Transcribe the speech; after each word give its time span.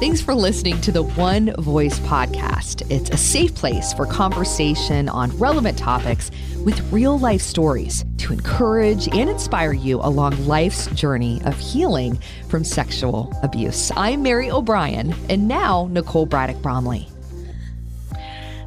Thanks 0.00 0.22
for 0.22 0.34
listening 0.34 0.80
to 0.80 0.92
the 0.92 1.02
One 1.02 1.52
Voice 1.58 1.98
podcast. 2.00 2.90
It's 2.90 3.10
a 3.10 3.18
safe 3.18 3.54
place 3.54 3.92
for 3.92 4.06
conversation 4.06 5.10
on 5.10 5.36
relevant 5.36 5.76
topics 5.76 6.30
with 6.64 6.90
real 6.90 7.18
life 7.18 7.42
stories 7.42 8.06
to 8.16 8.32
encourage 8.32 9.08
and 9.08 9.28
inspire 9.28 9.74
you 9.74 10.00
along 10.00 10.46
life's 10.46 10.86
journey 10.92 11.42
of 11.44 11.58
healing 11.58 12.18
from 12.48 12.64
sexual 12.64 13.30
abuse. 13.42 13.92
I'm 13.94 14.22
Mary 14.22 14.50
O'Brien, 14.50 15.14
and 15.28 15.46
now 15.46 15.86
Nicole 15.90 16.24
Braddock 16.24 16.62
Bromley. 16.62 17.06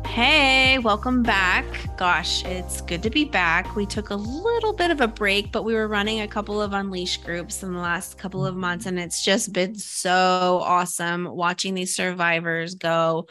Hey, 0.05 0.62
welcome 0.79 1.23
back. 1.23 1.65
Gosh, 1.97 2.43
it's 2.45 2.81
good 2.81 3.03
to 3.03 3.09
be 3.09 3.25
back. 3.25 3.75
We 3.75 3.85
took 3.85 4.09
a 4.09 4.15
little 4.15 4.73
bit 4.73 4.91
of 4.91 5.01
a 5.01 5.07
break, 5.07 5.51
but 5.51 5.63
we 5.63 5.73
were 5.73 5.87
running 5.87 6.21
a 6.21 6.27
couple 6.27 6.61
of 6.61 6.73
Unleash 6.73 7.17
groups 7.17 7.63
in 7.63 7.73
the 7.73 7.79
last 7.79 8.17
couple 8.17 8.45
of 8.45 8.55
months, 8.55 8.85
and 8.85 8.99
it's 8.99 9.23
just 9.23 9.53
been 9.53 9.75
so 9.75 10.59
awesome 10.63 11.27
watching 11.29 11.73
these 11.73 11.95
survivors 11.95 12.75
go 12.75 13.27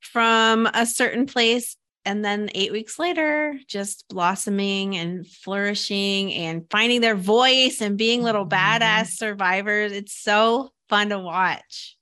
from 0.00 0.66
a 0.74 0.86
certain 0.86 1.26
place 1.26 1.76
and 2.04 2.24
then 2.24 2.50
eight 2.54 2.72
weeks 2.72 2.98
later, 2.98 3.54
just 3.68 4.06
blossoming 4.08 4.96
and 4.96 5.26
flourishing 5.26 6.32
and 6.32 6.66
finding 6.70 7.00
their 7.00 7.14
voice 7.14 7.80
and 7.80 7.96
being 7.96 8.22
little 8.22 8.46
mm-hmm. 8.46 8.82
badass 8.82 9.10
survivors. 9.12 9.92
It's 9.92 10.16
so 10.20 10.70
fun 10.88 11.10
to 11.10 11.18
watch. 11.18 11.96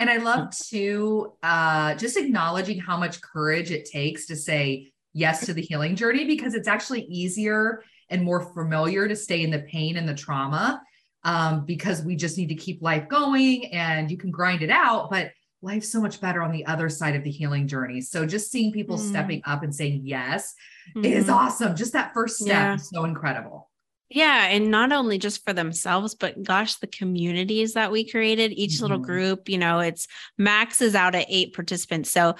And 0.00 0.10
I 0.10 0.16
love 0.18 0.56
to 0.70 1.32
uh, 1.42 1.94
just 1.94 2.16
acknowledging 2.16 2.78
how 2.80 2.96
much 2.96 3.20
courage 3.20 3.70
it 3.70 3.88
takes 3.90 4.26
to 4.26 4.36
say 4.36 4.92
yes 5.12 5.46
to 5.46 5.54
the 5.54 5.62
healing 5.62 5.96
journey 5.96 6.24
because 6.24 6.54
it's 6.54 6.68
actually 6.68 7.02
easier 7.04 7.82
and 8.10 8.22
more 8.22 8.40
familiar 8.40 9.08
to 9.08 9.16
stay 9.16 9.42
in 9.42 9.50
the 9.50 9.60
pain 9.60 9.96
and 9.96 10.08
the 10.08 10.14
trauma 10.14 10.82
um, 11.22 11.64
because 11.64 12.02
we 12.02 12.16
just 12.16 12.36
need 12.36 12.48
to 12.48 12.54
keep 12.54 12.82
life 12.82 13.08
going 13.08 13.72
and 13.72 14.10
you 14.10 14.16
can 14.16 14.30
grind 14.30 14.62
it 14.62 14.70
out. 14.70 15.10
But 15.10 15.32
life's 15.62 15.88
so 15.88 16.00
much 16.00 16.20
better 16.20 16.42
on 16.42 16.52
the 16.52 16.66
other 16.66 16.88
side 16.88 17.16
of 17.16 17.24
the 17.24 17.30
healing 17.30 17.66
journey. 17.66 18.00
So 18.02 18.26
just 18.26 18.50
seeing 18.50 18.72
people 18.72 18.98
mm. 18.98 19.08
stepping 19.08 19.42
up 19.46 19.62
and 19.62 19.74
saying 19.74 20.02
yes 20.04 20.54
mm-hmm. 20.94 21.04
is 21.04 21.28
awesome. 21.28 21.74
Just 21.74 21.94
that 21.94 22.12
first 22.12 22.36
step 22.36 22.48
yeah. 22.48 22.74
is 22.74 22.90
so 22.90 23.04
incredible. 23.04 23.70
Yeah. 24.10 24.46
And 24.46 24.70
not 24.70 24.92
only 24.92 25.18
just 25.18 25.44
for 25.44 25.52
themselves, 25.52 26.14
but 26.14 26.42
gosh, 26.42 26.76
the 26.76 26.86
communities 26.86 27.72
that 27.74 27.90
we 27.90 28.08
created, 28.08 28.52
each 28.52 28.74
mm-hmm. 28.74 28.82
little 28.82 28.98
group, 28.98 29.48
you 29.48 29.58
know, 29.58 29.80
it's 29.80 30.06
max 30.38 30.80
is 30.80 30.94
out 30.94 31.14
at 31.14 31.26
eight 31.28 31.54
participants. 31.54 32.10
So 32.10 32.36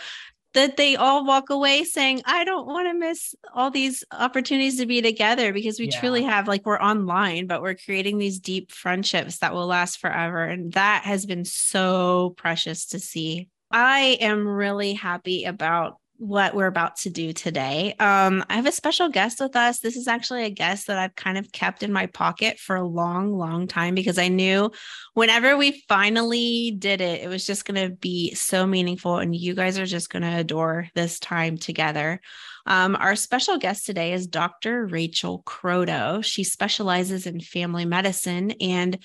that 0.53 0.77
they 0.77 0.95
all 0.95 1.27
walk 1.27 1.51
away 1.51 1.83
saying, 1.83 2.23
I 2.25 2.45
don't 2.45 2.67
want 2.67 2.87
to 2.87 2.95
miss 2.95 3.35
all 3.55 3.73
these 3.73 4.05
opportunities 4.13 4.79
to 4.79 4.87
be 4.87 5.03
together 5.03 5.53
because 5.53 5.81
we 5.81 5.87
yeah. 5.87 5.99
truly 5.99 6.23
have, 6.23 6.47
like, 6.47 6.65
we're 6.65 6.79
online, 6.79 7.49
but 7.49 7.61
we're 7.61 7.75
creating 7.75 8.19
these 8.19 8.39
deep 8.39 8.71
friendships 8.71 9.39
that 9.39 9.53
will 9.53 9.67
last 9.67 9.99
forever. 9.99 10.45
And 10.45 10.73
that 10.75 11.03
has 11.03 11.27
been 11.27 11.45
so 11.45 12.35
precious 12.37 12.87
to 12.87 13.01
see. 13.01 13.49
I 13.73 14.19
am 14.21 14.47
really 14.47 14.95
happy 14.95 15.43
about 15.43 15.99
what 16.25 16.55
we're 16.55 16.67
about 16.67 16.97
to 16.97 17.11
do 17.11 17.35
today. 17.35 17.95
Um, 18.01 18.43
I 18.49 18.55
have 18.55 18.65
a 18.65 18.73
special 18.73 19.11
guest 19.11 19.41
with 19.41 19.55
us. 19.57 19.81
This 19.81 19.95
is 19.95 20.09
actually 20.09 20.45
a 20.45 20.51
guest 20.51 20.87
that 20.87 20.99
I've 20.99 21.15
kind 21.15 21.37
of 21.37 21.53
kept 21.53 21.83
in 21.83 21.93
my 21.93 22.07
pocket 22.07 22.59
for 22.59 22.77
a 22.77 22.87
long, 22.87 23.37
long 23.37 23.67
time 23.67 23.95
because 23.95 24.19
I 24.19 24.29
knew 24.29 24.71
whenever 25.13 25.55
we 25.55 25.85
finally 25.87 26.71
did 26.79 27.03
it, 27.03 27.21
it 27.21 27.29
was 27.29 27.47
just 27.47 27.67
going 27.67 27.91
to 27.91 27.95
be 27.95 28.35
so 28.35 28.67
meaningful. 28.67 29.19
And 29.19 29.37
you 29.37 29.55
guys 29.55 29.79
are 29.79 29.85
just 29.85 30.09
going 30.09 30.23
to 30.23 30.39
adore 30.39 30.89
this 30.95 31.21
time 31.21 31.59
together. 31.59 32.23
Um, 32.65 32.97
our 32.97 33.17
special 33.17 33.59
guest 33.59 33.85
today 33.85 34.15
is 34.15 34.27
Dr. 34.27 34.87
Rachel 34.87 35.43
Croteau. 35.45 36.25
She 36.25 36.43
specializes 36.43 37.27
in 37.27 37.41
family 37.41 37.85
medicine 37.85 38.53
and 38.63 38.99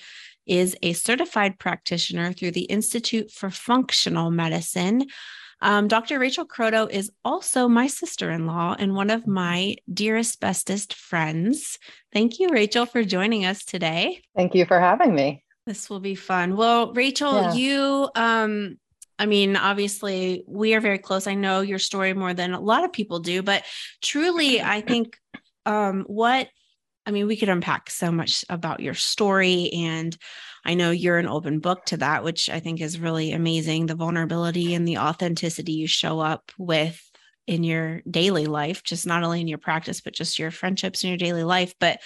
is 0.46 0.74
a 0.82 0.94
certified 0.94 1.58
practitioner 1.58 2.32
through 2.32 2.52
the 2.52 2.62
Institute 2.62 3.30
for 3.30 3.50
Functional 3.50 4.30
Medicine. 4.30 5.06
Um, 5.62 5.88
Dr. 5.88 6.18
Rachel 6.18 6.46
Croteau 6.46 6.90
is 6.90 7.10
also 7.24 7.68
my 7.68 7.86
sister 7.86 8.30
in 8.30 8.46
law 8.46 8.74
and 8.78 8.94
one 8.94 9.10
of 9.10 9.26
my 9.26 9.76
dearest, 9.92 10.40
bestest 10.40 10.94
friends. 10.94 11.78
Thank 12.12 12.38
you, 12.38 12.48
Rachel, 12.50 12.86
for 12.86 13.04
joining 13.04 13.44
us 13.44 13.64
today. 13.64 14.22
Thank 14.34 14.54
you 14.54 14.64
for 14.64 14.80
having 14.80 15.14
me. 15.14 15.44
This 15.66 15.90
will 15.90 16.00
be 16.00 16.14
fun. 16.14 16.56
Well, 16.56 16.92
Rachel, 16.94 17.32
yeah. 17.32 17.52
you, 17.54 18.10
um, 18.14 18.78
I 19.18 19.26
mean, 19.26 19.56
obviously, 19.56 20.44
we 20.46 20.74
are 20.74 20.80
very 20.80 20.98
close. 20.98 21.26
I 21.26 21.34
know 21.34 21.60
your 21.60 21.78
story 21.78 22.14
more 22.14 22.32
than 22.32 22.54
a 22.54 22.60
lot 22.60 22.84
of 22.84 22.92
people 22.92 23.20
do, 23.20 23.42
but 23.42 23.64
truly, 24.00 24.62
I 24.62 24.80
think 24.80 25.18
um, 25.66 26.04
what 26.06 26.48
I 27.06 27.12
mean, 27.12 27.26
we 27.26 27.36
could 27.36 27.48
unpack 27.48 27.90
so 27.90 28.12
much 28.12 28.44
about 28.48 28.80
your 28.80 28.94
story 28.94 29.70
and 29.72 30.16
I 30.64 30.74
know 30.74 30.90
you're 30.90 31.18
an 31.18 31.26
open 31.26 31.58
book 31.58 31.84
to 31.86 31.96
that, 31.98 32.24
which 32.24 32.50
I 32.50 32.60
think 32.60 32.80
is 32.80 32.98
really 32.98 33.32
amazing. 33.32 33.86
The 33.86 33.94
vulnerability 33.94 34.74
and 34.74 34.86
the 34.86 34.98
authenticity 34.98 35.72
you 35.72 35.86
show 35.86 36.20
up 36.20 36.52
with 36.58 37.10
in 37.46 37.64
your 37.64 38.02
daily 38.08 38.46
life, 38.46 38.82
just 38.82 39.06
not 39.06 39.22
only 39.22 39.40
in 39.40 39.48
your 39.48 39.58
practice, 39.58 40.00
but 40.00 40.14
just 40.14 40.38
your 40.38 40.50
friendships 40.50 41.02
in 41.02 41.08
your 41.08 41.18
daily 41.18 41.44
life. 41.44 41.74
But 41.80 42.00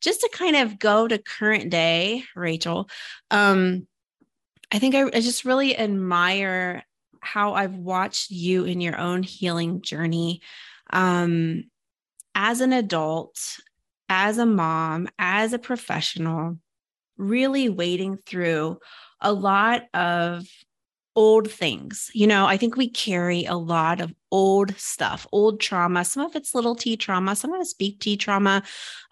just 0.00 0.20
to 0.20 0.30
kind 0.32 0.56
of 0.56 0.78
go 0.78 1.08
to 1.08 1.18
current 1.18 1.70
day, 1.70 2.24
Rachel, 2.34 2.88
um, 3.30 3.86
I 4.72 4.78
think 4.78 4.94
I, 4.94 5.04
I 5.04 5.20
just 5.20 5.44
really 5.44 5.76
admire 5.76 6.84
how 7.20 7.54
I've 7.54 7.76
watched 7.76 8.30
you 8.30 8.64
in 8.64 8.80
your 8.80 8.98
own 8.98 9.22
healing 9.22 9.82
journey. 9.82 10.40
Um, 10.90 11.64
as 12.34 12.60
an 12.60 12.72
adult, 12.72 13.58
as 14.08 14.38
a 14.38 14.46
mom, 14.46 15.08
as 15.18 15.52
a 15.52 15.58
professional, 15.58 16.58
really 17.16 17.68
wading 17.68 18.18
through 18.18 18.78
a 19.20 19.32
lot 19.32 19.84
of 19.94 20.46
old 21.14 21.50
things. 21.50 22.10
You 22.12 22.26
know, 22.26 22.46
I 22.46 22.58
think 22.58 22.76
we 22.76 22.90
carry 22.90 23.46
a 23.46 23.54
lot 23.54 24.00
of 24.00 24.12
old 24.30 24.76
stuff, 24.78 25.26
old 25.32 25.60
trauma. 25.60 26.04
Some 26.04 26.24
of 26.24 26.36
it's 26.36 26.54
little 26.54 26.74
t 26.74 26.96
trauma, 26.96 27.34
some 27.34 27.52
of 27.52 27.60
it's 27.60 27.74
big 27.74 27.98
T 27.98 28.16
trauma. 28.16 28.62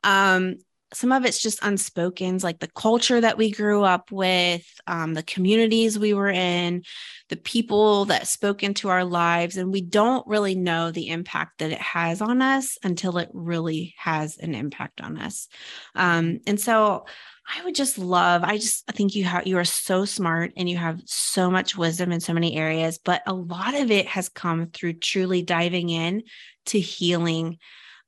Um, 0.02 0.56
some 0.92 1.12
of 1.12 1.24
it's 1.24 1.42
just 1.42 1.58
unspoken, 1.62 2.38
like 2.38 2.60
the 2.60 2.68
culture 2.68 3.20
that 3.20 3.36
we 3.36 3.50
grew 3.50 3.82
up 3.82 4.12
with, 4.12 4.64
um, 4.86 5.14
the 5.14 5.22
communities 5.24 5.98
we 5.98 6.14
were 6.14 6.30
in, 6.30 6.82
the 7.30 7.36
people 7.36 8.04
that 8.04 8.28
spoke 8.28 8.62
into 8.62 8.88
our 8.88 9.04
lives. 9.04 9.56
And 9.56 9.72
we 9.72 9.80
don't 9.80 10.26
really 10.26 10.54
know 10.54 10.90
the 10.90 11.08
impact 11.08 11.58
that 11.58 11.72
it 11.72 11.80
has 11.80 12.22
on 12.22 12.40
us 12.42 12.78
until 12.84 13.18
it 13.18 13.28
really 13.32 13.94
has 13.98 14.38
an 14.38 14.54
impact 14.54 15.00
on 15.00 15.18
us. 15.18 15.48
Um, 15.96 16.38
and 16.46 16.60
so 16.60 17.06
I 17.46 17.62
would 17.64 17.74
just 17.74 17.98
love, 17.98 18.42
I 18.42 18.56
just 18.56 18.86
think 18.86 19.14
you 19.14 19.24
have 19.24 19.46
you 19.46 19.58
are 19.58 19.64
so 19.64 20.04
smart 20.04 20.52
and 20.56 20.68
you 20.68 20.76
have 20.76 21.02
so 21.04 21.50
much 21.50 21.76
wisdom 21.76 22.10
in 22.10 22.20
so 22.20 22.32
many 22.32 22.56
areas, 22.56 22.98
but 22.98 23.22
a 23.26 23.34
lot 23.34 23.74
of 23.74 23.90
it 23.90 24.06
has 24.06 24.28
come 24.28 24.68
through 24.72 24.94
truly 24.94 25.42
diving 25.42 25.90
in 25.90 26.22
to 26.66 26.80
healing 26.80 27.58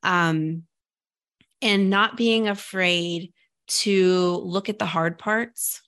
um 0.02 0.62
and 1.62 1.90
not 1.90 2.16
being 2.16 2.48
afraid 2.48 3.32
to 3.66 4.40
look 4.44 4.68
at 4.68 4.78
the 4.78 4.86
hard 4.86 5.18
parts 5.18 5.82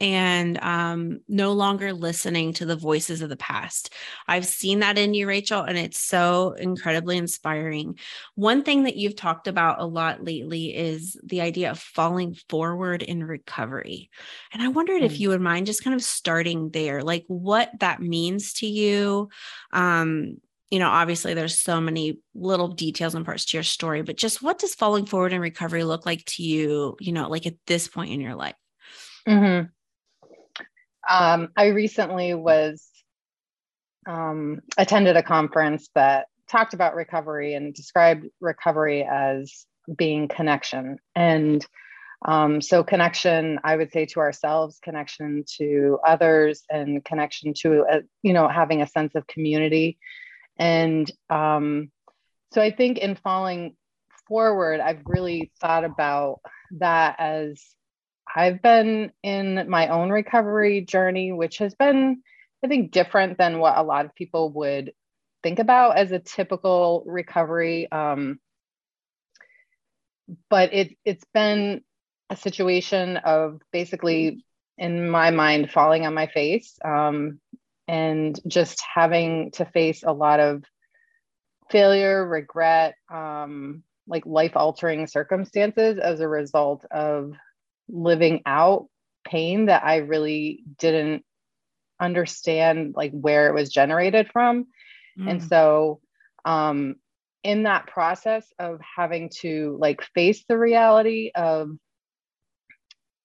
and 0.00 0.58
um, 0.62 1.20
no 1.28 1.52
longer 1.52 1.92
listening 1.92 2.54
to 2.54 2.64
the 2.64 2.76
voices 2.76 3.20
of 3.20 3.28
the 3.28 3.36
past. 3.36 3.92
I've 4.26 4.46
seen 4.46 4.80
that 4.80 4.96
in 4.96 5.12
you, 5.12 5.26
Rachel, 5.26 5.60
and 5.62 5.76
it's 5.76 6.00
so 6.00 6.54
incredibly 6.58 7.18
inspiring. 7.18 7.98
One 8.34 8.62
thing 8.62 8.84
that 8.84 8.96
you've 8.96 9.16
talked 9.16 9.46
about 9.46 9.80
a 9.80 9.84
lot 9.84 10.24
lately 10.24 10.74
is 10.74 11.20
the 11.22 11.42
idea 11.42 11.70
of 11.70 11.78
falling 11.78 12.34
forward 12.48 13.02
in 13.02 13.22
recovery. 13.22 14.10
And 14.52 14.62
I 14.62 14.68
wondered 14.68 15.02
mm. 15.02 15.06
if 15.06 15.20
you 15.20 15.28
would 15.28 15.42
mind 15.42 15.66
just 15.66 15.84
kind 15.84 15.94
of 15.94 16.02
starting 16.02 16.70
there, 16.70 17.02
like 17.02 17.24
what 17.28 17.70
that 17.80 18.00
means 18.00 18.54
to 18.54 18.66
you. 18.66 19.28
Um, 19.72 20.38
you 20.70 20.78
know, 20.78 20.88
obviously 20.88 21.34
there's 21.34 21.58
so 21.58 21.80
many 21.80 22.20
little 22.34 22.68
details 22.68 23.14
and 23.14 23.26
parts 23.26 23.44
to 23.46 23.56
your 23.56 23.64
story, 23.64 24.02
but 24.02 24.16
just 24.16 24.40
what 24.40 24.58
does 24.58 24.74
falling 24.74 25.04
forward 25.04 25.32
in 25.32 25.40
recovery 25.40 25.84
look 25.84 26.06
like 26.06 26.24
to 26.24 26.42
you, 26.44 26.96
you 27.00 27.12
know, 27.12 27.28
like 27.28 27.44
at 27.44 27.56
this 27.66 27.88
point 27.88 28.12
in 28.12 28.20
your 28.20 28.36
life? 28.36 28.54
Mm-hmm. 29.28 29.66
Um, 31.08 31.48
I 31.56 31.68
recently 31.68 32.34
was 32.34 32.86
um, 34.08 34.60
attended 34.76 35.16
a 35.16 35.22
conference 35.22 35.88
that 35.94 36.26
talked 36.48 36.74
about 36.74 36.94
recovery 36.94 37.54
and 37.54 37.74
described 37.74 38.26
recovery 38.40 39.06
as 39.10 39.66
being 39.96 40.28
connection. 40.28 40.98
And 41.14 41.64
um, 42.26 42.60
so, 42.60 42.84
connection, 42.84 43.58
I 43.64 43.76
would 43.76 43.92
say, 43.92 44.04
to 44.06 44.20
ourselves, 44.20 44.78
connection 44.82 45.44
to 45.56 45.98
others, 46.06 46.62
and 46.68 47.02
connection 47.02 47.54
to, 47.62 47.86
uh, 47.90 48.00
you 48.22 48.34
know, 48.34 48.46
having 48.46 48.82
a 48.82 48.86
sense 48.86 49.14
of 49.14 49.26
community. 49.26 49.98
And 50.58 51.10
um, 51.30 51.90
so, 52.52 52.60
I 52.60 52.72
think 52.72 52.98
in 52.98 53.14
falling 53.14 53.74
forward, 54.28 54.80
I've 54.80 55.00
really 55.06 55.50
thought 55.60 55.84
about 55.84 56.40
that 56.72 57.16
as 57.18 57.64
I've 58.34 58.62
been 58.62 59.12
in 59.22 59.68
my 59.68 59.88
own 59.88 60.10
recovery 60.10 60.82
journey, 60.82 61.32
which 61.32 61.58
has 61.58 61.74
been, 61.74 62.22
I 62.64 62.68
think, 62.68 62.92
different 62.92 63.38
than 63.38 63.58
what 63.58 63.76
a 63.76 63.82
lot 63.82 64.04
of 64.06 64.14
people 64.14 64.50
would 64.52 64.92
think 65.42 65.58
about 65.58 65.96
as 65.96 66.12
a 66.12 66.18
typical 66.18 67.02
recovery. 67.06 67.90
Um, 67.90 68.38
but 70.48 70.72
it 70.72 70.96
it's 71.04 71.24
been 71.34 71.82
a 72.28 72.36
situation 72.36 73.16
of 73.16 73.60
basically 73.72 74.44
in 74.80 75.10
my 75.10 75.30
mind, 75.30 75.70
falling 75.70 76.06
on 76.06 76.14
my 76.14 76.26
face 76.26 76.78
um, 76.82 77.38
and 77.86 78.40
just 78.46 78.82
having 78.94 79.50
to 79.52 79.66
face 79.66 80.02
a 80.02 80.12
lot 80.12 80.40
of 80.40 80.64
failure, 81.70 82.26
regret, 82.26 82.94
um, 83.12 83.82
like 84.08 84.24
life 84.24 84.56
altering 84.56 85.06
circumstances 85.06 85.98
as 85.98 86.20
a 86.20 86.28
result 86.28 86.84
of 86.90 87.34
living 87.92 88.42
out 88.46 88.86
pain 89.24 89.66
that 89.66 89.84
I 89.84 89.96
really 89.96 90.62
didn't 90.78 91.24
understand 92.00 92.94
like 92.96 93.12
where 93.12 93.48
it 93.48 93.54
was 93.54 93.70
generated 93.70 94.30
from. 94.32 94.66
Mm. 95.18 95.30
And 95.30 95.42
so 95.42 96.00
um 96.44 96.96
in 97.42 97.64
that 97.64 97.86
process 97.86 98.46
of 98.58 98.80
having 98.96 99.30
to 99.40 99.76
like 99.80 100.02
face 100.14 100.44
the 100.48 100.58
reality 100.58 101.30
of 101.34 101.70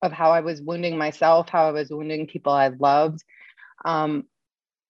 of 0.02 0.12
how 0.12 0.32
I 0.32 0.42
was 0.42 0.62
wounding 0.62 0.98
myself, 0.98 1.50
how 1.50 1.68
I 1.68 1.72
was 1.72 1.90
wounding 1.90 2.28
people 2.28 2.54
I 2.54 2.68
loved, 2.68 3.24
um, 3.84 4.26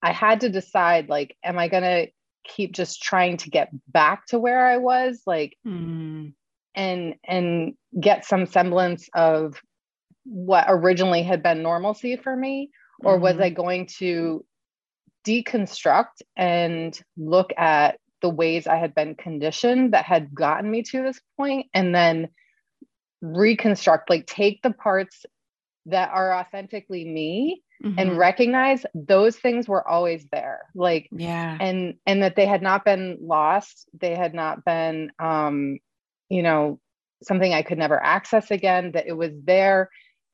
I 0.01 0.12
had 0.12 0.42
to 0.42 0.50
decide 0.50 1.10
like, 1.10 1.36
am 1.44 1.57
I 1.57 1.68
gonna 1.68 2.07
keep 2.44 2.74
just 2.74 3.01
trying 3.01 3.38
to 3.38 3.50
get 3.50 3.69
back 3.88 4.28
to 4.28 4.39
where 4.39 4.66
I 4.66 4.78
was, 4.78 5.21
like, 5.25 5.57
mm. 5.66 6.33
And 6.75 7.16
and 7.24 7.74
get 8.00 8.25
some 8.25 8.45
semblance 8.45 9.10
of 9.13 9.56
what 10.24 10.66
originally 10.68 11.24
had 11.24 11.42
been 11.44 11.62
normalcy 11.62 12.16
for 12.18 12.36
me, 12.36 12.72
or 13.04 13.13
mm-hmm. 13.13 13.24
was 13.24 13.39
I 13.39 13.50
going 13.50 13.88
to 14.00 14.45
deconstruct 15.25 16.22
and 16.36 17.00
look 17.18 17.51
at 17.57 18.00
the 18.22 18.30
ways 18.30 18.68
I 18.68 18.77
had 18.77 18.95
been 18.95 19.16
conditioned 19.16 19.94
that 19.94 20.06
had 20.06 20.33
gotten 20.33 20.69
me 20.69 20.83
to 20.83 21.04
this 21.04 21.19
point 21.38 21.68
and 21.74 21.94
then 21.94 22.30
reconstruct, 23.21 24.10
like 24.10 24.25
take 24.25 24.62
the 24.62 24.71
parts 24.71 25.25
that 25.88 26.10
are 26.12 26.33
authentically 26.33 27.06
me 27.06 27.62
mm-hmm. 27.83 27.98
and 27.98 28.18
recognize 28.18 28.86
those 28.94 29.36
things 29.36 29.68
were 29.68 29.88
always 29.88 30.25
there 30.31 30.62
like 30.74 31.07
yeah 31.12 31.57
and 31.60 31.95
and 32.06 32.24
that 32.24 32.36
they 32.36 32.45
had 32.45 32.62
not 32.62 32.83
been 32.83 33.18
lost 33.21 33.88
they 34.00 34.16
had 34.16 34.33
not 34.33 34.66
been 34.66 35.12
um 35.19 35.78
you 36.30 36.44
know 36.44 36.80
something 37.24 37.54
i 37.54 37.62
could 37.62 37.77
never 37.77 38.01
access 38.01 38.51
again 38.51 38.92
that 38.94 39.07
it 39.07 39.13
was 39.13 39.31
there 39.44 39.89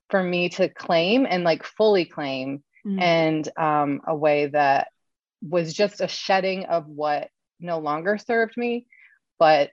for 0.09 0.21
me 0.21 0.49
to 0.49 0.67
claim 0.69 1.25
and 1.29 1.43
like 1.43 1.63
fully 1.63 2.05
claim 2.05 2.63
mm-hmm. 2.85 2.99
and 2.99 3.49
um 3.57 4.01
a 4.07 4.15
way 4.15 4.47
that 4.47 4.87
was 5.41 5.73
just 5.73 6.01
a 6.01 6.07
shedding 6.07 6.65
of 6.65 6.87
what 6.87 7.29
no 7.59 7.79
longer 7.79 8.17
served 8.17 8.57
me, 8.57 8.87
but 9.39 9.71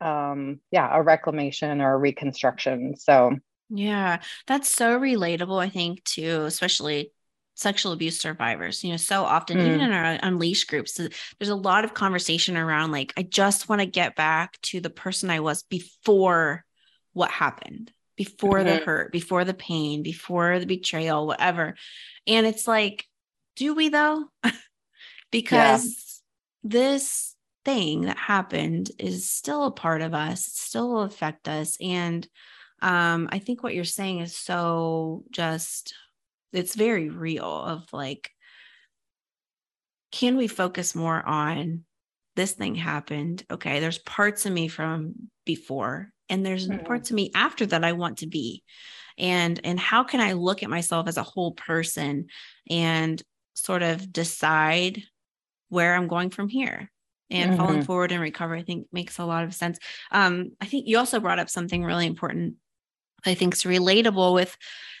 um, 0.00 0.60
yeah, 0.70 0.88
a 0.92 1.02
reclamation 1.02 1.80
or 1.80 1.94
a 1.94 1.98
reconstruction. 1.98 2.94
So, 2.96 3.36
yeah, 3.68 4.20
that's 4.46 4.72
so 4.72 4.98
relatable, 4.98 5.60
I 5.60 5.68
think, 5.68 6.04
too, 6.04 6.44
especially 6.44 7.12
sexual 7.58 7.90
abuse 7.90 8.20
survivors. 8.20 8.84
You 8.84 8.92
know, 8.92 8.96
so 8.96 9.24
often, 9.24 9.58
mm. 9.58 9.66
even 9.66 9.80
in 9.80 9.92
our 9.92 10.18
Unleash 10.22 10.64
groups, 10.64 10.94
there's 10.94 11.48
a 11.48 11.56
lot 11.56 11.84
of 11.84 11.92
conversation 11.92 12.56
around 12.56 12.92
like, 12.92 13.12
I 13.16 13.22
just 13.22 13.68
want 13.68 13.80
to 13.80 13.86
get 13.86 14.14
back 14.14 14.60
to 14.62 14.80
the 14.80 14.90
person 14.90 15.28
I 15.28 15.40
was 15.40 15.64
before 15.64 16.64
what 17.12 17.30
happened, 17.30 17.92
before 18.16 18.58
mm-hmm. 18.58 18.68
the 18.68 18.84
hurt, 18.84 19.12
before 19.12 19.44
the 19.44 19.54
pain, 19.54 20.04
before 20.04 20.60
the 20.60 20.66
betrayal, 20.66 21.26
whatever. 21.26 21.74
And 22.28 22.46
it's 22.46 22.68
like, 22.68 23.06
do 23.56 23.74
we 23.74 23.88
though? 23.88 24.26
because 25.32 26.22
this 26.62 27.34
thing 27.64 28.02
that 28.02 28.18
happened 28.18 28.92
is 29.00 29.28
still 29.28 29.64
a 29.64 29.72
part 29.72 30.00
of 30.00 30.14
us, 30.14 30.46
it 30.46 30.54
still 30.54 30.90
will 30.90 31.02
affect 31.02 31.48
us. 31.48 31.76
And 31.80 32.26
um, 32.80 33.28
I 33.32 33.40
think 33.40 33.64
what 33.64 33.74
you're 33.74 33.82
saying 33.82 34.20
is 34.20 34.36
so 34.36 35.24
just, 35.32 35.92
it's 36.52 36.74
very 36.74 37.08
real 37.08 37.44
of 37.44 37.84
like, 37.92 38.30
can 40.12 40.36
we 40.36 40.46
focus 40.46 40.94
more 40.94 41.22
on 41.26 41.84
this 42.36 42.52
thing 42.52 42.74
happened? 42.74 43.44
Okay, 43.50 43.80
there's 43.80 43.98
parts 43.98 44.46
of 44.46 44.52
me 44.52 44.68
from 44.68 45.14
before, 45.44 46.10
and 46.28 46.44
there's 46.44 46.68
mm-hmm. 46.68 46.86
parts 46.86 47.10
of 47.10 47.16
me 47.16 47.30
after 47.34 47.66
that 47.66 47.84
I 47.84 47.92
want 47.92 48.18
to 48.18 48.26
be. 48.26 48.62
And 49.18 49.60
and 49.64 49.80
how 49.80 50.04
can 50.04 50.20
I 50.20 50.32
look 50.32 50.62
at 50.62 50.70
myself 50.70 51.08
as 51.08 51.16
a 51.16 51.22
whole 51.22 51.52
person 51.52 52.26
and 52.70 53.20
sort 53.54 53.82
of 53.82 54.12
decide 54.12 55.02
where 55.68 55.94
I'm 55.94 56.08
going 56.08 56.30
from 56.30 56.48
here. 56.48 56.90
And 57.30 57.50
mm-hmm. 57.50 57.60
falling 57.60 57.82
forward 57.82 58.10
and 58.10 58.22
recover, 58.22 58.54
I 58.54 58.62
think 58.62 58.86
makes 58.90 59.18
a 59.18 59.26
lot 59.26 59.44
of 59.44 59.54
sense. 59.54 59.78
Um, 60.10 60.52
I 60.62 60.66
think 60.66 60.86
you 60.86 60.96
also 60.96 61.20
brought 61.20 61.38
up 61.38 61.50
something 61.50 61.84
really 61.84 62.06
important. 62.06 62.54
I 63.26 63.34
think 63.34 63.54
is 63.54 63.64
relatable 63.64 64.32
with 64.32 64.56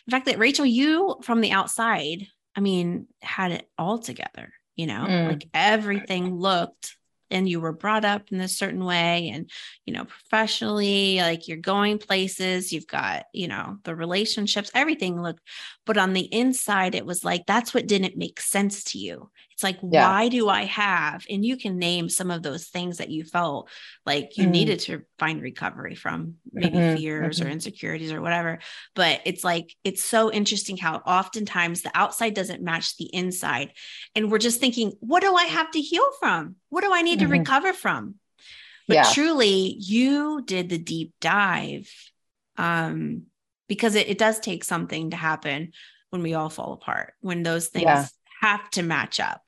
the 0.08 0.12
fact 0.12 0.24
that 0.24 0.38
Rachel, 0.38 0.64
you 0.64 1.16
from 1.22 1.42
the 1.42 1.52
outside, 1.52 2.26
I 2.56 2.60
mean, 2.60 3.08
had 3.20 3.52
it 3.52 3.68
all 3.76 3.98
together. 3.98 4.54
You 4.74 4.86
know, 4.86 5.04
mm. 5.06 5.28
like 5.28 5.48
everything 5.52 6.34
looked 6.34 6.96
and 7.30 7.46
you 7.46 7.60
were 7.60 7.72
brought 7.72 8.06
up 8.06 8.32
in 8.32 8.40
a 8.40 8.48
certain 8.48 8.84
way 8.84 9.28
and 9.28 9.50
you 9.84 9.92
know 9.92 10.04
professionally 10.04 11.18
like 11.18 11.46
you're 11.46 11.58
going 11.58 11.98
places 11.98 12.72
you've 12.72 12.86
got 12.86 13.26
you 13.34 13.48
know 13.48 13.76
the 13.84 13.94
relationships 13.94 14.70
everything 14.74 15.20
looked 15.20 15.42
but 15.88 15.98
on 15.98 16.12
the 16.12 16.32
inside 16.32 16.94
it 16.94 17.04
was 17.04 17.24
like 17.24 17.44
that's 17.46 17.74
what 17.74 17.88
didn't 17.88 18.16
make 18.16 18.40
sense 18.40 18.84
to 18.84 18.98
you 18.98 19.28
it's 19.58 19.64
like, 19.64 19.80
yeah. 19.82 20.08
why 20.08 20.28
do 20.28 20.48
I 20.48 20.66
have? 20.66 21.26
And 21.28 21.44
you 21.44 21.56
can 21.56 21.78
name 21.78 22.08
some 22.08 22.30
of 22.30 22.44
those 22.44 22.68
things 22.68 22.98
that 22.98 23.10
you 23.10 23.24
felt 23.24 23.68
like 24.06 24.36
you 24.36 24.44
mm-hmm. 24.44 24.52
needed 24.52 24.78
to 24.82 25.02
find 25.18 25.42
recovery 25.42 25.96
from, 25.96 26.36
maybe 26.52 26.76
mm-hmm. 26.76 26.96
fears 26.96 27.40
mm-hmm. 27.40 27.48
or 27.48 27.50
insecurities 27.50 28.12
or 28.12 28.22
whatever. 28.22 28.60
But 28.94 29.20
it's 29.24 29.42
like, 29.42 29.74
it's 29.82 30.04
so 30.04 30.30
interesting 30.30 30.76
how 30.76 30.98
oftentimes 30.98 31.82
the 31.82 31.90
outside 31.92 32.34
doesn't 32.34 32.62
match 32.62 32.96
the 32.98 33.12
inside. 33.12 33.72
And 34.14 34.30
we're 34.30 34.38
just 34.38 34.60
thinking, 34.60 34.92
what 35.00 35.22
do 35.22 35.34
I 35.34 35.46
have 35.46 35.72
to 35.72 35.80
heal 35.80 36.08
from? 36.20 36.54
What 36.68 36.84
do 36.84 36.94
I 36.94 37.02
need 37.02 37.18
to 37.18 37.24
mm-hmm. 37.24 37.32
recover 37.32 37.72
from? 37.72 38.14
But 38.86 38.94
yeah. 38.94 39.12
truly, 39.12 39.74
you 39.80 40.40
did 40.44 40.68
the 40.68 40.78
deep 40.78 41.14
dive 41.20 41.90
um, 42.56 43.24
because 43.68 43.94
it, 43.94 44.08
it 44.08 44.18
does 44.18 44.40
take 44.40 44.64
something 44.64 45.10
to 45.10 45.16
happen 45.16 45.72
when 46.10 46.22
we 46.22 46.34
all 46.34 46.50
fall 46.50 46.72
apart, 46.72 47.14
when 47.20 47.42
those 47.42 47.68
things 47.68 47.84
yeah. 47.84 48.06
have 48.40 48.68
to 48.70 48.82
match 48.82 49.20
up 49.20 49.42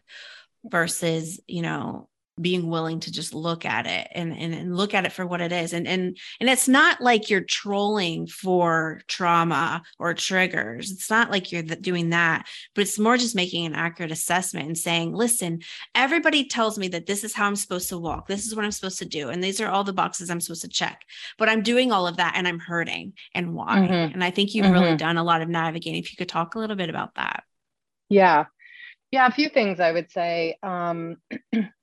versus 0.65 1.41
you 1.47 1.63
know 1.63 2.10
being 2.41 2.69
willing 2.69 3.01
to 3.01 3.13
just 3.13 3.35
look 3.35 3.65
at 3.65 3.87
it 3.87 4.09
and, 4.13 4.33
and, 4.37 4.55
and 4.55 4.77
look 4.77 4.95
at 4.95 5.07
it 5.07 5.13
for 5.13 5.27
what 5.27 5.41
it 5.41 5.53
is. 5.53 5.73
And 5.73 5.87
and 5.89 6.17
and 6.41 6.51
it's 6.51 6.69
not 6.69 7.01
like 7.01 7.31
you're 7.31 7.41
trolling 7.41 8.27
for 8.27 9.01
trauma 9.09 9.83
or 9.99 10.15
triggers. 10.15 10.91
It's 10.91 11.11
not 11.11 11.31
like 11.31 11.53
you're 11.53 11.63
doing 11.63 12.11
that 12.11 12.47
but 12.75 12.83
it's 12.83 12.99
more 12.99 13.17
just 13.17 13.35
making 13.35 13.67
an 13.67 13.75
accurate 13.75 14.11
assessment 14.11 14.67
and 14.67 14.77
saying 14.77 15.15
listen 15.15 15.61
everybody 15.95 16.47
tells 16.47 16.79
me 16.79 16.89
that 16.89 17.07
this 17.07 17.25
is 17.25 17.35
how 17.35 17.47
i'm 17.47 17.57
supposed 17.57 17.89
to 17.89 17.99
walk. 17.99 18.27
This 18.27 18.47
is 18.47 18.55
what 18.55 18.65
i'm 18.65 18.71
supposed 18.71 18.99
to 18.99 19.05
do 19.05 19.29
and 19.29 19.43
these 19.43 19.61
are 19.61 19.69
all 19.69 19.85
the 19.85 19.93
boxes 19.93 20.31
i'm 20.31 20.41
supposed 20.41 20.63
to 20.63 20.69
check 20.69 21.03
but 21.39 21.49
i'm 21.49 21.63
doing 21.63 21.93
all 21.93 22.07
of 22.07 22.17
that 22.17 22.35
and 22.37 22.47
i'm 22.47 22.59
hurting 22.59 23.13
and 23.35 23.55
why 23.55 23.79
mm-hmm. 23.79 24.15
and 24.15 24.25
i 24.25 24.31
think 24.31 24.55
you've 24.55 24.67
mm-hmm. 24.67 24.75
really 24.75 24.97
done 24.97 25.17
a 25.17 25.25
lot 25.25 25.43
of 25.43 25.49
navigating. 25.49 26.01
If 26.01 26.13
you 26.13 26.17
could 26.17 26.29
talk 26.29 26.55
a 26.55 26.59
little 26.59 26.77
bit 26.77 26.91
about 26.91 27.15
that. 27.17 27.45
Yeah. 28.09 28.47
Yeah, 29.11 29.27
a 29.27 29.33
few 29.33 29.49
things 29.49 29.81
I 29.81 29.93
would 29.93 30.11
say. 30.11 30.57
Um, 30.63 31.17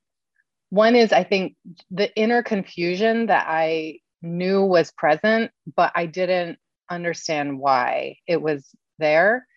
one 0.69 0.95
is 0.95 1.13
I 1.13 1.23
think 1.23 1.55
the 1.91 2.13
inner 2.15 2.43
confusion 2.43 3.27
that 3.27 3.45
I 3.47 3.99
knew 4.21 4.63
was 4.63 4.91
present, 4.91 5.51
but 5.75 5.91
I 5.95 6.05
didn't 6.05 6.59
understand 6.89 7.59
why 7.59 8.17
it 8.27 8.41
was 8.41 8.67
there. 8.99 9.47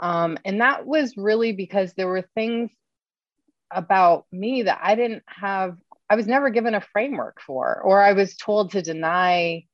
Um, 0.00 0.38
and 0.44 0.60
that 0.60 0.86
was 0.86 1.16
really 1.16 1.52
because 1.52 1.92
there 1.94 2.08
were 2.08 2.24
things 2.34 2.70
about 3.70 4.26
me 4.32 4.64
that 4.64 4.80
I 4.82 4.94
didn't 4.94 5.22
have, 5.26 5.78
I 6.10 6.16
was 6.16 6.26
never 6.26 6.50
given 6.50 6.74
a 6.74 6.80
framework 6.80 7.40
for, 7.40 7.80
or 7.82 8.02
I 8.02 8.12
was 8.12 8.36
told 8.36 8.72
to 8.72 8.82
deny 8.82 9.64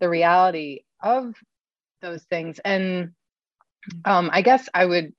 the 0.00 0.08
reality 0.08 0.80
of 1.02 1.34
those 2.00 2.22
things. 2.24 2.58
And 2.64 3.12
um, 4.04 4.30
I 4.32 4.42
guess 4.42 4.68
I 4.72 4.84
would, 4.84 5.12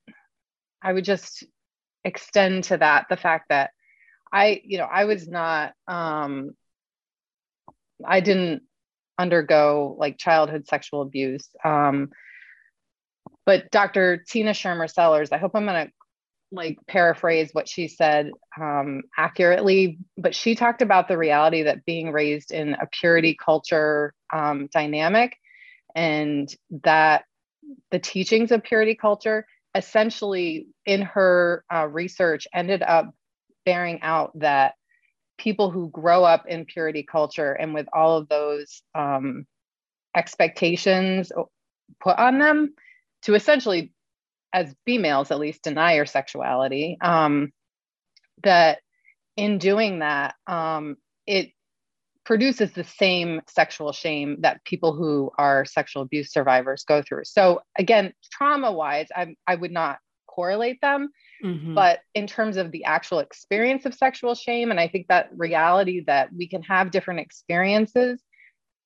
I 0.82 0.94
would 0.94 1.06
just 1.06 1.44
extend 2.04 2.66
to 2.66 2.78
that 2.78 3.08
the 3.10 3.18
fact 3.18 3.50
that 3.50 3.72
I, 4.32 4.62
you 4.64 4.78
know, 4.78 4.86
I 4.86 5.06
was 5.06 5.28
not, 5.28 5.74
um, 5.88 6.52
I 8.06 8.20
didn't 8.20 8.64
undergo 9.18 9.96
like 9.98 10.18
childhood 10.18 10.68
sexual 10.68 11.02
abuse. 11.02 11.48
Um, 11.64 12.10
but 13.46 13.72
Dr. 13.72 14.24
Tina 14.28 14.52
Schermer 14.52 14.92
Sellers, 14.92 15.32
I 15.32 15.38
hope 15.38 15.52
I'm 15.56 15.66
going 15.66 15.88
to 15.88 15.92
like 16.52 16.78
paraphrase 16.88 17.50
what 17.54 17.68
she 17.68 17.88
said 17.88 18.32
um, 18.60 19.04
accurately, 19.18 20.00
but 20.18 20.36
she 20.36 20.56
talked 20.56 20.82
about 20.82 21.08
the 21.08 21.18
reality 21.18 21.64
that 21.64 21.86
being 21.86 22.12
raised 22.12 22.52
in 22.52 22.74
a 22.74 22.88
purity 22.92 23.36
culture 23.36 24.14
um, 24.34 24.68
dynamic 24.72 25.38
and 25.96 26.54
that 26.84 27.26
the 27.92 28.00
teachings 28.00 28.52
of 28.52 28.64
purity 28.64 28.96
culture 28.96 29.46
essentially 29.74 30.68
in 30.86 31.02
her 31.02 31.64
uh, 31.74 31.86
research 31.88 32.48
ended 32.54 32.82
up 32.82 33.14
bearing 33.66 34.02
out 34.02 34.32
that 34.40 34.76
people 35.38 35.70
who 35.70 35.90
grow 35.90 36.24
up 36.24 36.46
in 36.48 36.66
purity 36.66 37.04
culture 37.04 37.52
and 37.52 37.74
with 37.74 37.88
all 37.94 38.18
of 38.18 38.30
those 38.30 38.82
um, 38.94 39.46
expectations 40.16 41.32
put 42.00 42.18
on 42.18 42.40
them 42.40 42.74
to 43.24 43.36
essentially 43.36 43.92
as 44.54 44.74
females 44.86 45.32
at 45.32 45.40
least 45.40 45.64
deny 45.64 45.96
your 45.96 46.06
sexuality 46.06 46.98
um, 47.02 47.52
that 48.44 48.80
in 49.36 49.58
doing 49.58 50.00
that 50.00 50.36
um, 50.48 50.96
it 51.28 51.50
produces 52.24 52.72
the 52.72 52.84
same 52.84 53.42
sexual 53.48 53.92
shame 53.92 54.38
that 54.40 54.64
people 54.64 54.94
who 54.96 55.32
are 55.38 55.66
sexual 55.66 56.02
abuse 56.02 56.32
survivors 56.32 56.84
go 56.88 57.02
through. 57.02 57.26
So 57.26 57.62
again 57.78 58.14
trauma 58.32 58.72
wise 58.72 59.08
I, 59.16 59.36
I 59.46 59.56
would 59.56 59.72
not 59.72 60.00
correlate 60.28 60.80
them 60.82 61.10
mm-hmm. 61.44 61.74
but 61.74 62.00
in 62.14 62.28
terms 62.28 62.58
of 62.58 62.72
the 62.72 62.84
actual 62.86 63.20
experience 63.20 63.86
of 63.86 63.94
sexual 63.94 64.36
shame 64.36 64.72
and 64.72 64.80
i 64.80 64.88
think 64.88 65.08
that 65.08 65.30
reality 65.36 66.04
that 66.06 66.30
we 66.34 66.48
can 66.48 66.62
have 66.62 66.92
different 66.92 67.20
experiences 67.20 68.22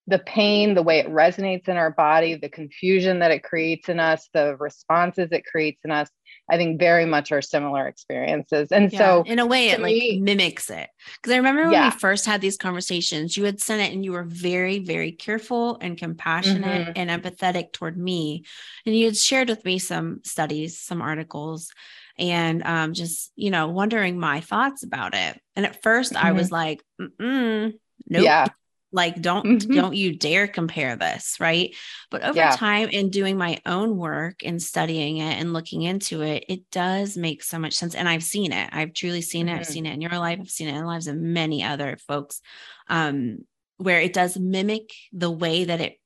the 0.09 0.19
pain, 0.19 0.73
the 0.73 0.81
way 0.81 0.99
it 0.99 1.07
resonates 1.07 1.69
in 1.69 1.77
our 1.77 1.91
body, 1.91 2.33
the 2.35 2.49
confusion 2.49 3.19
that 3.19 3.31
it 3.31 3.43
creates 3.43 3.89
in 3.89 3.99
us, 3.99 4.27
the 4.33 4.57
responses 4.57 5.31
it 5.31 5.45
creates 5.45 5.79
in 5.85 5.91
us, 5.91 6.09
I 6.49 6.57
think 6.57 6.79
very 6.79 7.05
much 7.05 7.31
are 7.31 7.43
similar 7.43 7.87
experiences. 7.87 8.71
And 8.71 8.91
yeah, 8.91 8.99
so, 8.99 9.23
in 9.27 9.37
a 9.37 9.45
way, 9.45 9.69
it 9.69 9.79
me, 9.79 10.13
like 10.13 10.21
mimics 10.21 10.69
it. 10.71 10.89
Because 11.15 11.33
I 11.33 11.37
remember 11.37 11.63
when 11.63 11.73
yeah. 11.73 11.93
we 11.93 11.99
first 11.99 12.25
had 12.25 12.41
these 12.41 12.57
conversations, 12.57 13.37
you 13.37 13.43
had 13.43 13.61
sent 13.61 13.81
it 13.81 13.93
and 13.93 14.03
you 14.03 14.11
were 14.11 14.23
very, 14.23 14.79
very 14.79 15.11
careful 15.11 15.77
and 15.79 15.97
compassionate 15.97 16.87
mm-hmm. 16.87 16.91
and 16.95 17.09
empathetic 17.09 17.71
toward 17.71 17.95
me. 17.95 18.45
And 18.85 18.95
you 18.95 19.05
had 19.05 19.17
shared 19.17 19.49
with 19.49 19.63
me 19.63 19.77
some 19.77 20.21
studies, 20.23 20.79
some 20.79 21.03
articles, 21.03 21.71
and 22.19 22.63
um, 22.63 22.93
just, 22.93 23.31
you 23.35 23.51
know, 23.51 23.67
wondering 23.67 24.19
my 24.19 24.41
thoughts 24.41 24.83
about 24.83 25.13
it. 25.15 25.39
And 25.55 25.65
at 25.65 25.81
1st 25.81 26.13
mm-hmm. 26.13 26.25
I 26.25 26.31
was 26.33 26.51
like, 26.51 26.83
nope. 26.99 28.23
Yeah 28.23 28.47
like 28.91 29.21
don't 29.21 29.45
mm-hmm. 29.45 29.73
don't 29.73 29.95
you 29.95 30.15
dare 30.15 30.47
compare 30.47 30.95
this 30.95 31.37
right 31.39 31.75
but 32.09 32.23
over 32.23 32.37
yeah. 32.37 32.55
time 32.55 32.89
in 32.89 33.09
doing 33.09 33.37
my 33.37 33.59
own 33.65 33.97
work 33.97 34.39
and 34.43 34.61
studying 34.61 35.17
it 35.17 35.39
and 35.39 35.53
looking 35.53 35.83
into 35.83 36.21
it 36.21 36.45
it 36.49 36.69
does 36.71 37.15
make 37.15 37.43
so 37.43 37.59
much 37.59 37.73
sense 37.73 37.93
and 37.93 38.09
i've 38.09 38.23
seen 38.23 38.51
it 38.51 38.69
i've 38.71 38.93
truly 38.93 39.21
seen 39.21 39.45
mm-hmm. 39.45 39.55
it 39.55 39.59
i've 39.59 39.65
mm-hmm. 39.65 39.73
seen 39.73 39.85
it 39.85 39.93
in 39.93 40.01
your 40.01 40.17
life 40.17 40.39
i've 40.41 40.49
seen 40.49 40.67
it 40.67 40.73
in 40.73 40.81
the 40.81 40.85
lives 40.85 41.07
of 41.07 41.15
many 41.15 41.63
other 41.63 41.97
folks 42.07 42.41
um 42.87 43.39
where 43.77 44.01
it 44.01 44.13
does 44.13 44.37
mimic 44.37 44.91
the 45.13 45.31
way 45.31 45.65
that 45.65 45.81
it 45.81 45.99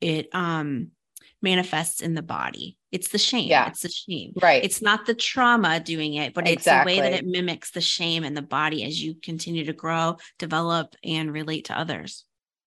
it 0.00 0.28
um 0.32 0.88
manifests 1.42 2.00
in 2.00 2.14
the 2.14 2.22
body 2.22 2.78
it's 2.92 3.08
the 3.08 3.18
shame 3.18 3.48
yeah. 3.48 3.66
it's 3.66 3.80
the 3.80 3.88
shame 3.88 4.32
right 4.40 4.62
it's 4.62 4.82
not 4.82 5.06
the 5.06 5.14
trauma 5.14 5.80
doing 5.80 6.14
it 6.14 6.34
but 6.34 6.46
exactly. 6.46 6.92
it's 6.92 7.00
the 7.00 7.02
way 7.02 7.10
that 7.10 7.18
it 7.18 7.26
mimics 7.26 7.70
the 7.72 7.80
shame 7.80 8.22
in 8.22 8.34
the 8.34 8.42
body 8.42 8.84
as 8.84 9.02
you 9.02 9.14
continue 9.14 9.64
to 9.64 9.72
grow 9.72 10.16
develop 10.38 10.94
and 11.02 11.32
relate 11.32 11.64
to 11.64 11.78
others 11.78 12.24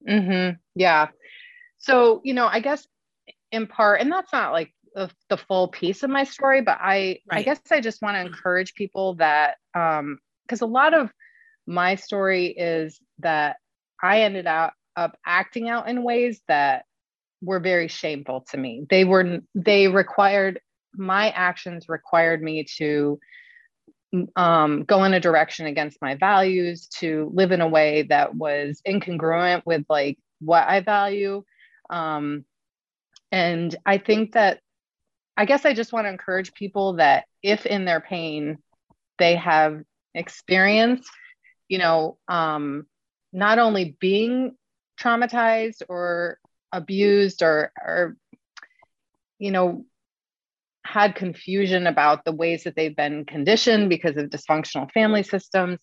mm-hmm. 0.07 0.55
yeah 0.73 1.07
so 1.77 2.21
you 2.23 2.33
know 2.33 2.47
i 2.47 2.59
guess 2.59 2.85
in 3.51 3.67
part 3.67 4.01
and 4.01 4.11
that's 4.11 4.33
not 4.33 4.51
like 4.51 4.73
the, 4.95 5.09
the 5.29 5.37
full 5.37 5.67
piece 5.67 6.03
of 6.03 6.09
my 6.09 6.23
story 6.23 6.61
but 6.61 6.77
i 6.81 7.19
right. 7.31 7.39
i 7.39 7.41
guess 7.43 7.59
i 7.71 7.79
just 7.79 8.01
want 8.01 8.15
to 8.15 8.21
encourage 8.21 8.73
people 8.73 9.13
that 9.15 9.55
um 9.75 10.17
because 10.43 10.61
a 10.61 10.65
lot 10.65 10.93
of 10.93 11.11
my 11.67 11.95
story 11.95 12.47
is 12.47 12.99
that 13.19 13.57
i 14.01 14.21
ended 14.21 14.47
up, 14.47 14.73
up 14.95 15.17
acting 15.25 15.69
out 15.69 15.87
in 15.89 16.01
ways 16.01 16.41
that 16.47 16.85
were 17.45 17.59
very 17.59 17.87
shameful 17.87 18.45
to 18.51 18.57
me. 18.57 18.85
They 18.89 19.05
were 19.05 19.39
they 19.53 19.87
required 19.87 20.59
my 20.97 21.29
actions 21.29 21.89
required 21.89 22.41
me 22.41 22.65
to 22.77 23.19
um, 24.35 24.83
go 24.83 25.03
in 25.03 25.13
a 25.13 25.19
direction 25.19 25.65
against 25.65 26.01
my 26.01 26.15
values, 26.15 26.87
to 26.99 27.29
live 27.33 27.51
in 27.51 27.61
a 27.61 27.67
way 27.67 28.03
that 28.03 28.35
was 28.35 28.81
incongruent 28.87 29.63
with 29.65 29.85
like 29.89 30.17
what 30.39 30.67
I 30.67 30.81
value. 30.81 31.43
Um, 31.89 32.45
and 33.31 33.75
I 33.85 33.97
think 33.97 34.33
that 34.33 34.59
I 35.37 35.45
guess 35.45 35.65
I 35.65 35.73
just 35.73 35.91
want 35.91 36.05
to 36.05 36.09
encourage 36.09 36.53
people 36.53 36.93
that 36.93 37.25
if 37.43 37.65
in 37.65 37.85
their 37.85 37.99
pain 37.99 38.57
they 39.19 39.35
have 39.35 39.81
experience, 40.13 41.07
you 41.67 41.77
know, 41.77 42.17
um, 42.27 42.85
not 43.33 43.59
only 43.59 43.97
being 43.99 44.55
traumatized 44.99 45.81
or 45.89 46.39
abused 46.75 47.41
or 47.41 47.71
or 47.77 48.17
you 49.39 49.51
know 49.51 49.85
had 50.85 51.15
confusion 51.15 51.87
about 51.87 52.25
the 52.25 52.31
ways 52.31 52.63
that 52.63 52.75
they've 52.75 52.95
been 52.95 53.25
conditioned 53.25 53.89
because 53.89 54.17
of 54.17 54.29
dysfunctional 54.29 54.91
family 54.91 55.23
systems 55.23 55.79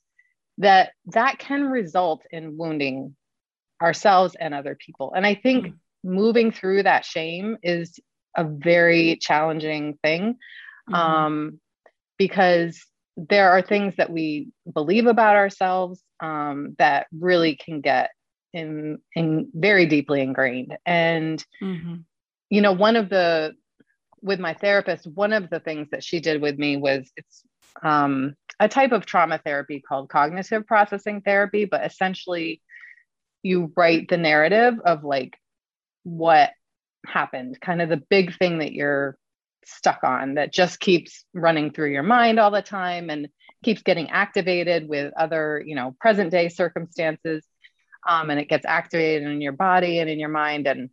that 0.59 0.91
that 1.07 1.39
can 1.39 1.65
result 1.65 2.23
in 2.31 2.57
wounding 2.57 3.17
ourselves 3.83 4.37
and 4.39 4.55
other 4.55 4.77
people 4.77 5.13
and 5.17 5.27
i 5.27 5.35
think 5.35 5.67
mm-hmm. 5.67 6.15
moving 6.15 6.53
through 6.53 6.83
that 6.83 7.05
shame 7.05 7.57
is 7.63 7.99
a 8.37 8.45
very 8.45 9.17
challenging 9.17 9.99
thing 10.03 10.35
mm-hmm. 10.91 10.95
um, 10.95 11.61
because 12.19 12.85
there 13.17 13.51
are 13.51 13.63
things 13.63 13.97
that 13.97 14.11
we 14.11 14.49
believe 14.73 15.07
about 15.07 15.37
ourselves 15.37 16.03
um, 16.21 16.75
that 16.79 17.07
really 17.13 17.57
can 17.57 17.81
get 17.81 18.11
in, 18.53 18.99
in 19.15 19.51
very 19.55 19.87
deeply 19.87 20.21
ingrained. 20.21 20.77
And, 20.85 21.45
mm-hmm. 21.63 21.97
you 22.51 22.61
know, 22.61 22.73
one 22.73 22.97
of 22.97 23.09
the, 23.09 23.55
with 24.21 24.41
my 24.41 24.55
therapist, 24.55 25.07
one 25.07 25.33
of 25.33 25.51
the 25.51 25.61
things 25.61 25.89
that 25.91 26.05
she 26.05 26.21
did 26.21 26.41
with 26.41 26.59
me 26.59 26.77
was 26.77 27.11
it's 27.17 27.43
um, 27.83 28.35
a 28.61 28.69
type 28.69 28.93
of 28.93 29.07
trauma 29.07 29.39
therapy 29.39 29.81
called 29.81 30.09
cognitive 30.09 30.67
processing 30.67 31.23
therapy, 31.23 31.65
but 31.65 31.85
essentially 31.85 32.61
you 33.43 33.73
write 33.77 34.09
the 34.09 34.17
narrative 34.17 34.75
of 34.85 35.05
like 35.05 35.37
what 36.05 36.51
happened, 37.07 37.61
kind 37.61 37.83
of 37.83 37.89
the 37.89 38.03
big 38.09 38.37
thing 38.37 38.59
that 38.59 38.73
you're 38.73 39.17
stuck 39.65 40.03
on 40.05 40.35
that 40.35 40.53
just 40.53 40.81
keeps 40.81 41.25
running 41.35 41.73
through 41.73 41.91
your 41.91 42.03
mind 42.03 42.39
all 42.39 42.51
the 42.51 42.63
time 42.63 43.11
and 43.11 43.29
keeps 43.65 43.83
getting 43.83 44.11
activated 44.11 44.89
with 44.89 45.13
other, 45.17 45.63
you 45.65 45.75
know, 45.75 45.95
present 46.01 46.31
day 46.31 46.49
circumstances 46.49 47.45
um, 48.07 48.31
and 48.31 48.41
it 48.41 48.49
gets 48.49 48.67
activated 48.67 49.29
in 49.29 49.41
your 49.41 49.53
body 49.53 49.99
and 49.99 50.11
in 50.11 50.19
your 50.19 50.29
mind 50.29 50.67
and 50.67 50.91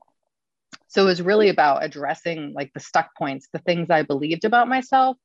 so 0.88 1.04
it 1.04 1.06
was 1.06 1.22
really 1.22 1.50
about 1.50 1.84
addressing 1.84 2.54
like 2.54 2.72
the 2.74 2.80
stuck 2.80 3.16
points 3.16 3.48
the 3.54 3.60
things 3.60 3.90
i 3.90 4.02
believed 4.02 4.46
about 4.46 4.68
myself 4.68 5.18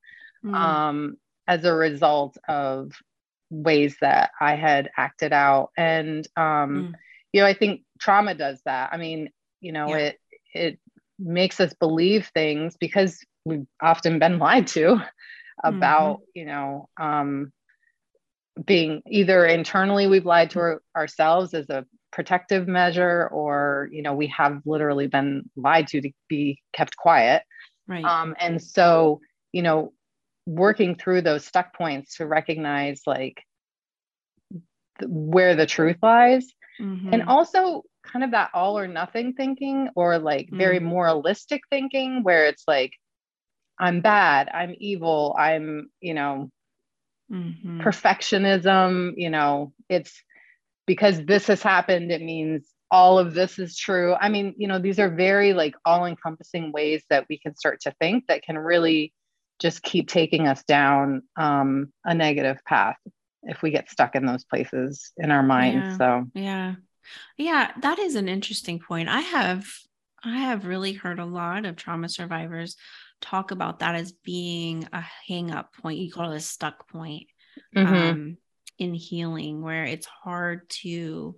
mm. 0.45 0.55
um, 0.55 1.17
as 1.47 1.65
a 1.65 1.75
result 1.75 2.37
of 2.49 2.93
ways 3.51 3.97
that 4.01 4.31
i 4.41 4.55
had 4.55 4.91
acted 4.97 5.33
out 5.33 5.71
and 5.77 6.27
um, 6.37 6.45
mm. 6.45 6.93
you 7.33 7.41
know 7.41 7.47
i 7.47 7.55
think 7.55 7.83
trauma 7.99 8.35
does 8.35 8.61
that 8.65 8.91
i 8.93 8.97
mean 8.97 9.31
you 9.61 9.73
know 9.73 9.89
yeah. 9.89 9.97
it 9.97 10.21
it 10.55 10.79
makes 11.19 11.61
us 11.61 11.73
believe 11.75 12.31
things 12.35 12.77
because 12.79 13.25
we've 13.45 13.67
often 13.81 14.19
been 14.19 14.39
lied 14.41 14.67
to 14.67 15.01
about 15.63 16.17
mm-hmm. 16.17 16.39
you 16.39 16.45
know 16.47 16.89
um, 16.97 17.53
being 18.63 19.03
either 19.09 19.45
internally 19.47 20.07
we've 20.07 20.27
lied 20.27 20.51
to 20.51 20.61
our, 20.61 20.83
ourselves 20.97 21.55
as 21.55 21.69
a 21.71 21.85
protective 22.13 22.69
measure 22.69 23.29
or 23.33 23.89
you 23.91 24.03
know 24.03 24.15
we 24.15 24.29
have 24.29 24.61
literally 24.65 25.09
been 25.09 25.43
lied 25.57 25.89
to 25.89 26.01
to 26.01 26.11
be 26.29 26.61
kept 26.73 26.97
quiet 26.97 27.43
right 27.89 28.05
um, 28.05 28.37
and 28.39 28.63
so 28.63 29.21
you 29.53 29.63
know 29.63 29.93
working 30.47 30.95
through 30.95 31.23
those 31.23 31.45
stuck 31.45 31.75
points 31.77 32.17
to 32.17 32.27
recognize 32.27 33.03
like 33.07 33.43
th- 34.53 35.11
where 35.11 35.57
the 35.57 35.67
truth 35.67 35.97
lies 36.03 36.47
mm-hmm. 36.81 37.13
and 37.13 37.25
also 37.25 37.83
kind 38.05 38.25
of 38.25 38.31
that 38.31 38.51
all 38.55 38.79
or 38.79 38.87
nothing 38.87 39.33
thinking 39.33 39.89
or 39.97 40.19
like 40.19 40.47
mm-hmm. 40.47 40.59
very 40.59 40.79
moralistic 40.79 41.63
thinking 41.71 42.23
where 42.23 42.47
it's 42.47 42.65
like 42.69 42.93
i'm 43.81 44.01
bad 44.01 44.49
i'm 44.55 44.75
evil 44.79 45.35
i'm 45.37 45.91
you 46.01 46.15
know 46.15 46.49
mm-hmm. 47.31 47.81
perfectionism 47.81 49.13
you 49.17 49.31
know 49.31 49.73
it's 49.89 50.23
because 50.87 51.25
this 51.25 51.47
has 51.47 51.63
happened 51.63 52.11
it 52.11 52.23
means 52.23 52.69
all 52.91 53.19
of 53.19 53.35
this 53.35 53.59
is 53.59 53.77
true 53.77 54.15
i 54.21 54.29
mean 54.29 54.55
you 54.57 54.69
know 54.69 54.79
these 54.79 54.99
are 54.99 55.09
very 55.09 55.53
like 55.53 55.75
all 55.85 56.05
encompassing 56.05 56.73
ways 56.73 57.03
that 57.11 57.27
we 57.29 57.39
can 57.39 57.57
start 57.57 57.81
to 57.81 57.95
think 58.01 58.27
that 58.29 58.43
can 58.43 58.59
really 58.59 59.13
just 59.59 59.83
keep 59.83 60.09
taking 60.09 60.49
us 60.49 60.63
down 60.65 61.23
um, 61.37 61.93
a 62.05 62.15
negative 62.15 62.59
path 62.67 62.97
if 63.45 63.63
we 63.63 63.71
get 63.71 63.91
stuck 63.91 64.15
in 64.15 64.27
those 64.27 64.45
places 64.45 65.13
in 65.17 65.31
our 65.31 65.43
minds 65.43 65.85
yeah. 65.85 65.97
so 65.97 66.25
yeah 66.35 66.75
yeah 67.37 67.71
that 67.81 67.99
is 67.99 68.15
an 68.15 68.29
interesting 68.29 68.79
point 68.79 69.09
i 69.09 69.21
have 69.21 69.67
i 70.25 70.39
have 70.39 70.67
really 70.67 70.93
heard 70.93 71.19
a 71.19 71.25
lot 71.25 71.65
of 71.65 71.77
trauma 71.77 72.09
survivors 72.09 72.77
talk 73.25 73.51
about 73.51 73.79
that 73.79 73.95
as 73.95 74.13
being 74.13 74.87
a 74.93 75.03
hang 75.27 75.51
up 75.51 75.75
point. 75.81 75.99
You 75.99 76.13
call 76.13 76.33
it 76.33 76.37
a 76.37 76.41
stuck 76.41 76.89
point 76.89 77.27
mm-hmm. 77.75 77.95
um, 77.95 78.37
in 78.79 78.95
healing, 78.95 79.63
where 79.63 79.85
it's 79.85 80.07
hard 80.07 80.69
to, 80.83 81.37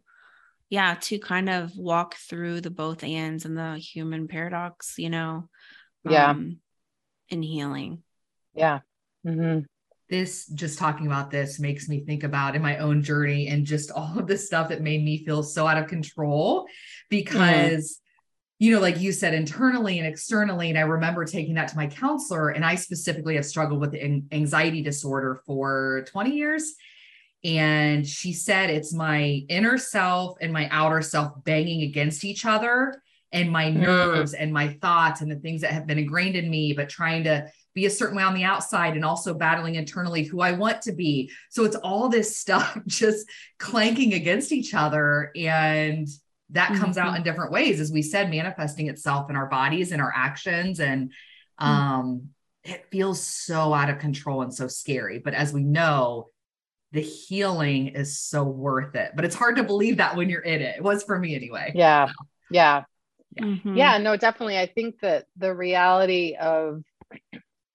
yeah, 0.69 0.97
to 1.03 1.19
kind 1.19 1.49
of 1.49 1.77
walk 1.77 2.17
through 2.17 2.61
the 2.61 2.71
both 2.71 3.05
ands 3.05 3.45
and 3.45 3.57
the 3.57 3.79
human 3.79 4.27
paradox, 4.27 4.95
you 4.99 5.11
know, 5.11 5.49
yeah, 6.05 6.31
um, 6.31 6.59
in 7.29 7.43
healing. 7.43 8.03
Yeah. 8.55 8.81
Mm-hmm. 9.27 9.61
This 10.09 10.47
just 10.47 10.79
talking 10.79 11.07
about 11.07 11.31
this 11.31 11.59
makes 11.59 11.89
me 11.89 12.05
think 12.05 12.23
about 12.23 12.55
in 12.55 12.63
my 12.63 12.79
own 12.79 13.03
journey 13.03 13.49
and 13.49 13.67
just 13.67 13.91
all 13.91 14.19
of 14.19 14.27
the 14.27 14.39
stuff 14.39 14.69
that 14.69 14.83
made 14.83 15.05
me 15.05 15.25
feel 15.25 15.43
so 15.43 15.67
out 15.67 15.79
of 15.79 15.89
control 15.89 16.67
because 17.11 18.01
you 18.59 18.73
know, 18.73 18.81
like 18.81 19.01
you 19.01 19.13
said, 19.13 19.35
internally 19.35 19.99
and 19.99 20.07
externally. 20.07 20.71
And 20.71 20.79
I 20.79 20.83
remember 20.83 21.25
taking 21.25 21.55
that 21.55 21.69
to 21.69 21.77
my 21.77 21.87
counselor, 21.87 22.51
and 22.51 22.65
I 22.65 22.75
specifically 22.75 23.37
have 23.37 23.45
struggled 23.45 23.81
with 23.81 23.95
anxiety 24.33 24.83
disorder 24.83 25.43
for 25.47 26.05
20 26.09 26.31
years. 26.31 26.75
And 27.45 28.07
she 28.07 28.33
said 28.33 28.71
it's 28.71 28.95
my 28.95 29.45
inner 29.49 29.77
self 29.77 30.39
and 30.41 30.53
my 30.53 30.69
outer 30.71 31.03
self 31.03 31.33
banging 31.45 31.83
against 31.83 32.25
each 32.25 32.47
other, 32.47 33.03
and 33.31 33.51
my 33.51 33.67
mm-hmm. 33.67 33.83
nerves 33.83 34.33
and 34.33 34.53
my 34.53 34.69
thoughts 34.69 35.21
and 35.21 35.31
the 35.31 35.37
things 35.37 35.61
that 35.61 35.73
have 35.73 35.87
been 35.87 35.99
ingrained 35.99 36.37
in 36.37 36.49
me, 36.49 36.73
but 36.73 36.89
trying 36.89 37.25
to 37.25 37.51
be 37.75 37.85
a 37.85 37.91
certain 37.91 38.17
way 38.17 38.23
on 38.23 38.35
the 38.35 38.45
outside 38.45 38.95
and 38.95 39.05
also 39.05 39.35
battling 39.35 39.75
internally 39.75 40.25
who 40.25 40.41
I 40.41 40.53
want 40.53 40.81
to 40.83 40.93
be. 40.93 41.31
So 41.51 41.65
it's 41.65 41.77
all 41.77 42.09
this 42.09 42.39
stuff 42.39 42.79
just 42.87 43.27
clanking 43.59 44.15
against 44.15 44.51
each 44.51 44.73
other. 44.73 45.31
And 45.37 46.09
that 46.51 46.71
mm-hmm. 46.71 46.81
comes 46.81 46.99
out 46.99 47.09
mm-hmm. 47.09 47.17
in 47.17 47.23
different 47.23 47.53
ways, 47.53 47.81
as 47.81 47.91
we 47.91 48.03
said, 48.03 48.31
manifesting 48.31 48.89
itself 48.89 49.31
in 49.31 49.37
our 49.37 49.47
bodies 49.47 49.93
and 49.93 50.01
our 50.01 50.13
actions. 50.15 50.81
And 50.81 51.11
mm-hmm. 51.61 51.67
um, 51.67 52.29
it 52.65 52.87
feels 52.91 53.21
so 53.21 53.75
out 53.75 53.91
of 53.91 53.99
control 53.99 54.43
and 54.43 54.55
so 54.55 54.69
scary. 54.69 55.19
But 55.19 55.35
as 55.35 55.53
we 55.53 55.65
know, 55.65 56.29
the 56.93 57.01
healing 57.01 57.89
is 57.89 58.21
so 58.21 58.45
worth 58.45 58.95
it. 58.95 59.13
But 59.15 59.25
it's 59.25 59.35
hard 59.35 59.57
to 59.57 59.65
believe 59.65 59.97
that 59.97 60.17
when 60.17 60.29
you're 60.29 60.41
in 60.41 60.63
it. 60.63 60.77
It 60.77 60.83
was 60.83 61.03
for 61.03 61.19
me 61.19 61.35
anyway. 61.35 61.73
Yeah. 61.75 62.11
Yeah. 62.51 62.85
Yeah. 63.37 63.43
Mm-hmm. 63.45 63.77
yeah. 63.77 63.99
No, 63.99 64.17
definitely. 64.17 64.59
I 64.59 64.67
think 64.67 65.01
that 65.01 65.27
the 65.37 65.55
reality 65.55 66.37
of, 66.41 66.83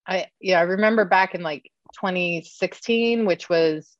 I, 0.08 0.28
yeah, 0.40 0.60
I 0.60 0.64
remember 0.64 1.06
back 1.06 1.36
in 1.36 1.42
like 1.42 1.70
2016, 1.96 3.26
which 3.26 3.50
was 3.50 3.96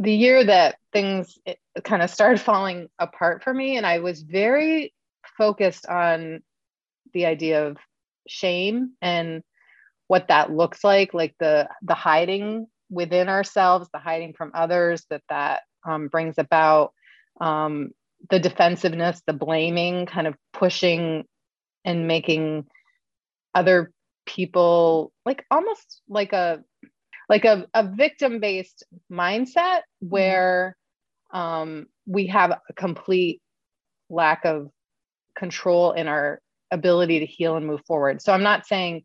the 0.00 0.14
year 0.14 0.42
that 0.42 0.76
things 0.92 1.38
kind 1.84 2.02
of 2.02 2.10
started 2.10 2.40
falling 2.40 2.88
apart 2.98 3.44
for 3.44 3.54
me 3.54 3.76
and 3.76 3.86
i 3.86 3.98
was 3.98 4.22
very 4.22 4.92
focused 5.36 5.86
on 5.86 6.40
the 7.12 7.26
idea 7.26 7.66
of 7.66 7.76
shame 8.26 8.92
and 9.00 9.42
what 10.08 10.28
that 10.28 10.50
looks 10.50 10.82
like 10.82 11.14
like 11.14 11.34
the 11.38 11.68
the 11.82 11.94
hiding 11.94 12.66
within 12.88 13.28
ourselves 13.28 13.88
the 13.92 13.98
hiding 13.98 14.32
from 14.32 14.50
others 14.54 15.04
that 15.10 15.22
that 15.28 15.62
um, 15.86 16.08
brings 16.08 16.36
about 16.36 16.92
um, 17.40 17.90
the 18.28 18.38
defensiveness 18.38 19.22
the 19.26 19.32
blaming 19.32 20.06
kind 20.06 20.26
of 20.26 20.34
pushing 20.52 21.24
and 21.84 22.06
making 22.06 22.66
other 23.54 23.92
people 24.26 25.12
like 25.24 25.44
almost 25.50 26.02
like 26.08 26.32
a 26.32 26.62
like 27.30 27.44
a, 27.44 27.64
a 27.72 27.86
victim 27.86 28.40
based 28.40 28.84
mindset 29.10 29.54
mm-hmm. 29.56 30.08
where 30.08 30.76
um, 31.32 31.86
we 32.06 32.26
have 32.26 32.50
a 32.50 32.72
complete 32.74 33.40
lack 34.10 34.44
of 34.44 34.68
control 35.38 35.92
in 35.92 36.08
our 36.08 36.40
ability 36.72 37.20
to 37.20 37.26
heal 37.26 37.56
and 37.56 37.66
move 37.66 37.80
forward. 37.86 38.20
So 38.20 38.32
I'm 38.32 38.42
not 38.42 38.66
saying, 38.66 39.04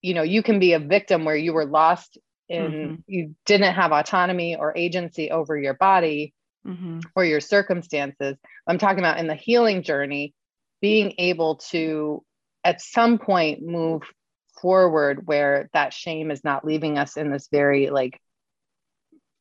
you 0.00 0.14
know, 0.14 0.22
you 0.22 0.42
can 0.42 0.58
be 0.58 0.72
a 0.72 0.78
victim 0.78 1.24
where 1.24 1.36
you 1.36 1.52
were 1.52 1.66
lost 1.66 2.18
in, 2.48 2.62
mm-hmm. 2.62 2.94
you 3.06 3.36
didn't 3.44 3.74
have 3.74 3.92
autonomy 3.92 4.56
or 4.56 4.76
agency 4.76 5.30
over 5.30 5.56
your 5.56 5.74
body 5.74 6.32
mm-hmm. 6.66 7.00
or 7.14 7.24
your 7.24 7.40
circumstances. 7.40 8.36
I'm 8.66 8.78
talking 8.78 8.98
about 8.98 9.18
in 9.18 9.26
the 9.26 9.34
healing 9.34 9.82
journey, 9.82 10.32
being 10.80 11.14
able 11.18 11.56
to 11.70 12.24
at 12.64 12.80
some 12.80 13.18
point 13.18 13.62
move 13.62 14.02
forward 14.62 15.26
where 15.26 15.68
that 15.74 15.92
shame 15.92 16.30
is 16.30 16.44
not 16.44 16.64
leaving 16.64 16.96
us 16.96 17.16
in 17.16 17.30
this 17.30 17.48
very 17.50 17.90
like 17.90 18.18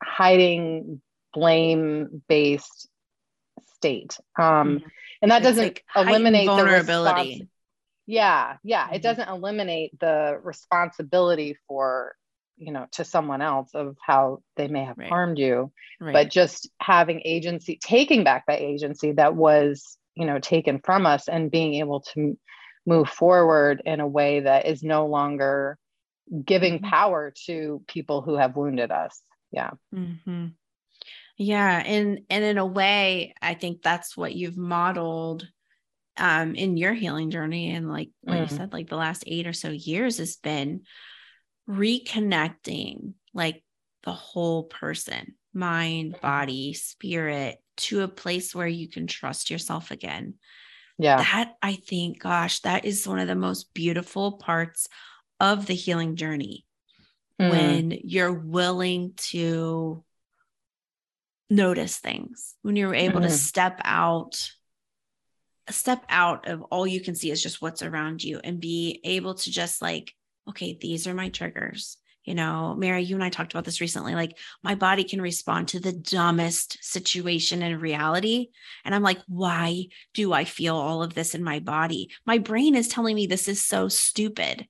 hiding 0.04 1.02
blame 1.34 2.24
based 2.28 2.90
state 3.76 4.18
um 4.38 4.80
mm-hmm. 4.80 4.88
and 5.22 5.32
that 5.32 5.38
it's 5.38 5.52
doesn't 5.52 5.64
like 5.64 5.86
eliminate 5.96 6.48
vulnerability 6.48 7.40
the 7.40 7.48
yeah 8.08 8.58
yeah 8.64 8.86
mm-hmm. 8.86 8.96
it 8.96 9.02
doesn't 9.02 9.30
eliminate 9.30 9.98
the 10.00 10.40
responsibility 10.44 11.56
for 11.68 12.16
you 12.58 12.72
know 12.72 12.88
to 12.92 13.06
someone 13.06 13.42
else 13.42 13.72
of 13.74 13.96
how 14.06 14.42
they 14.56 14.68
may 14.68 14.84
have 14.84 14.98
right. 14.98 15.10
harmed 15.10 15.38
you 15.38 15.72
right. 16.00 16.14
but 16.14 16.30
just 16.30 16.70
having 16.80 17.22
agency 17.26 17.80
taking 17.82 18.24
back 18.24 18.44
that 18.48 18.60
agency 18.60 19.14
that 19.14 19.36
was 19.36 19.98
you 20.16 20.26
know 20.26 20.40
taken 20.40 20.80
from 20.84 21.06
us 21.06 21.28
and 21.28 21.52
being 21.52 21.76
able 21.76 22.02
to 22.02 22.38
move 22.86 23.10
forward 23.10 23.82
in 23.86 24.00
a 24.00 24.08
way 24.08 24.42
that 24.42 24.66
is 24.66 24.84
no 24.84 25.08
longer 25.08 25.78
giving 26.46 26.76
mm-hmm. 26.76 26.90
power 26.90 27.34
to 27.46 27.84
people 27.88 28.22
who 28.22 28.36
have 28.36 28.56
wounded 28.56 28.92
us 28.92 29.22
yeah 29.52 29.72
mm-hmm. 29.94 30.48
yeah 31.38 31.84
and 31.86 32.22
and 32.30 32.44
in 32.44 32.58
a 32.58 32.66
way 32.66 33.34
i 33.42 33.54
think 33.54 33.82
that's 33.82 34.16
what 34.16 34.34
you've 34.34 34.58
modeled 34.58 35.48
um 36.18 36.56
in 36.56 36.78
your 36.78 36.94
healing 36.94 37.30
journey 37.30 37.72
and 37.72 37.90
like 37.90 38.10
like 38.26 38.40
mm. 38.40 38.52
you 38.52 38.58
said 38.58 38.74
like 38.74 38.90
the 38.90 38.96
last 38.96 39.24
eight 39.28 39.48
or 39.48 39.54
so 39.54 39.70
years 39.70 40.18
has 40.18 40.38
been 40.38 40.82
reconnecting 41.70 43.14
like 43.34 43.64
the 44.04 44.12
whole 44.12 44.64
person 44.64 45.36
mind 45.54 46.16
body 46.22 46.74
spirit 46.74 47.58
to 47.78 48.02
a 48.02 48.08
place 48.08 48.56
where 48.56 48.68
you 48.68 48.90
can 48.90 49.08
trust 49.08 49.50
yourself 49.50 49.92
again 49.92 50.36
yeah. 51.02 51.18
That 51.18 51.56
I 51.62 51.74
think, 51.74 52.20
gosh, 52.20 52.60
that 52.60 52.86
is 52.86 53.08
one 53.08 53.20
of 53.20 53.28
the 53.28 53.36
most 53.36 53.74
beautiful 53.74 54.34
parts 54.34 54.88
of 55.40 55.66
the 55.66 55.74
healing 55.74 56.16
journey 56.16 56.66
mm. 57.42 57.50
when 57.50 58.00
you're 58.04 58.32
willing 58.34 59.14
to 59.18 60.04
notice 61.50 61.98
things, 61.98 62.56
when 62.62 62.76
you're 62.76 62.94
able 62.94 63.20
mm. 63.20 63.24
to 63.24 63.28
mm-hmm. 63.30 63.36
step 63.36 63.82
out 63.84 64.52
step 65.70 66.04
out 66.10 66.48
of 66.50 66.62
all 66.64 66.86
you 66.86 67.00
can 67.00 67.16
see 67.16 67.32
is 67.32 67.42
just 67.42 67.62
what's 67.62 67.82
around 67.82 68.24
you 68.24 68.42
and 68.44 68.60
be 68.60 69.00
able 69.06 69.36
to 69.36 69.50
just 69.50 69.82
like 69.82 70.14
okay 70.50 70.78
these 70.82 71.08
are 71.08 71.14
my 71.14 71.30
triggers 71.30 71.98
you 72.24 72.36
know 72.36 72.76
mary 72.78 73.04
you 73.04 73.16
and 73.16 73.24
i 73.24 73.30
talked 73.30 73.54
about 73.54 73.66
this 73.66 73.82
recently 73.82 74.14
like 74.14 74.38
my 74.64 74.76
body 74.76 75.04
can 75.04 75.22
respond 75.22 75.68
to 75.68 75.80
the 75.80 75.92
dumbest 75.92 76.78
situation 76.82 77.62
in 77.62 77.80
reality 77.80 78.48
and 78.86 78.94
i'm 78.94 79.04
like 79.04 79.20
why 79.28 79.86
do 80.14 80.34
i 80.34 80.44
feel 80.44 80.76
all 80.76 81.04
of 81.04 81.14
this 81.14 81.36
in 81.36 81.44
my 81.44 81.60
body 81.60 82.10
my 82.26 82.38
brain 82.38 82.76
is 82.76 82.88
telling 82.88 83.16
me 83.16 83.26
this 83.26 83.48
is 83.48 83.64
so 83.64 83.88
stupid 83.88 84.68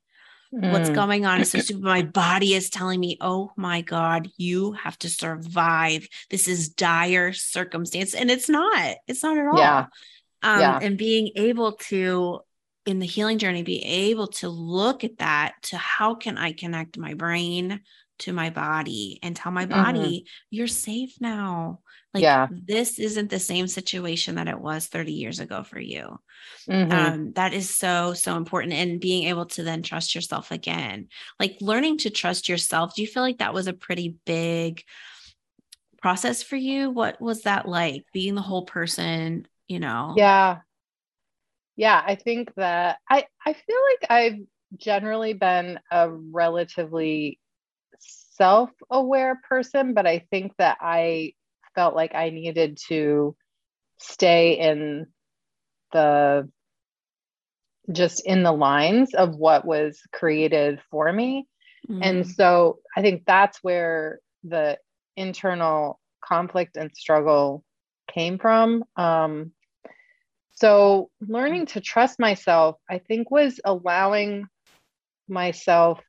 mm. 0.53 0.71
what's 0.71 0.89
going 0.89 1.25
on 1.25 1.41
is 1.41 1.51
so 1.51 1.59
stupid 1.61 1.83
my 1.83 2.03
body 2.03 2.53
is 2.53 2.69
telling 2.69 2.99
me 2.99 3.17
oh 3.21 3.51
my 3.55 3.81
god 3.81 4.29
you 4.37 4.71
have 4.73 4.97
to 4.97 5.09
survive 5.09 6.07
this 6.29 6.47
is 6.47 6.69
dire 6.69 7.33
circumstance 7.33 8.13
and 8.13 8.31
it's 8.31 8.49
not 8.49 8.95
it's 9.07 9.23
not 9.23 9.37
at 9.37 9.47
all 9.47 9.57
yeah. 9.57 9.85
Um, 10.43 10.59
yeah. 10.59 10.79
and 10.81 10.97
being 10.97 11.31
able 11.35 11.73
to 11.73 12.39
in 12.85 12.99
the 12.99 13.05
healing 13.05 13.37
journey 13.37 13.63
be 13.63 13.83
able 13.83 14.27
to 14.27 14.49
look 14.49 15.03
at 15.03 15.17
that 15.17 15.53
to 15.63 15.77
how 15.77 16.15
can 16.15 16.37
I 16.37 16.53
connect 16.53 16.97
my 16.97 17.13
brain 17.13 17.81
to 18.19 18.33
my 18.33 18.49
body 18.49 19.19
and 19.23 19.35
tell 19.35 19.51
my 19.51 19.65
mm-hmm. 19.65 19.83
body 19.83 19.99
mm-hmm. 19.99 20.47
you're 20.49 20.67
safe 20.67 21.15
now. 21.19 21.79
Like 22.13 22.23
yeah. 22.23 22.47
this 22.51 22.99
isn't 22.99 23.29
the 23.29 23.39
same 23.39 23.67
situation 23.67 24.35
that 24.35 24.47
it 24.47 24.59
was 24.59 24.87
30 24.87 25.13
years 25.13 25.39
ago 25.39 25.63
for 25.63 25.79
you. 25.79 26.19
Mm-hmm. 26.69 26.91
Um, 26.91 27.31
that 27.33 27.53
is 27.53 27.69
so, 27.73 28.13
so 28.13 28.35
important. 28.35 28.73
And 28.73 28.99
being 28.99 29.29
able 29.29 29.45
to 29.47 29.63
then 29.63 29.81
trust 29.81 30.13
yourself 30.13 30.51
again, 30.51 31.07
like 31.39 31.57
learning 31.61 31.99
to 31.99 32.09
trust 32.09 32.49
yourself. 32.49 32.95
Do 32.95 33.01
you 33.01 33.07
feel 33.07 33.23
like 33.23 33.37
that 33.37 33.53
was 33.53 33.67
a 33.67 33.73
pretty 33.73 34.17
big 34.25 34.83
process 36.01 36.43
for 36.43 36.57
you? 36.57 36.89
What 36.89 37.21
was 37.21 37.43
that 37.43 37.67
like 37.67 38.05
being 38.11 38.35
the 38.35 38.41
whole 38.41 38.65
person, 38.65 39.47
you 39.67 39.79
know? 39.79 40.15
Yeah 40.17 40.59
yeah 41.81 41.99
i 42.05 42.13
think 42.13 42.53
that 42.55 42.99
i 43.09 43.25
i 43.43 43.53
feel 43.53 43.77
like 43.89 44.11
i've 44.11 44.39
generally 44.77 45.33
been 45.33 45.79
a 45.91 46.11
relatively 46.11 47.39
self-aware 47.99 49.41
person 49.49 49.95
but 49.95 50.05
i 50.05 50.19
think 50.29 50.53
that 50.59 50.77
i 50.79 51.33
felt 51.73 51.95
like 51.95 52.13
i 52.13 52.29
needed 52.29 52.77
to 52.87 53.35
stay 53.97 54.59
in 54.59 55.07
the 55.91 56.47
just 57.91 58.23
in 58.27 58.43
the 58.43 58.51
lines 58.51 59.15
of 59.15 59.35
what 59.35 59.65
was 59.65 59.99
created 60.13 60.79
for 60.91 61.11
me 61.11 61.47
mm-hmm. 61.89 62.03
and 62.03 62.27
so 62.27 62.77
i 62.95 63.01
think 63.01 63.23
that's 63.25 63.57
where 63.63 64.19
the 64.43 64.77
internal 65.17 65.99
conflict 66.23 66.77
and 66.77 66.91
struggle 66.95 67.63
came 68.07 68.37
from 68.37 68.83
um, 68.97 69.51
so, 70.61 71.09
learning 71.19 71.65
to 71.67 71.81
trust 71.81 72.19
myself, 72.19 72.77
I 72.87 72.99
think, 72.99 73.31
was 73.31 73.59
allowing 73.65 74.45
myself. 75.27 75.99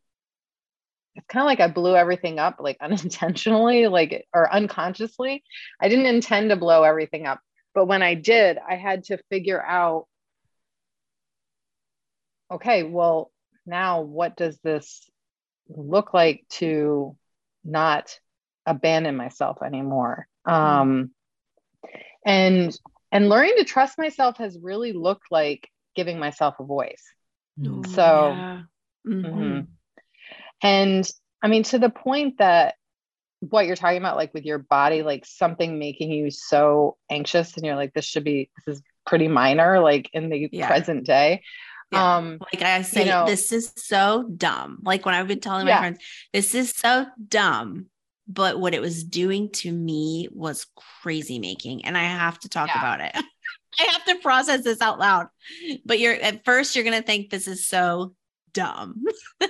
It's 1.15 1.27
kind 1.27 1.43
of 1.43 1.47
like 1.47 1.61
I 1.61 1.73
blew 1.73 1.97
everything 1.97 2.39
up, 2.39 2.57
like 2.61 2.77
unintentionally, 2.83 3.87
like 3.87 4.27
or 4.35 4.53
unconsciously. 4.53 5.43
I 5.81 5.89
didn't 5.89 6.05
intend 6.05 6.51
to 6.51 6.57
blow 6.57 6.83
everything 6.83 7.27
up, 7.27 7.41
but 7.75 7.87
when 7.87 8.03
I 8.03 8.13
did, 8.13 8.59
I 8.59 8.77
had 8.77 9.05
to 9.05 9.17
figure 9.31 9.65
out 9.65 10.07
okay, 12.51 12.83
well, 12.83 13.33
now 13.65 14.03
what 14.03 14.37
does 14.37 14.59
this 14.63 15.09
look 15.71 16.13
like 16.13 16.45
to 16.51 17.17
not 17.65 18.19
abandon 18.67 19.17
myself 19.17 19.63
anymore? 19.63 20.29
Mm-hmm. 20.47 20.55
Um, 20.55 21.11
and 22.27 22.79
and 23.13 23.29
learning 23.29 23.55
to 23.59 23.65
trust 23.65 23.99
myself 23.99 24.39
has 24.39 24.59
really 24.61 24.93
looked 24.93 25.27
like 25.31 25.69
giving 25.95 26.19
myself 26.19 26.57
a 26.59 26.65
voice. 26.65 27.05
Ooh, 27.65 27.83
so, 27.87 28.35
yeah. 28.37 28.63
mhm. 29.07 29.23
Mhm. 29.25 29.67
and 30.63 31.09
I 31.43 31.49
mean, 31.49 31.65
to 31.65 31.79
the 31.79 31.91
point 31.91 32.39
that 32.39 32.75
what 33.41 33.67
you're 33.67 33.77
talking 33.77 33.99
about, 33.99 34.17
like 34.17 34.33
with 34.33 34.45
your 34.45 34.59
body, 34.59 35.03
like 35.03 35.27
something 35.27 35.79
making 35.79 36.13
you 36.13 36.31
so 36.31 36.97
anxious, 37.11 37.57
and 37.57 37.67
you're 37.67 37.75
like, 37.77 37.93
this 37.93 38.05
should 38.05 38.23
be, 38.25 38.49
this 38.65 38.77
is 38.77 38.83
pretty 39.05 39.27
minor, 39.29 39.81
like 39.81 40.09
in 40.13 40.29
the 40.31 40.49
Yeah. 40.53 40.69
present 40.69 41.05
day. 41.05 41.43
Yeah. 41.91 42.17
Um, 42.19 42.39
Like 42.41 42.63
I 42.63 42.83
say, 42.83 43.05
know- 43.07 43.27
this 43.27 43.51
is 43.53 43.73
so 43.77 44.23
dumb. 44.37 44.79
Like 44.85 45.05
when 45.05 45.15
I've 45.17 45.27
been 45.29 45.41
telling 45.41 45.65
my 45.67 45.73
Yeah. 45.73 45.81
friends, 45.81 45.99
this 46.33 46.55
is 46.55 46.71
so 46.71 47.07
dumb. 47.29 47.87
But 48.33 48.59
what 48.61 48.75
it 48.75 48.81
was 48.81 49.05
doing 49.05 49.51
to 49.51 49.71
me 49.71 50.29
was 50.33 50.67
crazy 51.03 51.39
making. 51.39 51.85
And 51.85 51.97
I 51.99 52.05
have 52.05 52.39
to 52.41 52.49
talk 52.49 52.69
Yeah. 52.69 52.79
about 52.79 53.01
it. 53.01 53.13
I 53.81 53.85
have 53.91 54.05
to 54.05 54.17
process 54.17 54.63
this 54.65 54.81
out 54.81 54.99
loud. 54.99 55.29
But 55.85 55.99
you're 55.99 56.15
at 56.15 56.45
first 56.45 56.75
you're 56.75 56.85
gonna 56.85 57.03
think 57.03 57.31
this 57.31 57.47
is 57.49 57.67
so 57.67 58.15
dumb. 58.53 59.05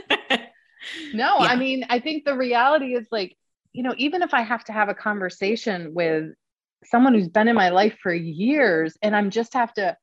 No, 1.13 1.37
Yeah. 1.39 1.47
I 1.47 1.57
mean, 1.57 1.85
I 1.89 2.01
think 2.01 2.25
the 2.25 2.37
reality 2.37 2.95
is 2.95 3.07
like, 3.13 3.37
you 3.73 3.83
know, 3.83 3.95
even 3.99 4.23
if 4.23 4.35
I 4.35 4.43
have 4.43 4.65
to 4.65 4.73
have 4.73 4.89
a 4.89 4.95
conversation 4.95 5.95
with 5.95 6.33
someone 6.85 7.15
who's 7.15 7.29
been 7.29 7.49
in 7.49 7.55
my 7.55 7.69
life 7.69 7.97
for 8.03 8.13
years 8.13 8.97
and 9.01 9.15
I'm 9.15 9.31
just 9.31 9.55
have 9.55 9.73
to 9.75 9.97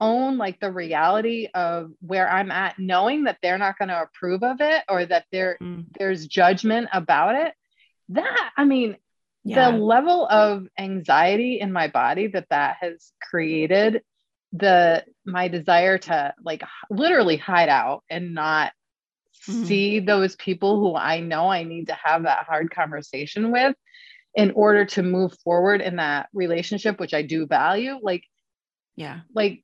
own 0.00 0.36
like 0.36 0.58
the 0.60 0.72
reality 0.72 1.48
of 1.54 1.92
where 2.00 2.28
I'm 2.28 2.50
at, 2.50 2.78
knowing 2.78 3.24
that 3.24 3.38
they're 3.42 3.56
not 3.58 3.78
going 3.78 3.88
to 3.88 4.02
approve 4.02 4.42
of 4.42 4.60
it 4.60 4.82
or 4.88 5.06
that 5.06 5.26
there 5.30 5.58
Mm, 5.62 5.86
there's 5.98 6.26
judgment 6.26 6.88
about 6.92 7.34
it. 7.36 7.54
That, 8.10 8.50
I 8.56 8.64
mean, 8.64 8.96
yeah. 9.44 9.70
the 9.70 9.76
level 9.76 10.26
of 10.26 10.66
anxiety 10.78 11.60
in 11.60 11.72
my 11.72 11.88
body 11.88 12.28
that 12.28 12.48
that 12.50 12.76
has 12.80 13.12
created 13.20 14.02
the 14.52 15.04
my 15.24 15.48
desire 15.48 15.98
to 15.98 16.34
like 16.42 16.62
literally 16.90 17.36
hide 17.36 17.68
out 17.68 18.04
and 18.08 18.34
not 18.34 18.72
Mhm. 19.48 19.66
see 19.66 20.00
those 20.00 20.34
people 20.36 20.80
who 20.80 20.96
I 20.96 21.20
know 21.20 21.48
I 21.48 21.62
need 21.62 21.88
to 21.88 21.98
have 22.02 22.22
that 22.24 22.46
hard 22.46 22.70
conversation 22.70 23.52
with 23.52 23.76
in 24.34 24.50
order 24.52 24.84
to 24.86 25.02
move 25.02 25.36
forward 25.44 25.80
in 25.80 25.96
that 25.96 26.28
relationship 26.32 26.98
which 26.98 27.14
I 27.14 27.22
do 27.22 27.46
value 27.46 27.98
like 28.02 28.24
yeah. 28.96 29.20
like 29.34 29.62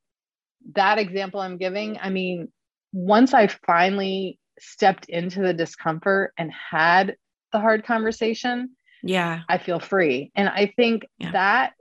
that 0.75 0.99
example 0.99 1.41
I'm 1.41 1.57
giving 1.59 1.99
I 1.99 2.11
mean 2.11 2.53
once 2.93 3.35
I 3.35 3.47
finally 3.47 4.39
stepped 4.61 5.07
into 5.07 5.41
the 5.41 5.55
discomfort 5.55 6.33
and 6.37 6.53
had 6.53 7.17
the 7.53 7.61
hard 7.61 7.85
conversation 7.85 8.71
Yeah. 9.03 9.43
I 9.49 9.59
feel 9.59 9.81
free. 9.81 10.31
And 10.35 10.49
I 10.49 10.73
think 10.77 11.07
Yeah. 11.19 11.33
that 11.33 11.73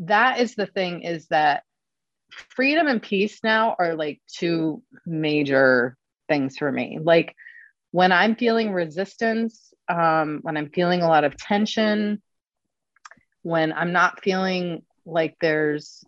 that 0.00 0.40
is 0.40 0.54
the 0.54 0.66
thing 0.66 1.02
is 1.02 1.26
that 1.28 1.62
freedom 2.30 2.86
and 2.86 3.02
peace 3.02 3.40
now 3.42 3.76
are 3.78 3.94
like 3.94 4.20
two 4.26 4.82
major 5.06 5.96
things 6.28 6.56
for 6.56 6.70
me. 6.70 6.98
Like 7.02 7.34
when 7.92 8.12
I'm 8.12 8.36
feeling 8.36 8.72
resistance, 8.72 9.72
um, 9.88 10.40
when 10.42 10.56
I'm 10.56 10.70
feeling 10.70 11.02
a 11.02 11.08
lot 11.08 11.24
of 11.24 11.36
tension, 11.36 12.22
when 13.42 13.72
I'm 13.72 13.92
not 13.92 14.22
feeling 14.22 14.82
like 15.06 15.36
there's 15.40 16.04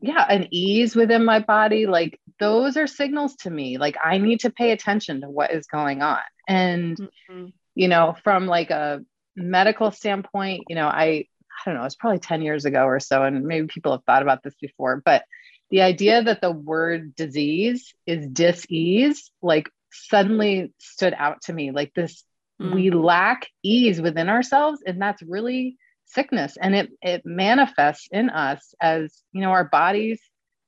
yeah, 0.00 0.26
an 0.28 0.48
ease 0.50 0.96
within 0.96 1.24
my 1.24 1.38
body, 1.40 1.86
like 1.86 2.18
those 2.40 2.76
are 2.76 2.86
signals 2.86 3.36
to 3.36 3.50
me. 3.50 3.78
Like 3.78 3.96
I 4.02 4.18
need 4.18 4.40
to 4.40 4.50
pay 4.50 4.72
attention 4.72 5.20
to 5.20 5.30
what 5.30 5.52
is 5.52 5.66
going 5.66 6.02
on. 6.02 6.20
And 6.48 6.98
Mhm. 6.98 7.52
You 7.74 7.88
know, 7.88 8.14
from 8.24 8.46
like 8.46 8.70
a 8.70 9.04
medical 9.36 9.90
standpoint, 9.90 10.64
you 10.68 10.76
know, 10.76 10.86
I 10.86 11.26
I 11.64 11.70
don't 11.70 11.74
know, 11.74 11.84
it's 11.84 11.94
probably 11.94 12.18
10 12.18 12.42
years 12.42 12.64
ago 12.64 12.84
or 12.84 12.98
so, 13.00 13.22
and 13.24 13.44
maybe 13.44 13.66
people 13.68 13.92
have 13.92 14.04
thought 14.04 14.22
about 14.22 14.42
this 14.42 14.54
before, 14.60 15.00
but 15.04 15.24
the 15.70 15.82
idea 15.82 16.22
that 16.22 16.40
the 16.40 16.50
word 16.50 17.14
disease 17.14 17.94
is 18.06 18.26
dis-ease, 18.26 19.30
like 19.40 19.70
suddenly 19.92 20.72
stood 20.78 21.14
out 21.16 21.42
to 21.42 21.52
me. 21.52 21.70
Like 21.70 21.92
this, 21.94 22.24
Mm. 22.60 22.74
we 22.74 22.90
lack 22.90 23.48
ease 23.62 24.00
within 24.00 24.28
ourselves, 24.28 24.82
and 24.86 25.00
that's 25.00 25.22
really 25.22 25.78
sickness. 26.04 26.56
And 26.60 26.74
it 26.74 26.90
it 27.00 27.22
manifests 27.24 28.06
in 28.12 28.28
us 28.28 28.74
as, 28.80 29.22
you 29.32 29.40
know, 29.40 29.50
our 29.50 29.64
bodies 29.64 30.20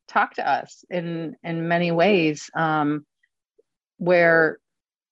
talk 0.08 0.34
to 0.34 0.48
us 0.48 0.84
in 0.90 1.36
in 1.44 1.68
many 1.68 1.92
ways. 1.92 2.50
Um, 2.56 3.04
where 3.98 4.58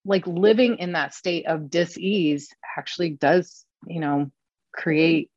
like 0.05 0.27
living 0.27 0.79
in 0.79 0.93
that 0.93 1.15
state 1.15 1.47
of 1.47 1.71
dis-ease 1.71 2.49
actually 2.77 3.11
does 3.11 3.65
you 3.87 4.01
know 4.01 4.31
create 4.75 5.31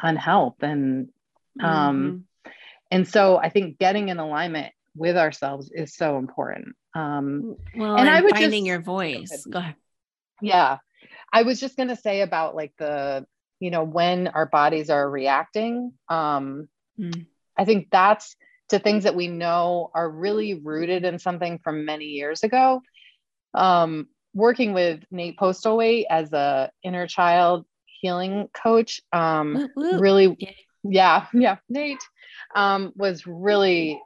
unhealth 0.00 0.56
and 0.62 1.08
um 1.60 2.24
Mhm. 2.44 2.50
and 2.90 3.08
so 3.08 3.36
i 3.38 3.48
think 3.48 3.78
getting 3.78 4.08
in 4.08 4.18
alignment 4.18 4.72
with 4.94 5.16
ourselves 5.16 5.70
is 5.72 5.94
so 5.96 6.18
important 6.18 6.74
um 6.94 7.56
well, 7.74 7.96
and 7.96 8.00
and, 8.08 8.10
I 8.10 8.20
would 8.20 8.30
finding 8.32 8.64
just- 8.64 8.66
your 8.66 8.80
voice. 8.80 9.46
Go 9.50 9.58
ahead. 9.58 9.74
yeah 10.40 10.78
i 11.32 11.42
was 11.42 11.60
just 11.60 11.76
going 11.76 11.88
to 11.88 11.96
say 11.96 12.20
about 12.22 12.54
like 12.54 12.72
the 12.78 13.26
you 13.60 13.70
know 13.70 13.84
when 13.84 14.28
our 14.28 14.46
bodies 14.46 14.90
are 14.90 15.08
reacting 15.08 15.92
um 16.08 16.68
Mm. 16.98 17.24
i 17.56 17.64
think 17.64 17.88
that's 17.90 18.36
to 18.68 18.78
things 18.78 19.04
that 19.04 19.14
we 19.16 19.28
know 19.28 19.90
are 19.94 20.08
really 20.10 20.54
rooted 20.54 21.04
in 21.04 21.18
something 21.18 21.58
from 21.64 21.86
many 21.86 22.04
years 22.06 22.42
ago 22.42 22.82
um 23.54 24.06
working 24.34 24.72
with 24.72 25.00
nate 25.10 25.36
Postlethwait 25.38 26.04
as 26.10 26.32
a 26.32 26.70
inner 26.82 27.06
child 27.06 27.64
healing 28.00 28.48
coach 28.54 29.00
um 29.12 29.54
Woo, 29.54 29.68
woo. 29.76 30.00
really 30.00 30.36
Yeah. 30.82 31.26
yeah 31.32 31.56
nate 31.68 32.02
um 32.54 32.92
was 32.96 33.26
really 33.26 34.00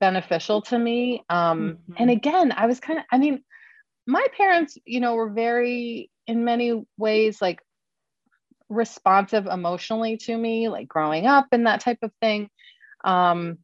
beneficial 0.00 0.62
to 0.62 0.78
me 0.78 1.24
um 1.28 1.78
Mhm. 1.88 1.94
and 1.98 2.10
again 2.10 2.52
i 2.56 2.66
was 2.66 2.80
kind 2.80 2.98
of 2.98 3.04
i 3.12 3.18
mean 3.18 3.42
my 4.06 4.26
parents 4.36 4.76
you 4.84 5.00
know 5.00 5.14
were 5.14 5.30
very 5.30 6.10
in 6.26 6.44
many 6.44 6.84
ways 6.98 7.40
like 7.40 7.60
responsive 8.68 9.46
emotionally 9.46 10.16
to 10.16 10.36
me 10.36 10.68
like 10.68 10.88
growing 10.88 11.26
up 11.26 11.46
and 11.52 11.66
that 11.66 11.80
type 11.80 11.98
of 12.02 12.10
thing 12.20 12.48
um 13.04 13.58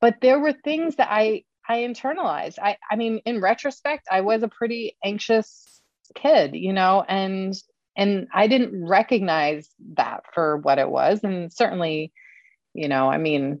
but 0.00 0.16
there 0.22 0.38
were 0.38 0.52
things 0.52 0.96
that 0.96 1.08
i 1.10 1.42
i 1.68 1.78
internalized. 1.78 2.58
I 2.62 2.76
i 2.90 2.96
mean 2.96 3.20
in 3.24 3.40
retrospect 3.40 4.08
i 4.10 4.20
was 4.22 4.42
a 4.42 4.48
pretty 4.48 4.96
anxious 5.04 5.80
kid 6.14 6.54
you 6.54 6.72
know 6.72 7.04
and 7.06 7.54
and 7.96 8.28
i 8.32 8.46
didn't 8.46 8.86
recognize 8.86 9.68
that 9.96 10.22
for 10.34 10.56
what 10.58 10.78
it 10.78 10.88
was. 10.90 11.22
And 11.24 11.52
certainly 11.52 12.12
you 12.74 12.88
know 12.88 13.08
i 13.10 13.18
mean 13.18 13.60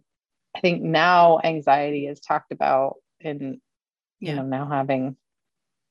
i 0.56 0.60
think 0.60 0.82
now 0.82 1.38
anxiety 1.42 2.06
is 2.06 2.20
talked 2.20 2.52
about 2.52 2.96
in 3.20 3.60
you 4.20 4.34
Yeah. 4.34 4.36
know 4.36 4.42
now 4.42 4.68
having 4.68 5.16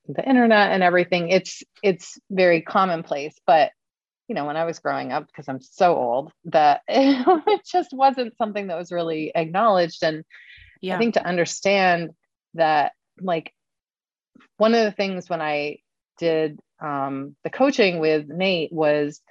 the 0.08 0.28
internet 0.28 0.72
and 0.72 0.84
everything. 0.84 1.30
It's 1.30 1.64
it's 1.84 2.18
very 2.32 2.62
commonplace 2.62 3.36
but 3.46 3.72
you 4.28 4.36
know 4.36 4.46
when 4.46 4.58
i 4.58 4.66
was 4.66 4.80
growing 4.80 5.12
up 5.12 5.28
because 5.28 5.48
i'm 5.48 5.62
so 5.62 5.96
old 5.96 6.32
that 6.46 6.82
it 6.88 7.62
just 7.66 7.92
wasn't 7.94 8.38
something 8.38 8.68
that 8.68 8.78
was 8.78 8.92
really 8.92 9.32
acknowledged. 9.36 10.04
And 10.04 10.24
Yeah. 10.82 10.96
I 10.96 11.00
think 11.00 11.16
to 11.16 11.26
understand 11.26 12.12
that, 12.54 12.94
like, 13.20 13.54
one 14.58 14.74
of 14.74 14.84
the 14.84 14.92
things 14.92 15.30
when 15.30 15.42
I 15.42 15.80
did 16.20 16.60
um, 16.80 17.36
the 17.44 17.50
coaching 17.50 18.00
with 18.00 18.28
Nate 18.28 18.72
was 18.72 19.22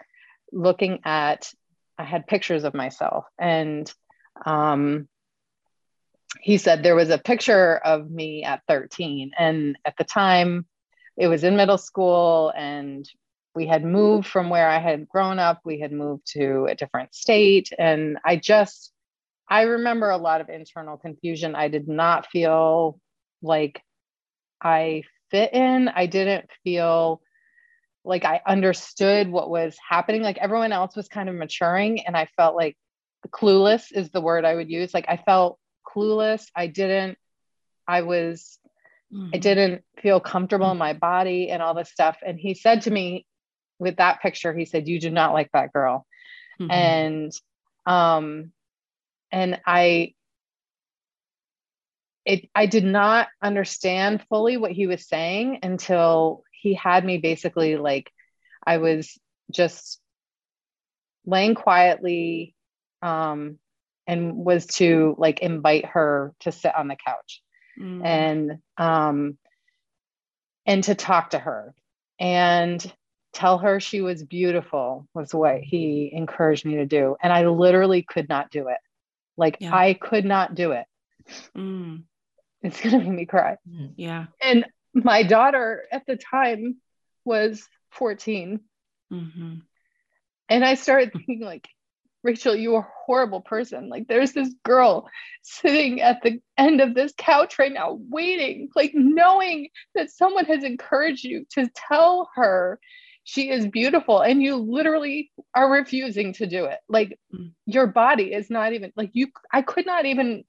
looking 0.52 1.00
at, 1.04 1.50
I 1.98 2.04
had 2.04 2.26
pictures 2.26 2.64
of 2.64 2.74
myself, 2.74 3.24
and 3.38 3.92
um, 4.44 5.08
he 6.40 6.58
said 6.58 6.82
there 6.82 6.94
was 6.94 7.10
a 7.10 7.18
picture 7.18 7.76
of 7.76 8.10
me 8.10 8.44
at 8.44 8.62
13. 8.68 9.32
And 9.38 9.76
at 9.84 9.96
the 9.96 10.04
time, 10.04 10.66
it 11.16 11.28
was 11.28 11.44
in 11.44 11.56
middle 11.56 11.78
school, 11.78 12.52
and 12.56 13.08
we 13.54 13.66
had 13.66 13.84
moved 13.84 14.26
from 14.26 14.50
where 14.50 14.68
I 14.68 14.78
had 14.78 15.08
grown 15.08 15.38
up. 15.38 15.60
We 15.64 15.80
had 15.80 15.92
moved 15.92 16.26
to 16.32 16.66
a 16.66 16.74
different 16.74 17.14
state. 17.14 17.72
And 17.78 18.18
I 18.24 18.36
just, 18.36 18.92
I 19.48 19.62
remember 19.62 20.10
a 20.10 20.16
lot 20.16 20.40
of 20.40 20.48
internal 20.48 20.96
confusion. 20.96 21.54
I 21.54 21.68
did 21.68 21.88
not 21.88 22.26
feel 22.26 22.98
like 23.42 23.82
I 24.60 25.04
fit 25.30 25.52
in. 25.54 25.88
I 25.88 26.06
didn't 26.06 26.50
feel 26.64 27.20
like 28.04 28.24
I 28.24 28.40
understood 28.46 29.28
what 29.28 29.50
was 29.50 29.76
happening. 29.88 30.22
Like 30.22 30.38
everyone 30.38 30.72
else 30.72 30.96
was 30.96 31.08
kind 31.08 31.28
of 31.28 31.34
maturing, 31.34 32.00
and 32.06 32.16
I 32.16 32.26
felt 32.36 32.56
like 32.56 32.76
clueless 33.28 33.92
is 33.92 34.10
the 34.10 34.20
word 34.20 34.44
I 34.44 34.54
would 34.54 34.70
use. 34.70 34.94
Like 34.94 35.06
I 35.08 35.16
felt 35.16 35.58
clueless. 35.86 36.46
I 36.54 36.66
didn't, 36.68 37.18
I 37.86 38.02
was, 38.02 38.58
I 39.14 39.38
Mhm. 39.38 39.40
didn't 39.40 39.84
feel 40.00 40.20
comfortable 40.20 40.70
in 40.70 40.78
my 40.78 40.92
body 40.92 41.50
and 41.50 41.62
all 41.62 41.74
this 41.74 41.90
stuff. 41.90 42.18
And 42.24 42.38
he 42.38 42.54
said 42.54 42.82
to 42.82 42.90
me 42.90 43.26
with 43.78 43.96
that 43.96 44.20
picture, 44.22 44.54
he 44.54 44.64
said, 44.64 44.88
You 44.88 45.00
do 45.00 45.10
not 45.10 45.32
like 45.32 45.50
that 45.52 45.72
girl 45.72 46.06
Mhm. 46.60 46.70
and 46.70 47.32
um 47.86 48.52
and 49.32 49.60
i 49.66 50.12
it 52.24 52.48
i 52.54 52.66
did 52.66 52.84
not 52.84 53.28
understand 53.42 54.24
fully 54.28 54.56
what 54.56 54.72
he 54.72 54.86
was 54.86 55.08
saying 55.08 55.60
until 55.62 56.42
he 56.50 56.74
had 56.74 57.04
me 57.04 57.18
basically 57.18 57.76
like 57.76 58.10
i 58.66 58.78
was 58.78 59.18
just 59.50 60.00
laying 61.24 61.54
quietly 61.54 62.54
um 63.02 63.58
and 64.06 64.36
was 64.36 64.66
to 64.66 65.14
like 65.18 65.40
invite 65.40 65.84
her 65.84 66.32
to 66.40 66.52
sit 66.52 66.74
on 66.74 66.88
the 66.88 66.96
couch. 66.96 67.42
Mm. 67.78 68.04
and 68.06 68.58
um 68.78 69.36
and 70.64 70.82
to 70.84 70.94
talk 70.94 71.30
to 71.30 71.38
her 71.38 71.74
and 72.18 72.92
tell 73.34 73.58
her 73.58 73.80
she 73.80 74.00
was 74.00 74.24
beautiful 74.24 75.06
was 75.12 75.34
what 75.34 75.60
he 75.60 76.10
encouraged 76.10 76.64
me 76.64 76.76
to 76.76 76.86
do. 76.86 77.16
And 77.22 77.32
i 77.32 77.46
literally 77.46 78.02
could 78.02 78.28
not 78.30 78.50
do 78.50 78.68
it 78.68 78.78
like 79.36 79.58
yeah. 79.60 79.74
i 79.74 79.94
could 79.94 80.24
not 80.24 80.54
do 80.54 80.72
it 80.72 80.86
mm. 81.56 82.02
it's 82.62 82.80
gonna 82.80 82.98
make 82.98 83.08
me 83.08 83.26
cry 83.26 83.56
mm. 83.68 83.92
yeah 83.96 84.26
and 84.42 84.66
my 84.94 85.22
daughter 85.22 85.84
at 85.92 86.06
the 86.06 86.16
time 86.16 86.76
was 87.24 87.66
14 87.90 88.60
mm-hmm. 89.12 89.54
and 90.48 90.64
i 90.64 90.74
started 90.74 91.12
thinking 91.12 91.40
like 91.40 91.68
Rachel, 92.26 92.56
you 92.56 92.74
are 92.74 92.80
a 92.80 92.92
horrible 93.06 93.40
person. 93.40 93.88
Like, 93.88 94.08
there's 94.08 94.32
this 94.32 94.52
girl 94.64 95.08
sitting 95.42 96.00
at 96.00 96.22
the 96.22 96.40
end 96.58 96.80
of 96.80 96.92
this 96.92 97.14
couch 97.16 97.56
right 97.56 97.72
now, 97.72 98.00
waiting, 98.10 98.68
like, 98.74 98.90
knowing 98.94 99.68
that 99.94 100.10
someone 100.10 100.44
has 100.46 100.64
encouraged 100.64 101.22
you 101.22 101.46
to 101.52 101.70
tell 101.74 102.28
her 102.34 102.80
she 103.26 103.50
is 103.50 103.66
beautiful, 103.66 104.20
and 104.20 104.42
you 104.42 104.56
literally 104.56 105.30
are 105.54 105.70
refusing 105.70 106.32
to 106.34 106.46
do 106.46 106.64
it. 106.64 106.78
Like, 106.88 107.18
mm. 107.34 107.52
your 107.66 107.86
body 107.86 108.32
is 108.32 108.48
not 108.50 108.72
even, 108.72 108.92
like, 108.96 109.10
you, 109.12 109.28
I 109.52 109.62
could 109.62 109.84
not 109.84 110.06
even 110.06 110.44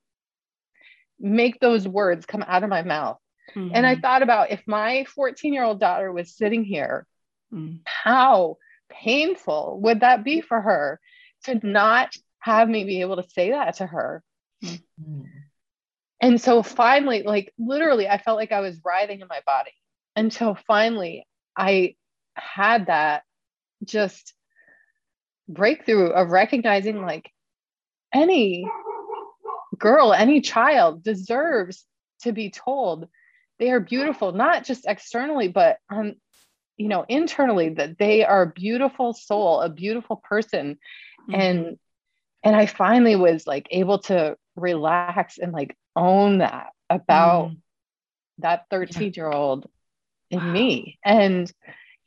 make 1.19 1.59
those 1.59 1.87
words 1.87 2.25
come 2.25 2.45
out 2.47 2.63
of 2.63 2.69
my 2.69 2.83
mouth. 2.83 3.17
Mm-hmm. 3.55 3.71
And 3.73 3.85
I 3.85 3.93
mm-hmm. 3.93 4.01
thought 4.01 4.21
about 4.21 4.51
if 4.51 4.61
my 4.67 5.05
14 5.15 5.53
year 5.53 5.63
old 5.63 5.79
daughter 5.79 6.11
was 6.11 6.35
sitting 6.35 6.63
here, 6.63 7.07
mm. 7.53 7.79
how 7.85 8.57
painful 8.89 9.79
would 9.81 10.01
that 10.01 10.23
be 10.23 10.41
for 10.41 10.61
her? 10.61 10.99
to 11.47 11.67
not 11.67 12.13
have 12.39 12.69
me 12.69 12.83
be 12.83 13.01
able 13.01 13.17
to 13.17 13.29
say 13.29 13.51
that 13.51 13.75
to 13.75 13.85
her. 13.85 14.23
Mm-hmm. 14.63 15.21
And 16.21 16.41
so 16.41 16.63
finally, 16.63 17.23
like 17.23 17.53
literally, 17.57 18.07
I 18.07 18.17
felt 18.17 18.37
like 18.37 18.51
I 18.51 18.61
was 18.61 18.79
writhing 18.83 19.21
in 19.21 19.27
my 19.27 19.41
body 19.45 19.71
until 20.15 20.57
finally 20.67 21.27
I 21.55 21.95
had 22.37 22.87
that 22.87 23.23
just 23.83 24.33
breakthrough 25.47 26.07
of 26.07 26.29
recognizing 26.29 27.01
like 27.01 27.31
any 28.13 28.67
girl, 29.77 30.13
any 30.13 30.41
child 30.41 31.03
deserves 31.03 31.85
to 32.21 32.31
be 32.31 32.49
told 32.49 33.07
they 33.59 33.71
are 33.71 33.79
beautiful, 33.79 34.31
not 34.33 34.63
just 34.65 34.85
externally, 34.87 35.47
but 35.47 35.77
um, 35.89 36.13
you 36.77 36.87
know, 36.87 37.05
internally, 37.09 37.69
that 37.69 37.97
they 37.97 38.23
are 38.23 38.43
a 38.43 38.51
beautiful 38.51 39.13
soul, 39.13 39.61
a 39.61 39.69
beautiful 39.69 40.17
person, 40.17 40.77
mm-hmm. 41.27 41.33
and 41.33 41.77
and 42.43 42.55
i 42.55 42.65
finally 42.65 43.15
was 43.15 43.45
like 43.45 43.67
able 43.71 43.99
to 43.99 44.37
relax 44.55 45.37
and 45.37 45.51
like 45.51 45.75
own 45.95 46.39
that 46.39 46.67
about 46.89 47.49
mm. 47.49 47.57
that 48.39 48.65
13 48.69 49.13
year 49.15 49.29
old 49.29 49.67
in 50.29 50.39
wow. 50.39 50.51
me 50.51 50.99
and 51.03 51.51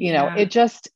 you 0.00 0.12
know 0.12 0.26
yeah. 0.26 0.36
it 0.38 0.50
just 0.50 0.88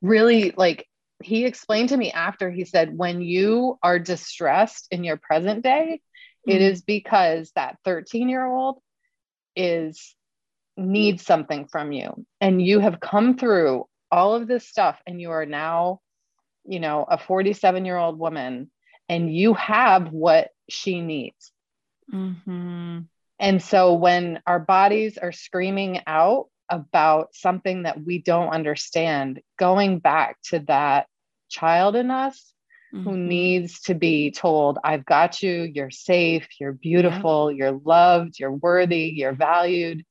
really 0.00 0.52
like 0.56 0.86
he 1.22 1.44
explained 1.44 1.90
to 1.90 1.96
me 1.96 2.10
after 2.10 2.50
he 2.50 2.64
said 2.64 2.96
when 2.96 3.20
you 3.20 3.78
are 3.82 3.98
distressed 3.98 4.88
in 4.90 5.04
your 5.04 5.16
present 5.16 5.62
day 5.62 6.00
mm. 6.48 6.52
it 6.52 6.56
mm-hmm. 6.56 6.64
is 6.64 6.82
because 6.82 7.50
that 7.54 7.76
13 7.84 8.28
year 8.28 8.44
old 8.44 8.78
is 9.54 10.14
needs 10.76 11.24
something 11.24 11.66
from 11.68 11.92
you 11.92 12.26
and 12.40 12.64
you 12.64 12.80
have 12.80 12.98
come 12.98 13.36
through 13.36 13.84
all 14.10 14.34
of 14.34 14.48
this 14.48 14.66
stuff 14.66 15.00
and 15.06 15.20
you 15.20 15.30
are 15.30 15.46
now 15.46 16.00
you 16.64 16.80
know, 16.80 17.04
a 17.08 17.18
47 17.18 17.84
year 17.84 17.96
old 17.96 18.18
woman 18.18 18.70
and 19.08 19.34
you 19.34 19.54
have 19.54 20.10
what 20.10 20.48
she 20.68 21.00
needs. 21.00 21.52
Mm-hmm. 22.12 23.00
And 23.38 23.62
so 23.62 23.94
when 23.94 24.40
our 24.46 24.60
bodies 24.60 25.18
are 25.18 25.32
screaming 25.32 26.00
out 26.06 26.46
about 26.72 27.34
something 27.34 27.82
that 27.82 28.02
we 28.02 28.18
don't 28.18 28.48
understand, 28.48 29.40
going 29.58 29.98
back 29.98 30.38
to 30.44 30.60
that 30.60 31.06
child 31.50 31.94
in 31.94 32.10
us 32.10 32.54
mm-hmm. 32.94 33.08
who 33.08 33.16
needs 33.16 33.82
to 33.82 33.94
be 33.94 34.30
told, 34.30 34.78
I've 34.82 35.04
got 35.04 35.42
you, 35.42 35.70
you're 35.74 35.90
safe, 35.90 36.48
you're 36.58 36.72
beautiful, 36.72 37.52
yeah. 37.52 37.58
you're 37.58 37.80
loved, 37.84 38.38
you're 38.38 38.50
worthy, 38.50 39.12
you're 39.14 39.34
valued. 39.34 40.04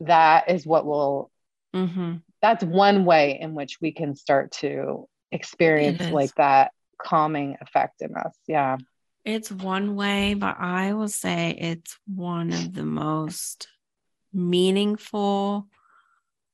That 0.00 0.50
is 0.50 0.66
what 0.66 0.84
will, 0.84 1.30
mm-hmm. 1.74 2.16
that's 2.42 2.64
one 2.64 3.04
way 3.04 3.38
in 3.40 3.54
which 3.54 3.78
we 3.80 3.92
can 3.92 4.16
start 4.16 4.50
to 4.62 5.08
experience 5.30 6.02
like 6.10 6.34
that 6.34 6.72
calming 7.00 7.56
effect 7.60 8.02
in 8.02 8.16
us. 8.16 8.36
Yeah. 8.48 8.78
It's 9.24 9.50
one 9.50 9.94
way, 9.94 10.34
but 10.34 10.56
I 10.58 10.92
will 10.92 11.08
say 11.08 11.56
it's 11.56 11.96
one 12.06 12.52
of 12.52 12.74
the 12.74 12.84
most 12.84 13.68
meaningful, 14.36 15.66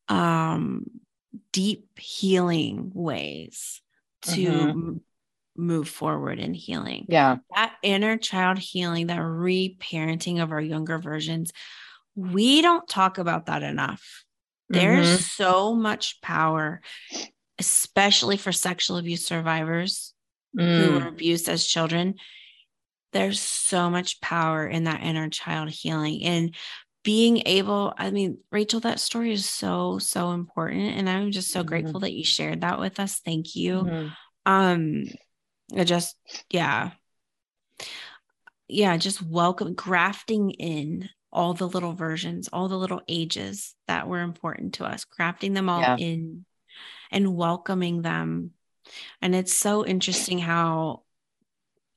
um, 0.09 0.87
deep 1.53 1.99
healing 1.99 2.91
ways 2.95 3.83
to 4.23 4.47
mm-hmm. 4.47 4.93
move 5.57 5.89
forward 5.89 6.39
in 6.39 6.55
healing. 6.55 7.07
Yeah. 7.09 7.37
That 7.55 7.75
inner 7.83 8.17
child 8.17 8.59
healing, 8.59 9.09
that 9.09 9.21
reparenting 9.21 10.43
of 10.43 10.53
our 10.53 10.61
younger 10.61 10.99
versions, 10.99 11.53
we 12.15 12.63
don't 12.63 12.89
talk 12.89 13.19
about 13.19 13.47
that 13.47 13.63
enough. 13.63 14.25
There's 14.69 15.09
mm-hmm. 15.09 15.17
so 15.17 15.75
much 15.75 16.23
power 16.23 16.81
especially 17.59 18.37
for 18.37 18.51
sexual 18.51 18.97
abuse 18.97 19.25
survivors 19.25 20.15
mm. 20.59 20.85
who 20.85 20.93
were 20.99 21.07
abused 21.07 21.49
as 21.49 21.65
children. 21.65 22.15
There's 23.13 23.41
so 23.41 23.91
much 23.91 24.21
power 24.21 24.67
in 24.67 24.85
that 24.85 25.03
inner 25.03 25.29
child 25.29 25.69
healing 25.69 26.25
and 26.25 26.57
being 27.03 27.43
able. 27.47 27.95
I 27.97 28.11
mean, 28.11 28.39
Rachel, 28.51 28.81
that 28.81 29.01
story 29.01 29.33
is 29.33 29.49
so, 29.49 29.99
so 29.99 30.33
important. 30.33 30.97
And 30.97 31.09
I'm 31.09 31.33
just 31.33 31.51
so 31.51 31.61
mm-hmm. 31.61 31.69
grateful 31.69 32.01
that 32.01 32.13
you 32.13 32.25
shared 32.25 32.61
that 32.61 32.79
with 32.79 33.01
us. 33.01 33.21
Thank 33.25 33.57
you. 33.57 33.83
Mm-hmm. 33.83 34.09
Um, 34.47 35.05
I 35.77 35.85
just, 35.85 36.17
yeah. 36.51 36.91
Yeah, 38.69 38.97
just 38.97 39.21
welcome 39.21 39.75
grafting 39.75 40.51
in 40.51 41.09
all 41.33 41.55
the 41.55 41.69
little 41.69 41.95
versions, 41.95 42.49
all 42.53 42.69
the 42.69 42.79
little 42.79 43.01
ages 43.09 43.75
that 43.89 44.07
were 44.07 44.21
important 44.21 44.75
to 44.75 44.85
us, 44.85 45.05
crafting 45.05 45.55
them 45.55 45.69
all 45.69 45.81
yeah. 45.81 45.97
in 45.97 46.45
and 47.11 47.35
welcoming 47.35 48.03
them. 48.03 48.53
And 49.21 49.35
it's 49.35 49.53
so 49.53 49.85
interesting 49.87 50.39
how 50.39 51.03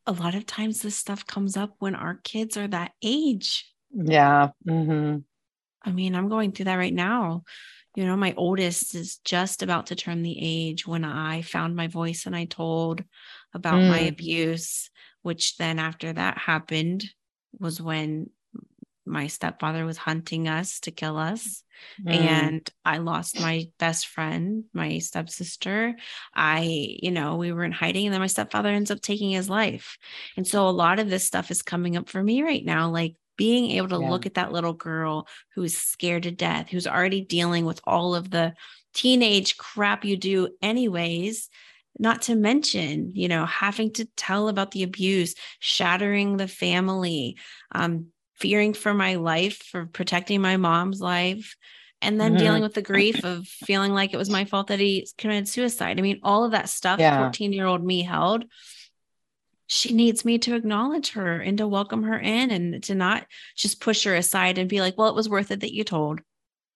a 0.05 0.11
lot 0.11 0.35
of 0.35 0.45
times 0.45 0.81
this 0.81 0.95
stuff 0.95 1.25
comes 1.25 1.57
up 1.57 1.75
when 1.79 1.95
our 1.95 2.15
kids 2.23 2.57
are 2.57 2.67
that 2.67 2.91
age. 3.01 3.71
Yeah. 3.95 4.49
Mm-hmm. 4.67 5.19
I 5.83 5.91
mean, 5.91 6.15
I'm 6.15 6.29
going 6.29 6.51
through 6.51 6.65
that 6.65 6.75
right 6.75 6.93
now. 6.93 7.43
You 7.95 8.05
know, 8.05 8.17
my 8.17 8.33
oldest 8.35 8.93
is 8.93 9.17
just 9.23 9.63
about 9.63 9.87
to 9.87 9.95
turn 9.95 10.21
the 10.21 10.37
age 10.39 10.85
when 10.85 11.05
I 11.05 11.41
found 11.41 11.75
my 11.75 11.87
voice 11.87 12.25
and 12.25 12.35
I 12.35 12.45
told 12.45 13.03
about 13.53 13.75
mm. 13.75 13.89
my 13.89 13.99
abuse, 13.99 14.89
which 15.21 15.55
then 15.57 15.79
after 15.79 16.11
that 16.11 16.37
happened 16.37 17.05
was 17.57 17.81
when 17.81 18.29
my 19.05 19.27
stepfather 19.27 19.85
was 19.85 19.97
hunting 19.97 20.47
us 20.47 20.79
to 20.81 20.91
kill 20.91 21.17
us. 21.17 21.63
Mm. 22.05 22.11
And 22.11 22.69
I 22.83 22.97
lost 22.97 23.39
my 23.39 23.69
best 23.79 24.07
friend, 24.07 24.65
my 24.73 24.99
stepsister. 24.99 25.95
I, 26.33 26.97
you 27.01 27.11
know, 27.11 27.35
we 27.35 27.51
were 27.51 27.63
in 27.63 27.71
hiding, 27.71 28.07
and 28.07 28.13
then 28.13 28.21
my 28.21 28.27
stepfather 28.27 28.69
ends 28.69 28.91
up 28.91 29.01
taking 29.01 29.31
his 29.31 29.49
life. 29.49 29.97
And 30.35 30.47
so 30.47 30.67
a 30.67 30.71
lot 30.71 30.99
of 30.99 31.09
this 31.09 31.25
stuff 31.25 31.51
is 31.51 31.61
coming 31.61 31.95
up 31.95 32.09
for 32.09 32.21
me 32.21 32.41
right 32.41 32.65
now. 32.65 32.89
Like 32.89 33.15
being 33.37 33.71
able 33.71 33.89
to 33.89 34.01
yeah. 34.01 34.09
look 34.09 34.25
at 34.25 34.35
that 34.35 34.51
little 34.51 34.73
girl 34.73 35.27
who's 35.53 35.77
scared 35.77 36.23
to 36.23 36.31
death, 36.31 36.69
who's 36.69 36.87
already 36.87 37.21
dealing 37.21 37.65
with 37.65 37.81
all 37.83 38.15
of 38.15 38.29
the 38.29 38.53
teenage 38.93 39.57
crap 39.57 40.05
you 40.05 40.17
do, 40.17 40.49
anyways 40.61 41.49
not 41.97 42.23
to 42.23 42.35
mention 42.35 43.09
you 43.13 43.29
know 43.29 43.45
having 43.45 43.89
to 43.89 44.03
tell 44.17 44.49
about 44.49 44.71
the 44.71 44.83
abuse 44.83 45.33
shattering 45.61 46.35
the 46.35 46.47
family 46.47 47.37
um, 47.71 48.07
fearing 48.35 48.73
for 48.73 48.93
my 48.93 49.15
life, 49.15 49.57
for 49.57 49.85
protecting 49.85 50.41
my 50.41 50.57
mom's 50.57 51.01
life, 51.01 51.55
and 52.01 52.19
then 52.19 52.33
mm-hmm. 52.33 52.43
dealing 52.43 52.61
with 52.61 52.73
the 52.73 52.81
grief 52.81 53.23
of 53.23 53.47
feeling 53.47 53.93
like 53.93 54.13
it 54.13 54.17
was 54.17 54.29
my 54.29 54.45
fault 54.45 54.67
that 54.67 54.79
he 54.79 55.07
committed 55.17 55.47
suicide. 55.47 55.97
I 55.97 56.01
mean, 56.01 56.19
all 56.23 56.43
of 56.43 56.51
that 56.51 56.69
stuff 56.69 56.99
14 56.99 57.53
year 57.53 57.65
old 57.65 57.83
me 57.83 58.03
held. 58.03 58.45
She 59.67 59.93
needs 59.93 60.25
me 60.25 60.37
to 60.39 60.55
acknowledge 60.55 61.11
her 61.11 61.39
and 61.39 61.57
to 61.57 61.67
welcome 61.67 62.03
her 62.03 62.19
in 62.19 62.51
and 62.51 62.83
to 62.83 62.95
not 62.95 63.25
just 63.55 63.81
push 63.81 64.03
her 64.03 64.15
aside 64.15 64.57
and 64.57 64.69
be 64.69 64.81
like, 64.81 64.97
well, 64.97 65.09
it 65.09 65.15
was 65.15 65.29
worth 65.29 65.51
it 65.51 65.61
that 65.61 65.73
you 65.73 65.83
told. 65.83 66.21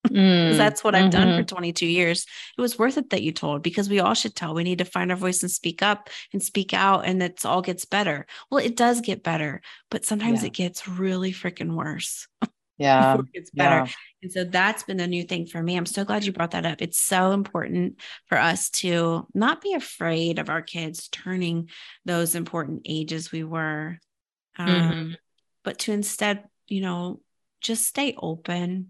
Mm, 0.08 0.56
that's 0.56 0.84
what 0.84 0.95
I've 0.95 1.12
mm-hmm. 1.12 1.30
done 1.30 1.38
for 1.38 1.43
22 1.43 1.86
years. 1.86 2.25
It 2.58 2.62
was 2.62 2.80
worth 2.80 2.97
it 2.97 3.10
that 3.10 3.21
you 3.21 3.32
told 3.32 3.62
because 3.62 3.89
we 3.89 3.99
all 3.99 4.13
should 4.13 4.36
tell. 4.36 4.54
We 4.54 4.63
need 4.63 4.78
to 4.80 4.86
find 4.86 5.12
our 5.12 5.17
voice 5.17 5.41
and 5.43 5.52
speak 5.52 5.82
up 5.82 6.10
and 6.34 6.41
speak 6.41 6.73
out, 6.73 7.06
and 7.06 7.21
it 7.21 7.45
all 7.45 7.62
gets 7.62 7.86
better. 7.86 8.25
Well, 8.49 8.63
it 8.63 8.75
does 8.75 9.02
get 9.02 9.23
better, 9.23 9.62
but 9.91 10.06
sometimes 10.06 10.41
yeah. 10.41 10.47
it 10.47 10.54
gets 10.54 10.88
really 10.88 11.32
freaking 11.32 11.75
worse. 11.75 12.28
Yeah. 12.82 13.15
it 13.15 13.34
gets 13.34 13.52
better. 13.52 13.91
And 14.22 14.32
so 14.32 14.44
that's 14.44 14.84
been 14.84 15.00
a 15.00 15.08
new 15.08 15.24
thing 15.24 15.46
for 15.46 15.62
me. 15.64 15.78
I'm 15.78 15.86
so 15.86 16.04
glad 16.04 16.26
you 16.26 16.34
brought 16.34 16.52
that 16.52 16.66
up. 16.66 16.82
It's 16.82 17.00
so 17.00 17.32
important 17.32 18.00
for 18.28 18.38
us 18.38 18.70
to 18.72 19.26
not 19.34 19.62
be 19.62 19.74
afraid 19.74 20.40
of 20.40 20.50
our 20.50 20.62
kids 20.62 21.08
turning 21.08 21.70
those 22.06 22.36
important 22.36 22.82
ages 22.86 23.32
we 23.32 23.44
were, 23.44 23.98
um, 24.58 24.68
mm-hmm. 24.68 25.12
but 25.64 25.80
to 25.80 25.94
instead, 25.94 26.44
you 26.68 26.82
know, 26.82 27.22
just 27.62 27.86
stay 27.86 28.14
open, 28.18 28.90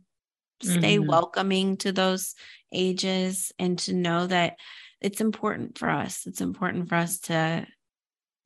stay 0.62 0.98
mm-hmm. 0.98 1.08
welcoming 1.08 1.78
to 1.78 1.92
those 1.92 2.34
ages, 2.72 3.52
and 3.60 3.78
to 3.80 3.94
know 3.94 4.26
that 4.26 4.58
it's 5.00 5.22
important 5.22 5.78
for 5.78 5.89
us. 5.89 6.26
It's 6.26 6.42
important 6.42 6.89
for 6.89 6.96
us 6.96 7.20
to 7.22 7.68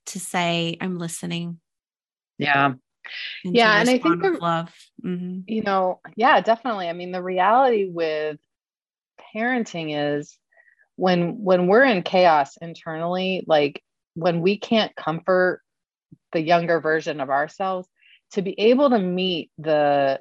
to 0.07 0.19
say, 0.19 0.77
"I'm 0.81 0.97
listening." 0.97 1.59
Yeah, 2.37 2.73
and 3.43 3.55
yeah 3.55 3.79
and 3.79 3.89
i 3.89 3.97
think 3.97 4.21
the, 4.21 4.31
love 4.31 4.73
mm-hmm. 5.03 5.39
you 5.47 5.61
know 5.61 5.99
yeah 6.15 6.41
definitely 6.41 6.87
i 6.87 6.93
mean 6.93 7.11
the 7.11 7.21
reality 7.21 7.89
with 7.89 8.39
parenting 9.35 10.17
is 10.19 10.37
when 10.95 11.43
when 11.43 11.67
we're 11.67 11.83
in 11.83 12.03
chaos 12.03 12.57
internally 12.61 13.43
like 13.47 13.81
when 14.15 14.41
we 14.41 14.57
can't 14.57 14.95
comfort 14.95 15.61
the 16.31 16.41
younger 16.41 16.79
version 16.79 17.19
of 17.19 17.29
ourselves 17.29 17.87
to 18.31 18.41
be 18.41 18.59
able 18.59 18.89
to 18.89 18.99
meet 18.99 19.51
the 19.57 20.19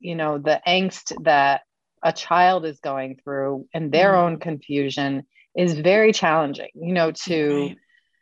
you 0.00 0.14
know 0.14 0.38
the 0.38 0.60
angst 0.66 1.12
that 1.24 1.62
a 2.02 2.12
child 2.12 2.64
is 2.64 2.78
going 2.80 3.18
through 3.22 3.66
and 3.74 3.90
their 3.90 4.12
mm-hmm. 4.12 4.34
own 4.34 4.38
confusion 4.38 5.24
is 5.56 5.74
very 5.74 6.12
challenging 6.12 6.70
you 6.74 6.92
know 6.92 7.10
to 7.10 7.60
right. 7.60 7.76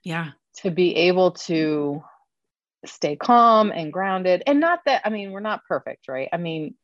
yeah 0.04 0.30
to 0.56 0.70
be 0.70 0.96
able 0.96 1.32
to 1.32 2.02
stay 2.88 3.16
calm 3.16 3.70
and 3.70 3.92
grounded 3.92 4.42
and 4.46 4.60
not 4.60 4.80
that 4.86 5.02
i 5.04 5.10
mean 5.10 5.32
we're 5.32 5.40
not 5.40 5.64
perfect 5.68 6.08
right 6.08 6.28
i 6.32 6.36
mean 6.36 6.74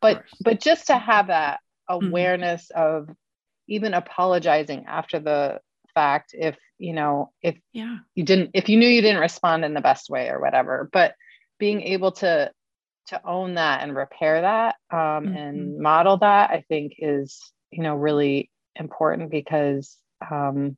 but 0.00 0.22
but 0.40 0.60
just 0.60 0.88
to 0.88 0.96
have 0.96 1.28
that 1.28 1.60
mm-hmm. 1.90 2.06
awareness 2.06 2.70
mm-hmm. 2.74 3.08
of 3.08 3.16
even 3.68 3.94
apologizing 3.94 4.84
after 4.86 5.18
the 5.18 5.60
fact 5.94 6.34
if 6.34 6.56
you 6.78 6.92
know 6.92 7.30
if 7.42 7.56
yeah 7.72 7.98
you 8.14 8.24
didn't 8.24 8.50
if 8.54 8.68
you 8.68 8.76
knew 8.76 8.88
you 8.88 9.02
didn't 9.02 9.20
respond 9.20 9.64
in 9.64 9.74
the 9.74 9.80
best 9.80 10.08
way 10.08 10.28
or 10.28 10.40
whatever 10.40 10.88
but 10.92 11.14
being 11.58 11.82
able 11.82 12.12
to 12.12 12.50
to 13.08 13.26
own 13.26 13.54
that 13.54 13.82
and 13.82 13.94
repair 13.94 14.40
that 14.40 14.76
um, 14.90 15.26
mm-hmm. 15.26 15.36
and 15.36 15.78
model 15.78 16.16
that 16.18 16.50
i 16.50 16.64
think 16.68 16.94
is 16.98 17.52
you 17.70 17.82
know 17.82 17.94
really 17.94 18.50
important 18.76 19.30
because 19.30 19.98
um, 20.30 20.76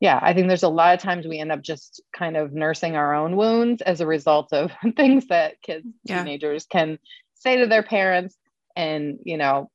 yeah, 0.00 0.18
I 0.20 0.34
think 0.34 0.48
there's 0.48 0.62
a 0.62 0.68
lot 0.68 0.94
of 0.94 1.00
times 1.00 1.26
we 1.26 1.38
end 1.38 1.52
up 1.52 1.62
just 1.62 2.02
kind 2.12 2.36
of 2.36 2.52
nursing 2.52 2.96
our 2.96 3.14
own 3.14 3.36
wounds 3.36 3.80
as 3.82 4.00
a 4.00 4.06
result 4.06 4.52
of 4.52 4.70
things 4.96 5.26
that 5.28 5.62
kids, 5.62 5.86
yeah. 6.04 6.22
teenagers 6.22 6.66
can 6.66 6.98
say 7.34 7.56
to 7.56 7.66
their 7.66 7.82
parents. 7.82 8.36
And, 8.74 9.18
you 9.24 9.38
know, 9.38 9.70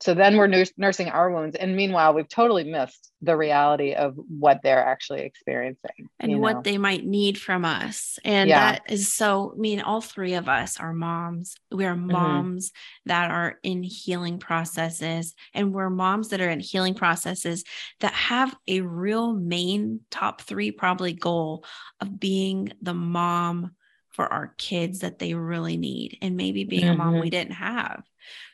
so 0.00 0.14
then 0.14 0.36
we're 0.36 0.46
nurs- 0.46 0.72
nursing 0.76 1.08
our 1.08 1.30
wounds 1.30 1.56
and 1.56 1.76
meanwhile 1.76 2.14
we've 2.14 2.28
totally 2.28 2.64
missed 2.64 3.12
the 3.22 3.36
reality 3.36 3.94
of 3.94 4.14
what 4.16 4.60
they're 4.62 4.84
actually 4.84 5.22
experiencing 5.22 6.08
and 6.20 6.40
what 6.40 6.56
know? 6.56 6.62
they 6.62 6.78
might 6.78 7.04
need 7.04 7.38
from 7.38 7.64
us 7.64 8.18
and 8.24 8.48
yeah. 8.48 8.72
that 8.72 8.82
is 8.88 9.12
so 9.12 9.52
i 9.54 9.58
mean 9.58 9.80
all 9.80 10.00
three 10.00 10.34
of 10.34 10.48
us 10.48 10.78
are 10.80 10.92
moms 10.92 11.56
we 11.70 11.84
are 11.84 11.94
mm-hmm. 11.94 12.12
moms 12.12 12.70
mm-hmm. 12.70 13.08
that 13.08 13.30
are 13.30 13.58
in 13.62 13.82
healing 13.82 14.38
processes 14.38 15.34
and 15.52 15.72
we're 15.72 15.90
moms 15.90 16.28
that 16.28 16.40
are 16.40 16.50
in 16.50 16.60
healing 16.60 16.94
processes 16.94 17.64
that 18.00 18.12
have 18.12 18.54
a 18.68 18.80
real 18.80 19.32
main 19.32 20.00
top 20.10 20.40
three 20.40 20.70
probably 20.70 21.12
goal 21.12 21.64
of 22.00 22.18
being 22.18 22.72
the 22.82 22.94
mom 22.94 23.72
for 24.10 24.32
our 24.32 24.54
kids 24.58 25.00
that 25.00 25.18
they 25.18 25.34
really 25.34 25.76
need 25.76 26.18
and 26.22 26.36
maybe 26.36 26.64
being 26.64 26.84
mm-hmm. 26.84 27.00
a 27.00 27.04
mom 27.04 27.14
we 27.14 27.22
mm-hmm. 27.22 27.30
didn't 27.30 27.52
have 27.52 28.04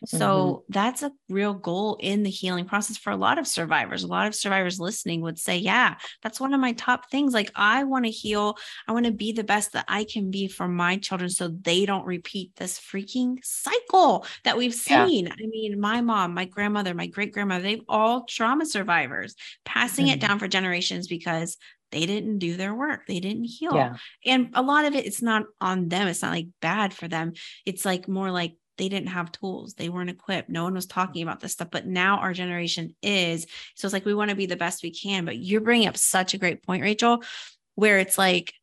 so 0.07 0.27
mm-hmm. 0.27 0.73
that's 0.73 1.03
a 1.03 1.13
real 1.29 1.55
goal 1.55 1.99
in 2.01 2.23
the 2.23 2.31
healing 2.31 2.65
process 2.65 2.97
for 2.97 3.11
a 3.11 3.17
lot 3.17 3.39
of 3.39 3.47
survivors. 3.47 4.03
A 4.03 4.09
lot 4.09 4.27
of 4.27 4.35
survivors 4.35 4.81
listening 4.81 5.21
would 5.21 5.39
say, 5.39 5.59
Yeah, 5.59 5.97
that's 6.23 6.41
one 6.41 6.55
of 6.55 6.61
my 6.61 6.73
top 6.73 7.11
things. 7.11 7.35
Like, 7.35 7.51
I 7.55 7.85
want 7.85 8.05
to 8.05 8.11
heal. 8.11 8.57
I 8.89 8.93
want 8.93 9.07
to 9.07 9.13
be 9.13 9.33
the 9.33 9.45
best 9.45 9.73
that 9.73 9.85
I 9.89 10.05
can 10.05 10.31
be 10.31 10.49
for 10.49 10.69
my 10.69 10.97
children 10.97 11.31
so 11.31 11.49
they 11.49 11.87
don't 11.87 12.07
repeat 12.07 12.57
this 12.57 12.79
freaking 12.79 13.39
cycle 13.43 14.27
that 14.45 14.57
we've 14.57 14.75
seen. 14.75 15.27
Yeah. 15.27 15.33
I 15.33 15.47
mean, 15.47 15.81
my 15.81 16.01
mom, 16.01 16.35
my 16.35 16.47
grandmother, 16.47 16.95
my 16.95 17.07
great 17.07 17.33
grandmother, 17.33 17.63
they've 17.63 17.85
all 17.89 18.25
trauma 18.25 18.67
survivors 18.67 19.35
passing 19.65 20.07
mm-hmm. 20.07 20.15
it 20.15 20.21
down 20.21 20.39
for 20.39 20.49
generations 20.49 21.07
because 21.09 21.57
they 21.93 22.07
didn't 22.07 22.39
do 22.39 22.57
their 22.57 22.75
work 22.75 23.07
they 23.07 23.21
didn't 23.21 23.45
heal 23.45 23.75
yeah. 23.75 23.97
and 24.25 24.51
a 24.55 24.63
lot 24.63 24.85
of 24.85 24.95
it 24.95 25.07
it's 25.07 25.23
not 25.23 25.45
on 25.61 25.89
them 25.89 26.09
it's 26.09 26.23
not 26.23 26.33
like 26.33 26.47
bad 26.61 26.95
for 26.95 27.09
them 27.09 27.33
it's 27.67 27.85
like 27.85 28.09
more 28.09 28.31
like 28.31 28.55
they 28.81 28.89
didn't 28.89 29.11
have 29.11 29.31
tools 29.31 29.75
they 29.75 29.91
weren't 29.91 30.09
equipped 30.09 30.49
no 30.49 30.65
one 30.65 30.73
was 30.73 30.87
talking 30.87 31.23
about 31.23 31.39
this 31.39 31.53
stuff 31.53 31.69
but 31.71 31.87
now 31.87 32.17
our 32.17 32.33
generation 32.33 32.95
is 33.03 33.47
so 33.75 33.87
it's 33.87 33.93
like 33.93 34.07
we 34.07 34.15
want 34.15 34.31
to 34.31 34.37
be 34.37 34.47
the 34.47 34.57
best 34.57 34.83
we 34.83 34.91
can 34.91 35.27
but 35.27 35.37
you're 35.37 35.61
bringing 35.61 35.87
up 35.87 35.99
such 35.99 36.33
a 36.33 36.39
great 36.39 36.63
point 36.63 36.83
rachel 36.83 37.23
where 37.75 37.99
it's 37.99 38.17
like 38.17 38.55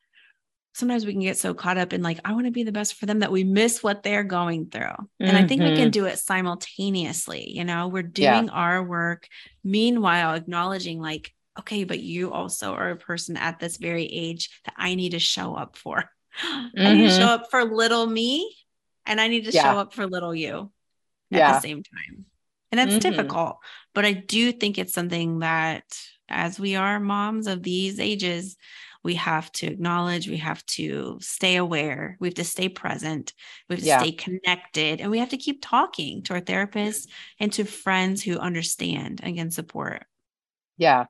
sometimes 0.73 1.05
we 1.05 1.11
can 1.11 1.21
get 1.21 1.37
so 1.37 1.53
caught 1.53 1.77
up 1.77 1.93
in 1.93 2.01
like 2.01 2.19
i 2.25 2.33
want 2.33 2.45
to 2.45 2.51
be 2.51 2.63
the 2.63 2.71
best 2.71 2.95
for 2.95 3.05
them 3.05 3.19
that 3.19 3.31
we 3.31 3.43
miss 3.43 3.83
what 3.83 4.01
they're 4.01 4.23
going 4.23 4.65
through 4.65 4.81
mm-hmm. 4.81 5.25
and 5.25 5.37
i 5.37 5.45
think 5.45 5.61
we 5.61 5.75
can 5.75 5.77
mm-hmm. 5.77 5.89
do 5.89 6.05
it 6.05 6.17
simultaneously 6.17 7.51
you 7.51 7.63
know 7.63 7.87
we're 7.87 8.01
doing 8.01 8.45
yeah. 8.45 8.51
our 8.51 8.83
work 8.83 9.27
meanwhile 9.63 10.33
acknowledging 10.33 10.99
like 10.99 11.31
okay 11.59 11.83
but 11.83 11.99
you 11.99 12.31
also 12.31 12.73
are 12.73 12.89
a 12.89 12.97
person 12.97 13.37
at 13.37 13.59
this 13.59 13.77
very 13.77 14.05
age 14.05 14.61
that 14.65 14.73
i 14.77 14.95
need 14.95 15.11
to 15.11 15.19
show 15.19 15.53
up 15.53 15.75
for 15.77 16.09
mm-hmm. 16.43 16.67
i 16.87 16.93
need 16.93 17.07
to 17.07 17.09
show 17.09 17.19
mm-hmm. 17.19 17.43
up 17.43 17.51
for 17.51 17.63
little 17.63 18.07
me 18.07 18.51
and 19.07 19.19
I 19.19 19.27
need 19.27 19.45
to 19.45 19.51
yeah. 19.51 19.63
show 19.63 19.79
up 19.79 19.93
for 19.93 20.05
little 20.05 20.35
you 20.35 20.71
at 21.31 21.37
yeah. 21.37 21.53
the 21.53 21.61
same 21.61 21.83
time. 21.83 22.25
And 22.71 22.79
that's 22.79 22.91
mm-hmm. 22.91 23.09
difficult, 23.11 23.57
but 23.95 24.05
I 24.05 24.11
do 24.11 24.51
think 24.51 24.77
it's 24.77 24.93
something 24.93 25.39
that 25.39 25.83
as 26.29 26.59
we 26.59 26.75
are 26.75 26.99
moms 26.99 27.47
of 27.47 27.63
these 27.63 27.99
ages, 27.99 28.57
we 29.03 29.15
have 29.15 29.49
to 29.53 29.67
acknowledge, 29.67 30.27
we 30.27 30.37
have 30.37 30.65
to 30.65 31.17
stay 31.21 31.55
aware, 31.55 32.17
we 32.19 32.27
have 32.27 32.35
to 32.35 32.43
stay 32.43 32.67
present, 32.67 33.31
we 33.69 33.75
have 33.75 33.81
to 33.83 33.87
yeah. 33.87 33.99
stay 33.99 34.11
connected, 34.11 34.99
and 34.99 35.09
we 35.09 35.19
have 35.19 35.29
to 35.29 35.37
keep 35.37 35.59
talking 35.61 36.23
to 36.23 36.33
our 36.33 36.41
therapists 36.41 37.07
and 37.39 37.53
to 37.53 37.63
friends 37.63 38.21
who 38.21 38.37
understand 38.37 39.21
and 39.23 39.37
can 39.37 39.49
support. 39.49 40.03
Yeah. 40.77 41.05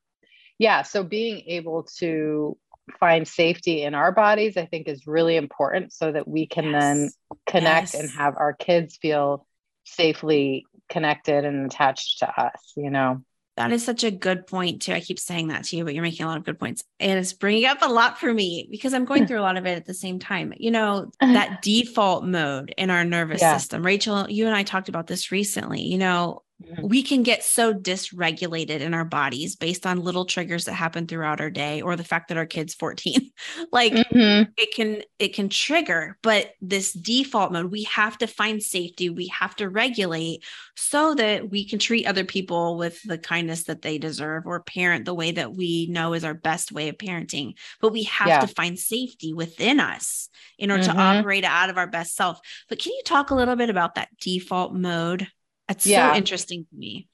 Yeah. 0.59 0.83
So 0.83 1.03
being 1.03 1.41
able 1.47 1.83
to 1.97 2.57
find 2.99 3.27
safety 3.27 3.83
in 3.83 3.93
our 3.93 4.11
bodies, 4.11 4.57
I 4.57 4.65
think 4.65 4.87
is 4.87 5.07
really 5.07 5.35
important 5.35 5.93
so 5.93 6.11
that 6.11 6.27
we 6.27 6.47
can 6.47 6.71
yes. 6.71 6.81
then 6.81 7.09
connect 7.45 7.93
yes. 7.93 7.95
and 7.95 8.09
have 8.11 8.35
our 8.37 8.53
kids 8.53 8.97
feel 8.97 9.45
safely 9.85 10.65
connected 10.89 11.45
and 11.45 11.65
attached 11.65 12.19
to 12.19 12.41
us, 12.41 12.73
you 12.75 12.89
know? 12.89 13.21
That 13.57 13.71
is 13.71 13.83
such 13.83 14.03
a 14.03 14.11
good 14.11 14.45
point, 14.45 14.83
too. 14.83 14.93
I 14.93 14.99
keep 14.99 15.17
saying 15.17 15.47
that 15.47 15.63
to 15.65 15.77
you, 15.77 15.83
but 15.83 15.95
you're 15.95 16.03
making 16.03 16.23
a 16.23 16.29
lot 16.29 16.37
of 16.37 16.43
good 16.43 16.59
points. 16.59 16.83
And 16.99 17.17
it's 17.17 17.33
bringing 17.33 17.65
up 17.65 17.81
a 17.81 17.89
lot 17.89 18.19
for 18.19 18.31
me 18.31 18.67
because 18.69 18.93
I'm 18.93 19.05
going 19.05 19.25
through 19.27 19.39
a 19.39 19.41
lot 19.41 19.57
of 19.57 19.65
it 19.65 19.75
at 19.75 19.85
the 19.85 19.95
same 19.95 20.19
time. 20.19 20.53
You 20.57 20.69
know, 20.69 21.09
that 21.19 21.63
default 21.63 22.23
mode 22.23 22.73
in 22.77 22.91
our 22.91 23.03
nervous 23.03 23.41
yeah. 23.41 23.57
system. 23.57 23.83
Rachel, 23.83 24.29
you 24.29 24.45
and 24.45 24.55
I 24.55 24.61
talked 24.61 24.89
about 24.89 25.07
this 25.07 25.31
recently. 25.31 25.81
You 25.81 25.97
know, 25.97 26.43
Mm-hmm. 26.63 26.87
we 26.87 27.03
can 27.03 27.21
get 27.21 27.43
so 27.43 27.71
dysregulated 27.71 28.79
in 28.79 28.95
our 28.95 29.05
bodies 29.05 29.55
based 29.55 29.85
on 29.85 30.01
little 30.01 30.25
triggers 30.25 30.65
that 30.65 30.73
happen 30.73 31.05
throughout 31.05 31.39
our 31.39 31.51
day 31.51 31.81
or 31.81 31.95
the 31.95 32.03
fact 32.03 32.29
that 32.29 32.37
our 32.37 32.47
kids 32.47 32.73
14 32.73 33.29
like 33.71 33.93
mm-hmm. 33.93 34.49
it 34.57 34.73
can 34.73 35.03
it 35.19 35.35
can 35.35 35.49
trigger 35.49 36.17
but 36.23 36.53
this 36.59 36.93
default 36.93 37.51
mode 37.51 37.69
we 37.69 37.83
have 37.83 38.17
to 38.17 38.25
find 38.25 38.63
safety 38.63 39.11
we 39.11 39.27
have 39.27 39.55
to 39.57 39.69
regulate 39.69 40.43
so 40.75 41.13
that 41.13 41.47
we 41.47 41.63
can 41.63 41.77
treat 41.77 42.07
other 42.07 42.23
people 42.23 42.75
with 42.75 43.03
the 43.03 43.19
kindness 43.19 43.65
that 43.65 43.83
they 43.83 43.99
deserve 43.99 44.47
or 44.47 44.59
parent 44.59 45.05
the 45.05 45.13
way 45.13 45.31
that 45.31 45.53
we 45.53 45.85
know 45.91 46.13
is 46.13 46.23
our 46.23 46.33
best 46.33 46.71
way 46.71 46.89
of 46.89 46.97
parenting 46.97 47.53
but 47.79 47.93
we 47.93 48.01
have 48.01 48.29
yeah. 48.29 48.39
to 48.39 48.47
find 48.47 48.79
safety 48.79 49.31
within 49.31 49.79
us 49.79 50.27
in 50.57 50.71
order 50.71 50.81
mm-hmm. 50.81 50.97
to 50.97 50.99
operate 50.99 51.43
out 51.43 51.69
of 51.69 51.77
our 51.77 51.85
best 51.85 52.15
self 52.15 52.39
but 52.67 52.79
can 52.79 52.93
you 52.93 53.01
talk 53.05 53.29
a 53.29 53.35
little 53.35 53.55
bit 53.55 53.69
about 53.69 53.93
that 53.93 54.09
default 54.19 54.73
mode 54.73 55.27
that's 55.67 55.85
yeah. 55.85 56.11
so 56.11 56.17
interesting 56.17 56.65
to 56.69 56.75
me. 56.75 57.07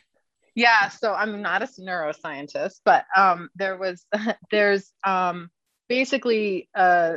Yeah, 0.55 0.89
so 0.89 1.13
I'm 1.13 1.41
not 1.41 1.63
a 1.63 1.67
neuroscientist, 1.81 2.81
but 2.85 3.05
um, 3.15 3.49
there 3.55 3.77
was 3.77 4.05
there's 4.51 4.91
um, 5.03 5.49
basically 5.89 6.69
uh, 6.75 7.15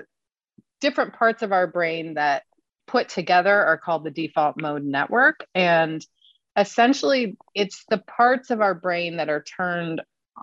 different 0.81 1.15
parts 1.15 1.43
of 1.43 1.53
our 1.53 1.67
brain 1.67 2.15
that 2.15 2.45
put 2.87 3.09
together 3.09 3.53
are 3.53 3.79
called 3.79 4.05
the 4.05 4.11
default 4.11 4.61
mode 4.61 4.85
network, 4.85 5.45
and 5.55 6.05
essentially 6.57 7.37
it's 7.55 7.85
the 7.91 7.99
parts 7.99 8.51
of 8.51 8.61
our 8.63 8.75
brain 8.75 9.19
that 9.19 9.29
are 9.29 9.43
turned 9.43 10.01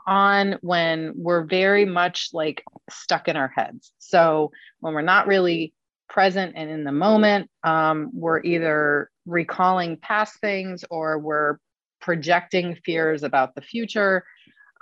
on 0.08 0.58
when 0.62 1.14
we're 1.16 1.44
very 1.44 1.86
much 1.86 2.30
like 2.34 2.64
stuck 2.90 3.28
in 3.28 3.36
our 3.36 3.48
heads. 3.48 3.92
So 4.00 4.52
when 4.80 4.94
we're 4.94 5.02
not 5.02 5.28
really 5.28 5.74
present 6.14 6.54
and 6.56 6.70
in 6.70 6.84
the 6.84 6.92
moment, 6.92 7.50
um, 7.64 8.12
we're 8.14 8.42
either 8.44 9.10
recalling 9.26 9.98
past 9.98 10.40
things 10.40 10.86
or 10.92 11.18
we're 11.18 11.58
projecting 12.00 12.78
fears 12.86 13.24
about 13.24 13.56
the 13.56 13.62
future. 13.62 14.24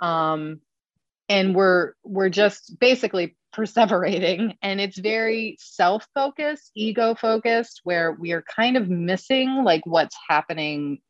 Um, 0.00 0.60
and 1.30 1.54
we're 1.54 1.94
we're 2.04 2.28
just 2.28 2.78
basically 2.78 3.34
perseverating. 3.56 4.56
And 4.62 4.80
it's 4.80 4.98
very 4.98 5.56
self-focused 5.58 6.70
ego 6.74 7.14
focused 7.14 7.80
where 7.84 8.12
we 8.12 8.32
are 8.32 8.42
kind 8.42 8.76
of 8.76 8.88
missing 8.88 9.62
like 9.64 9.84
what's 9.86 10.16
happening 10.28 11.00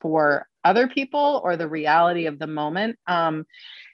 for 0.00 0.46
other 0.64 0.88
people 0.88 1.40
or 1.44 1.56
the 1.56 1.68
reality 1.68 2.26
of 2.26 2.38
the 2.38 2.46
moment. 2.46 2.98
Um, 3.06 3.44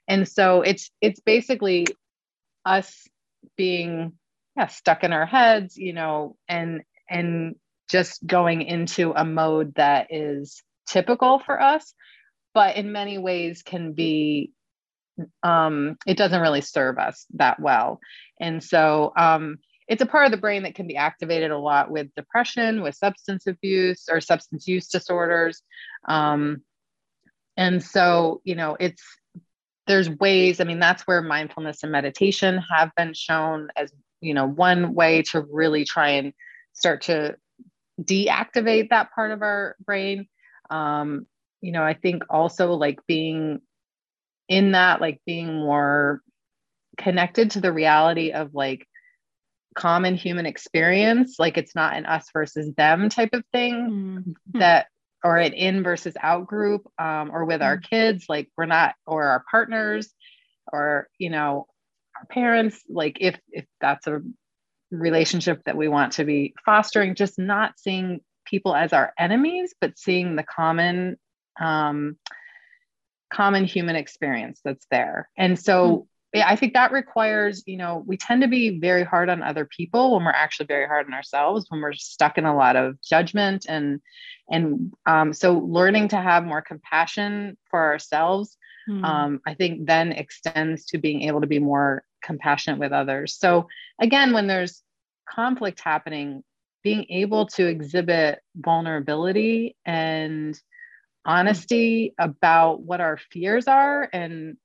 and 0.07 0.29
so 0.29 0.63
it's 0.63 0.91
it's 1.01 1.21
basically 1.21 1.87
us 2.65 3.09
being 3.57 4.13
yeah 4.59 4.67
stuck 4.67 5.05
in 5.05 5.13
our 5.13 5.27
heads 5.27 5.77
you 5.77 5.93
know 5.93 6.37
and 6.49 6.83
and 7.09 7.55
just 7.89 8.27
going 8.27 8.61
into 8.61 9.13
a 9.13 9.25
mode 9.25 9.75
that 9.77 10.09
is 10.11 10.63
typical 10.87 11.39
for 11.39 11.61
us 11.61 11.95
but 12.55 12.77
in 12.77 12.93
many 12.93 13.19
ways 13.19 13.63
can 13.63 13.93
be 13.93 14.53
um, 15.43 15.97
it 16.07 16.17
doesn't 16.17 16.41
really 16.41 16.61
serve 16.61 16.99
us 16.99 17.27
that 17.35 17.61
well. 17.61 18.01
And 18.41 18.63
so 18.63 19.13
um, 19.17 19.59
it's 19.89 20.03
a 20.03 20.07
part 20.07 20.27
of 20.27 20.31
the 20.31 20.37
brain 20.39 20.63
that 20.63 20.75
can 20.75 20.87
be 20.87 20.97
activated 20.97 21.51
a 21.51 21.59
lot 21.59 21.91
with 21.91 22.15
depression, 22.15 22.83
with 22.83 22.95
substance 22.95 23.47
abuse 23.47 24.09
or 24.11 24.21
substance 24.21 24.69
use 24.69 24.89
disorders. 24.89 25.63
Um, 26.07 26.63
and 27.57 27.83
so, 27.83 28.41
you 28.45 28.55
know, 28.55 28.77
it's 28.79 29.03
there's 29.87 30.11
ways, 30.11 30.61
I 30.61 30.65
mean, 30.65 30.81
that's 30.81 31.07
where 31.07 31.23
mindfulness 31.23 31.83
and 31.83 31.91
meditation 31.91 32.63
have 32.71 32.91
been 32.95 33.15
shown 33.15 33.69
as, 33.75 33.91
you 34.21 34.35
know, 34.35 34.47
one 34.47 34.95
way 34.95 35.23
to 35.23 35.41
really 35.41 35.85
try 35.85 36.11
and 36.11 36.33
start 36.73 37.03
to 37.03 37.37
deactivate 38.01 38.91
that 38.91 39.13
part 39.13 39.31
of 39.31 39.43
our 39.43 39.77
brain. 39.85 40.29
Um, 40.71 41.27
you 41.61 41.73
know, 41.73 41.83
I 41.83 41.95
think 41.95 42.23
also 42.31 42.75
like 42.75 43.01
being 43.07 43.61
in 44.49 44.73
that 44.73 45.01
like 45.01 45.21
being 45.27 45.55
more 45.55 46.23
connected 46.97 47.53
to 47.53 47.61
the 47.61 47.73
reality 47.73 48.33
of 48.33 48.55
like 48.55 48.87
common 49.77 50.17
human 50.17 50.47
experience 50.47 51.37
like 51.39 51.57
it's 51.57 51.75
not 51.75 51.97
an 51.97 52.05
us 52.05 52.29
versus 52.33 52.75
them 52.77 53.09
type 53.09 53.29
of 53.33 53.45
thing 53.53 54.25
mm-hmm. 54.25 54.59
that 54.59 54.89
or 55.23 55.37
an 55.37 55.53
in 55.53 55.85
versus 55.85 56.15
out 56.21 56.47
group 56.47 56.91
um, 56.99 57.31
or 57.31 57.45
with 57.45 57.57
mm-hmm. 57.57 57.65
our 57.65 57.79
kids 57.79 58.25
like 58.29 58.49
we're 58.57 58.67
not 58.67 58.95
or 59.07 59.25
our 59.25 59.45
partners 59.49 60.13
or 60.73 61.07
you 61.19 61.31
know 61.31 61.67
our 62.19 62.27
parents 62.27 62.83
like 62.89 63.19
if 63.21 63.39
if 63.51 63.65
that's 63.81 64.07
a 64.07 64.21
relationship 64.91 65.63
that 65.65 65.77
we 65.77 65.89
want 65.89 66.15
to 66.15 66.25
be 66.25 66.55
fostering 66.65 67.15
just 67.15 67.39
not 67.39 67.79
seeing 67.79 68.21
people 68.47 68.75
as 68.75 68.93
our 68.93 69.13
enemies 69.19 69.75
but 69.81 69.99
seeing 69.99 70.37
the 70.37 70.43
common 70.43 71.17
um, 71.61 72.17
common 73.31 73.65
human 73.65 73.97
experience 73.97 74.61
that's 74.65 74.87
there. 74.91 75.29
And 75.37 75.59
so 75.59 76.09
mm-hmm. 76.35 76.41
I 76.45 76.57
think 76.57 76.75
that 76.75 76.93
requires, 76.93 77.63
you 77.67 77.79
know, 77.79 78.03
we 78.07 78.17
tend 78.17 78.43
to 78.43 78.49
be 78.49 78.79
very 78.79 79.05
hard 79.05 79.31
on 79.31 79.43
other 79.43 79.65
people 79.65 80.15
when 80.15 80.25
we're 80.25 80.31
actually 80.31 80.67
very 80.67 80.87
hard 80.87 81.07
on 81.07 81.15
ourselves, 81.15 81.67
when 81.69 81.81
we're 81.81 81.95
stuck 81.95 82.37
in 82.37 82.45
a 82.45 82.57
lot 82.57 82.77
of 82.77 83.01
judgment 83.03 83.67
and 83.69 84.01
and 84.51 84.93
um, 85.07 85.33
so 85.33 85.59
learning 85.59 86.09
to 86.09 86.17
have 86.17 86.45
more 86.45 86.63
compassion 86.63 87.57
for 87.71 87.83
ourselves, 87.83 88.57
mm-hmm. 88.89 89.05
um, 89.05 89.41
I 89.47 89.55
think 89.55 89.87
then 89.87 90.13
extends 90.13 90.87
to 90.87 90.99
being 90.99 91.23
able 91.23 91.43
to 91.43 91.47
be 91.47 91.59
more 91.59 92.03
compassionate 92.23 92.79
with 92.79 92.93
others. 92.93 93.37
So 93.39 93.69
again, 94.01 94.33
when 94.33 94.47
there's 94.47 94.83
conflict 95.29 95.81
happening, 95.81 96.43
being 96.83 97.07
able 97.11 97.47
to 97.47 97.67
exhibit 97.67 98.41
vulnerability 98.55 99.77
and 99.85 100.59
honesty 101.25 102.15
about 102.19 102.81
what 102.81 103.01
our 103.01 103.19
fears 103.31 103.69
are 103.69 104.09
and 104.13 104.57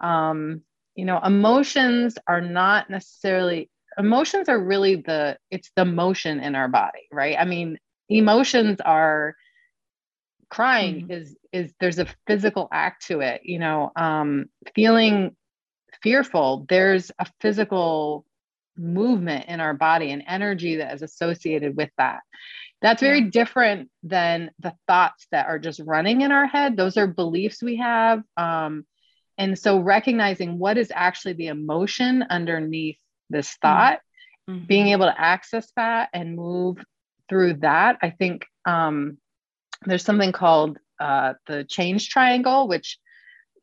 um, 0.00 0.62
you 0.94 1.04
know 1.04 1.18
emotions 1.24 2.18
are 2.26 2.40
not 2.40 2.90
necessarily 2.90 3.70
emotions 3.96 4.48
are 4.48 4.58
really 4.58 4.96
the 4.96 5.38
it's 5.50 5.70
the 5.76 5.84
motion 5.84 6.40
in 6.40 6.54
our 6.54 6.68
body 6.68 7.08
right 7.10 7.36
i 7.38 7.44
mean 7.44 7.78
emotions 8.08 8.78
are 8.84 9.34
crying 10.50 11.02
mm-hmm. 11.02 11.12
is 11.12 11.36
is 11.52 11.72
there's 11.80 11.98
a 11.98 12.06
physical 12.26 12.68
act 12.72 13.06
to 13.06 13.20
it 13.20 13.40
you 13.44 13.58
know 13.58 13.90
um 13.96 14.46
feeling 14.74 15.34
fearful 16.02 16.66
there's 16.68 17.10
a 17.18 17.26
physical 17.40 18.24
movement 18.76 19.46
in 19.48 19.60
our 19.60 19.74
body 19.74 20.10
and 20.12 20.22
energy 20.26 20.76
that 20.76 20.94
is 20.94 21.02
associated 21.02 21.76
with 21.76 21.90
that 21.98 22.20
that's 22.82 23.00
very 23.00 23.22
different 23.22 23.88
than 24.02 24.50
the 24.58 24.74
thoughts 24.88 25.28
that 25.30 25.46
are 25.46 25.60
just 25.60 25.80
running 25.80 26.22
in 26.22 26.32
our 26.32 26.46
head. 26.46 26.76
Those 26.76 26.96
are 26.96 27.06
beliefs 27.06 27.62
we 27.62 27.76
have. 27.76 28.22
Um, 28.36 28.84
and 29.38 29.56
so 29.56 29.78
recognizing 29.78 30.58
what 30.58 30.76
is 30.76 30.92
actually 30.92 31.34
the 31.34 31.46
emotion 31.46 32.24
underneath 32.28 32.98
this 33.30 33.50
mm-hmm. 33.50 33.68
thought, 33.68 34.00
mm-hmm. 34.50 34.66
being 34.66 34.88
able 34.88 35.06
to 35.06 35.20
access 35.20 35.70
that 35.76 36.08
and 36.12 36.34
move 36.34 36.78
through 37.28 37.54
that, 37.58 37.98
I 38.02 38.10
think 38.10 38.46
um, 38.66 39.16
there's 39.86 40.04
something 40.04 40.32
called 40.32 40.78
uh, 41.00 41.34
the 41.46 41.62
change 41.64 42.08
triangle, 42.08 42.66
which 42.66 42.98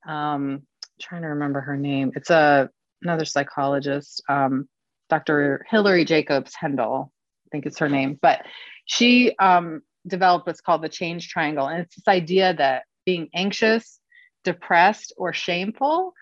um, 0.08 0.64
trying 1.00 1.22
to 1.24 1.30
remember 1.30 1.62
her 1.62 1.78
name. 1.78 2.12
It's 2.16 2.30
a 2.30 2.70
another 3.02 3.26
psychologist, 3.26 4.22
um, 4.30 4.68
Dr. 5.10 5.66
Hilary 5.70 6.06
Jacobs 6.06 6.54
Hendel, 6.54 7.12
I 7.46 7.50
think 7.52 7.66
it's 7.66 7.80
her 7.80 7.90
name, 7.90 8.20
but 8.22 8.42
she 8.86 9.36
um, 9.38 9.82
developed 10.06 10.48
what's 10.48 10.62
called 10.62 10.82
the 10.84 10.90
change 10.90 11.30
triangle. 11.30 11.68
And 11.68 11.82
it's 11.82 11.96
this 11.96 12.08
idea 12.08 12.54
that 12.56 12.84
being 13.06 13.30
anxious, 13.34 14.00
depressed, 14.44 15.14
or 15.18 15.34
shameful 15.34 16.14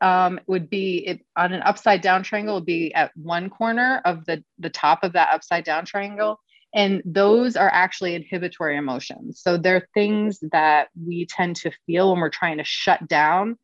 um, 0.00 0.40
would 0.46 0.68
be 0.68 0.98
it, 1.06 1.20
on 1.36 1.52
an 1.52 1.62
upside 1.62 2.02
down 2.02 2.22
triangle 2.22 2.56
would 2.56 2.66
be 2.66 2.92
at 2.94 3.12
one 3.16 3.48
corner 3.48 4.02
of 4.04 4.26
the, 4.26 4.44
the 4.58 4.70
top 4.70 5.04
of 5.04 5.12
that 5.14 5.32
upside 5.32 5.64
down 5.64 5.86
triangle. 5.86 6.40
And 6.74 7.02
those 7.04 7.56
are 7.56 7.70
actually 7.72 8.14
inhibitory 8.14 8.76
emotions. 8.76 9.40
So 9.40 9.56
they're 9.56 9.88
things 9.94 10.40
that 10.50 10.88
we 11.00 11.24
tend 11.24 11.56
to 11.56 11.70
feel 11.86 12.10
when 12.10 12.20
we're 12.20 12.30
trying 12.30 12.58
to 12.58 12.64
shut 12.64 13.06
down 13.06 13.56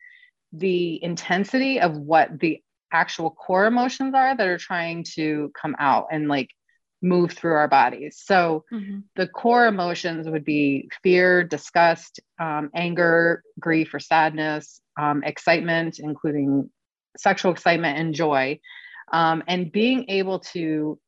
the 0.52 1.02
intensity 1.02 1.80
of 1.80 1.96
what 1.96 2.38
the 2.38 2.62
actual 2.92 3.30
core 3.30 3.66
emotions 3.66 4.14
are 4.14 4.36
that 4.36 4.46
are 4.46 4.58
trying 4.58 5.04
to 5.14 5.52
come 5.60 5.76
out 5.78 6.08
and 6.10 6.28
like 6.28 6.50
move 7.02 7.32
through 7.32 7.54
our 7.54 7.68
bodies. 7.68 8.20
So 8.24 8.64
mm-hmm. 8.72 9.00
the 9.16 9.26
core 9.26 9.66
emotions 9.66 10.28
would 10.28 10.44
be 10.44 10.90
fear, 11.02 11.44
disgust, 11.44 12.20
um, 12.38 12.70
anger, 12.74 13.42
grief, 13.58 13.94
or 13.94 14.00
sadness, 14.00 14.80
um, 15.00 15.22
excitement, 15.24 15.98
including 15.98 16.70
sexual 17.16 17.52
excitement 17.52 17.98
and 17.98 18.14
joy. 18.14 18.60
Um, 19.12 19.42
and 19.48 19.72
being 19.72 20.06
able 20.08 20.40
to 20.52 20.98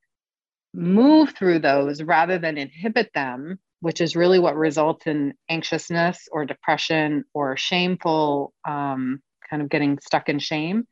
move 0.75 1.35
through 1.37 1.59
those 1.59 2.03
rather 2.03 2.39
than 2.39 2.59
inhibit 2.59 3.11
them, 3.15 3.59
which 3.81 4.01
is 4.01 4.17
really 4.17 4.39
what 4.39 4.57
results 4.57 5.07
in 5.07 5.35
anxiousness 5.49 6.29
or 6.33 6.47
depression 6.47 7.25
or 7.35 7.57
shameful, 7.57 8.55
um, 8.67 9.21
kind 9.53 9.63
of 9.63 9.69
getting 9.69 9.99
stuck 10.01 10.29
in 10.31 10.39
shame. 10.39 10.89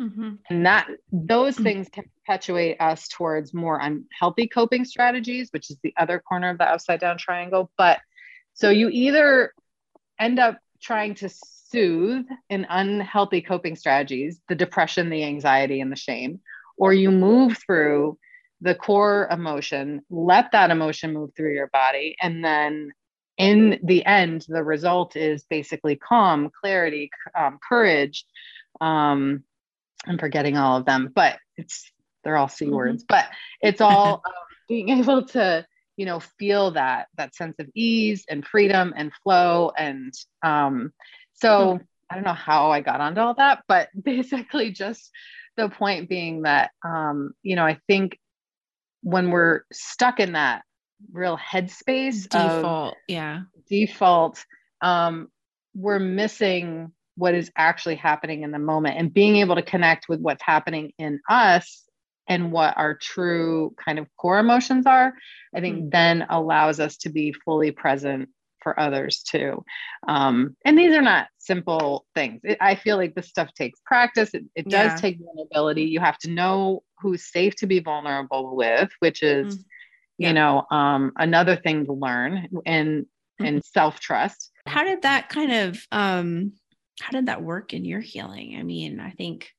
Mm-hmm. 0.00 0.34
And 0.48 0.66
that 0.66 0.88
those 1.12 1.54
mm-hmm. 1.54 1.64
things 1.64 1.88
can 1.88 2.04
perpetuate 2.24 2.80
us 2.80 3.08
towards 3.08 3.52
more 3.52 3.78
unhealthy 3.80 4.46
coping 4.46 4.84
strategies, 4.84 5.50
which 5.50 5.70
is 5.70 5.78
the 5.82 5.92
other 5.96 6.20
corner 6.20 6.50
of 6.50 6.58
the 6.58 6.70
upside 6.70 7.00
down 7.00 7.18
triangle. 7.18 7.70
But 7.76 7.98
so 8.54 8.70
you 8.70 8.88
either 8.88 9.52
end 10.18 10.38
up 10.38 10.58
trying 10.80 11.14
to 11.16 11.28
soothe 11.28 12.26
in 12.48 12.66
unhealthy 12.68 13.40
coping 13.40 13.74
strategies, 13.74 14.40
the 14.48 14.54
depression, 14.54 15.10
the 15.10 15.24
anxiety, 15.24 15.80
and 15.80 15.90
the 15.90 15.96
shame, 15.96 16.40
or 16.76 16.92
you 16.92 17.10
move 17.10 17.58
through 17.66 18.16
the 18.60 18.74
core 18.74 19.28
emotion, 19.30 20.02
let 20.08 20.52
that 20.52 20.70
emotion 20.70 21.12
move 21.12 21.30
through 21.36 21.52
your 21.52 21.68
body, 21.68 22.16
and 22.20 22.44
then 22.44 22.90
in 23.36 23.80
the 23.82 24.04
end, 24.04 24.46
the 24.48 24.62
result 24.62 25.16
is 25.16 25.44
basically 25.44 25.96
calm, 25.96 26.50
clarity, 26.62 27.10
um, 27.36 27.58
courage, 27.66 28.24
um, 28.80 29.44
I'm 30.06 30.18
forgetting 30.18 30.56
all 30.56 30.76
of 30.76 30.84
them, 30.84 31.10
but 31.14 31.38
it's 31.56 31.90
they're 32.22 32.36
all 32.36 32.48
c 32.48 32.64
mm-hmm. 32.64 32.74
words. 32.74 33.04
But 33.08 33.26
it's 33.60 33.80
all 33.80 34.22
um, 34.24 34.32
being 34.68 34.90
able 34.90 35.24
to 35.28 35.66
you 35.96 36.06
know 36.06 36.20
feel 36.20 36.72
that 36.72 37.08
that 37.16 37.34
sense 37.34 37.56
of 37.58 37.68
ease 37.74 38.24
and 38.28 38.46
freedom 38.46 38.92
and 38.96 39.12
flow 39.22 39.70
and 39.76 40.12
um, 40.42 40.92
so 41.34 41.48
mm-hmm. 41.48 41.84
I 42.10 42.14
don't 42.14 42.24
know 42.24 42.32
how 42.32 42.70
I 42.70 42.80
got 42.80 43.00
onto 43.00 43.20
all 43.20 43.34
that, 43.34 43.64
but 43.66 43.88
basically 44.02 44.72
just 44.72 45.10
the 45.56 45.68
point 45.68 46.08
being 46.08 46.42
that 46.42 46.70
um, 46.84 47.34
you 47.42 47.56
know 47.56 47.64
I 47.64 47.78
think 47.86 48.18
when 49.02 49.30
we're 49.30 49.62
stuck 49.72 50.18
in 50.18 50.32
that 50.32 50.62
real 51.12 51.38
headspace 51.38 52.28
default 52.28 52.94
yeah 53.08 53.40
default 53.68 54.44
um, 54.80 55.28
we're 55.74 55.98
missing 55.98 56.92
what 57.16 57.34
is 57.34 57.50
actually 57.56 57.94
happening 57.94 58.42
in 58.42 58.50
the 58.50 58.58
moment 58.58 58.98
and 58.98 59.14
being 59.14 59.36
able 59.36 59.54
to 59.54 59.62
connect 59.62 60.08
with 60.08 60.20
what's 60.20 60.42
happening 60.42 60.92
in 60.98 61.20
us 61.28 61.84
and 62.28 62.52
what 62.52 62.76
our 62.76 62.94
true 62.94 63.74
kind 63.84 63.98
of 63.98 64.06
core 64.16 64.38
emotions 64.38 64.86
are, 64.86 65.12
I 65.54 65.60
think 65.60 65.76
mm-hmm. 65.76 65.88
then 65.90 66.26
allows 66.30 66.80
us 66.80 66.96
to 66.98 67.10
be 67.10 67.34
fully 67.44 67.70
present 67.70 68.30
for 68.62 68.78
others 68.80 69.22
too. 69.22 69.62
Um, 70.08 70.56
and 70.64 70.78
these 70.78 70.94
are 70.94 71.02
not 71.02 71.26
simple 71.38 72.06
things. 72.14 72.40
It, 72.44 72.56
I 72.60 72.76
feel 72.76 72.96
like 72.96 73.14
this 73.14 73.28
stuff 73.28 73.52
takes 73.54 73.78
practice. 73.84 74.30
It, 74.32 74.44
it 74.54 74.68
does 74.68 74.92
yeah. 74.92 74.96
take 74.96 75.18
vulnerability. 75.18 75.82
You 75.82 76.00
have 76.00 76.18
to 76.20 76.30
know 76.30 76.82
who's 76.98 77.30
safe 77.30 77.54
to 77.56 77.66
be 77.66 77.80
vulnerable 77.80 78.56
with, 78.56 78.90
which 79.00 79.22
is, 79.22 79.56
mm-hmm. 79.56 79.62
Yeah. 80.18 80.28
you 80.28 80.34
know, 80.34 80.64
um, 80.70 81.12
another 81.16 81.56
thing 81.56 81.86
to 81.86 81.92
learn 81.92 82.48
and 82.66 83.04
mm-hmm. 83.04 83.44
and 83.44 83.64
self 83.64 84.00
trust. 84.00 84.50
How 84.66 84.84
did 84.84 85.02
that 85.02 85.28
kind 85.28 85.52
of 85.52 85.78
um, 85.92 86.52
how 87.00 87.12
did 87.12 87.26
that 87.26 87.42
work 87.42 87.74
in 87.74 87.84
your 87.84 88.00
healing? 88.00 88.56
I 88.58 88.62
mean, 88.62 89.00
I 89.00 89.10
think 89.10 89.50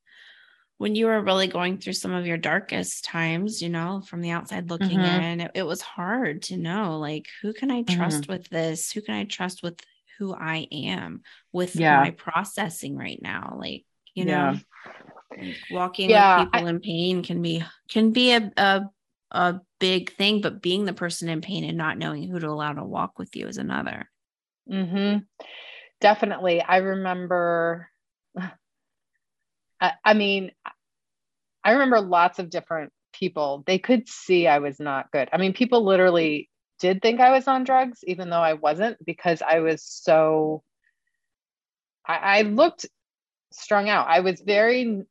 when 0.78 0.96
you 0.96 1.06
were 1.06 1.22
really 1.22 1.48
going 1.48 1.78
through 1.78 1.94
some 1.94 2.14
of 2.14 2.26
your 2.26 2.38
darkest 2.38 3.06
times, 3.06 3.62
you 3.62 3.70
know, 3.70 4.02
from 4.06 4.22
the 4.22 4.32
outside 4.32 4.70
looking 4.70 5.00
mm-hmm. 5.00 5.24
in, 5.24 5.42
it, 5.42 5.52
it, 5.56 5.64
was 5.64 5.82
hard 5.82 6.42
to 6.44 6.58
know 6.58 7.00
like, 7.00 7.28
who 7.42 7.54
can 7.54 7.72
I 7.72 7.84
trust 7.84 8.24
mm-hmm. 8.24 8.34
with 8.34 8.50
this? 8.50 8.92
Who 8.92 9.02
can 9.02 9.16
I 9.16 9.24
trust 9.24 9.64
with 9.64 9.80
who 10.18 10.34
I 10.34 10.68
am 10.72 11.22
with 11.54 11.76
yeah. 11.78 12.00
my 12.00 12.12
processing 12.12 12.98
right 12.98 13.20
now? 13.22 13.56
Like, 13.58 13.86
you 14.14 14.26
know, 14.26 14.58
like 15.38 15.56
walking 15.72 16.10
yeah, 16.10 16.42
with 16.42 16.52
people 16.52 16.68
I, 16.68 16.70
in 16.70 16.80
pain 16.82 17.24
can 17.24 17.42
be, 17.42 17.64
can 17.90 18.12
be 18.12 18.34
a, 18.34 18.52
a, 18.58 18.82
a 19.36 19.62
big 19.80 20.14
thing, 20.14 20.42
but 20.42 20.62
being 20.62 20.86
the 20.86 20.94
person 20.94 21.30
in 21.30 21.42
pain 21.42 21.64
and 21.64 21.78
not 21.78 21.98
knowing 21.98 22.28
who 22.28 22.40
to 22.40 22.48
allow 22.50 22.74
to 22.74 22.84
walk 22.84 23.20
with 23.20 23.36
you 23.36 23.48
is 23.48 23.58
another. 23.58 24.10
Mm-hmm. 24.72 25.20
Definitely. 26.02 26.62
I 26.62 26.78
remember 26.78 27.90
I, 29.80 29.94
I 30.04 30.14
mean, 30.14 30.52
I 31.64 31.72
remember 31.72 32.02
lots 32.02 32.40
of 32.40 32.50
different 32.50 32.92
people. 33.14 33.64
They 33.66 33.80
could 33.80 34.08
see 34.08 34.48
I 34.48 34.60
was 34.60 34.80
not 34.80 35.12
good. 35.12 35.30
I 35.32 35.38
mean, 35.38 35.54
people 35.54 35.84
literally 35.84 36.50
did 36.80 37.02
think 37.02 37.20
I 37.20 37.32
was 37.32 37.48
on 37.48 37.64
drugs, 37.64 38.00
even 38.06 38.30
though 38.30 38.42
I 38.42 38.54
wasn't, 38.54 38.98
because 39.06 39.42
I 39.42 39.60
was 39.60 39.84
so. 39.84 40.64
I, 42.08 42.16
I 42.16 42.42
looked 42.44 42.86
strung 43.52 43.90
out. 43.90 44.08
I 44.08 44.20
was 44.20 44.42
very 44.42 45.04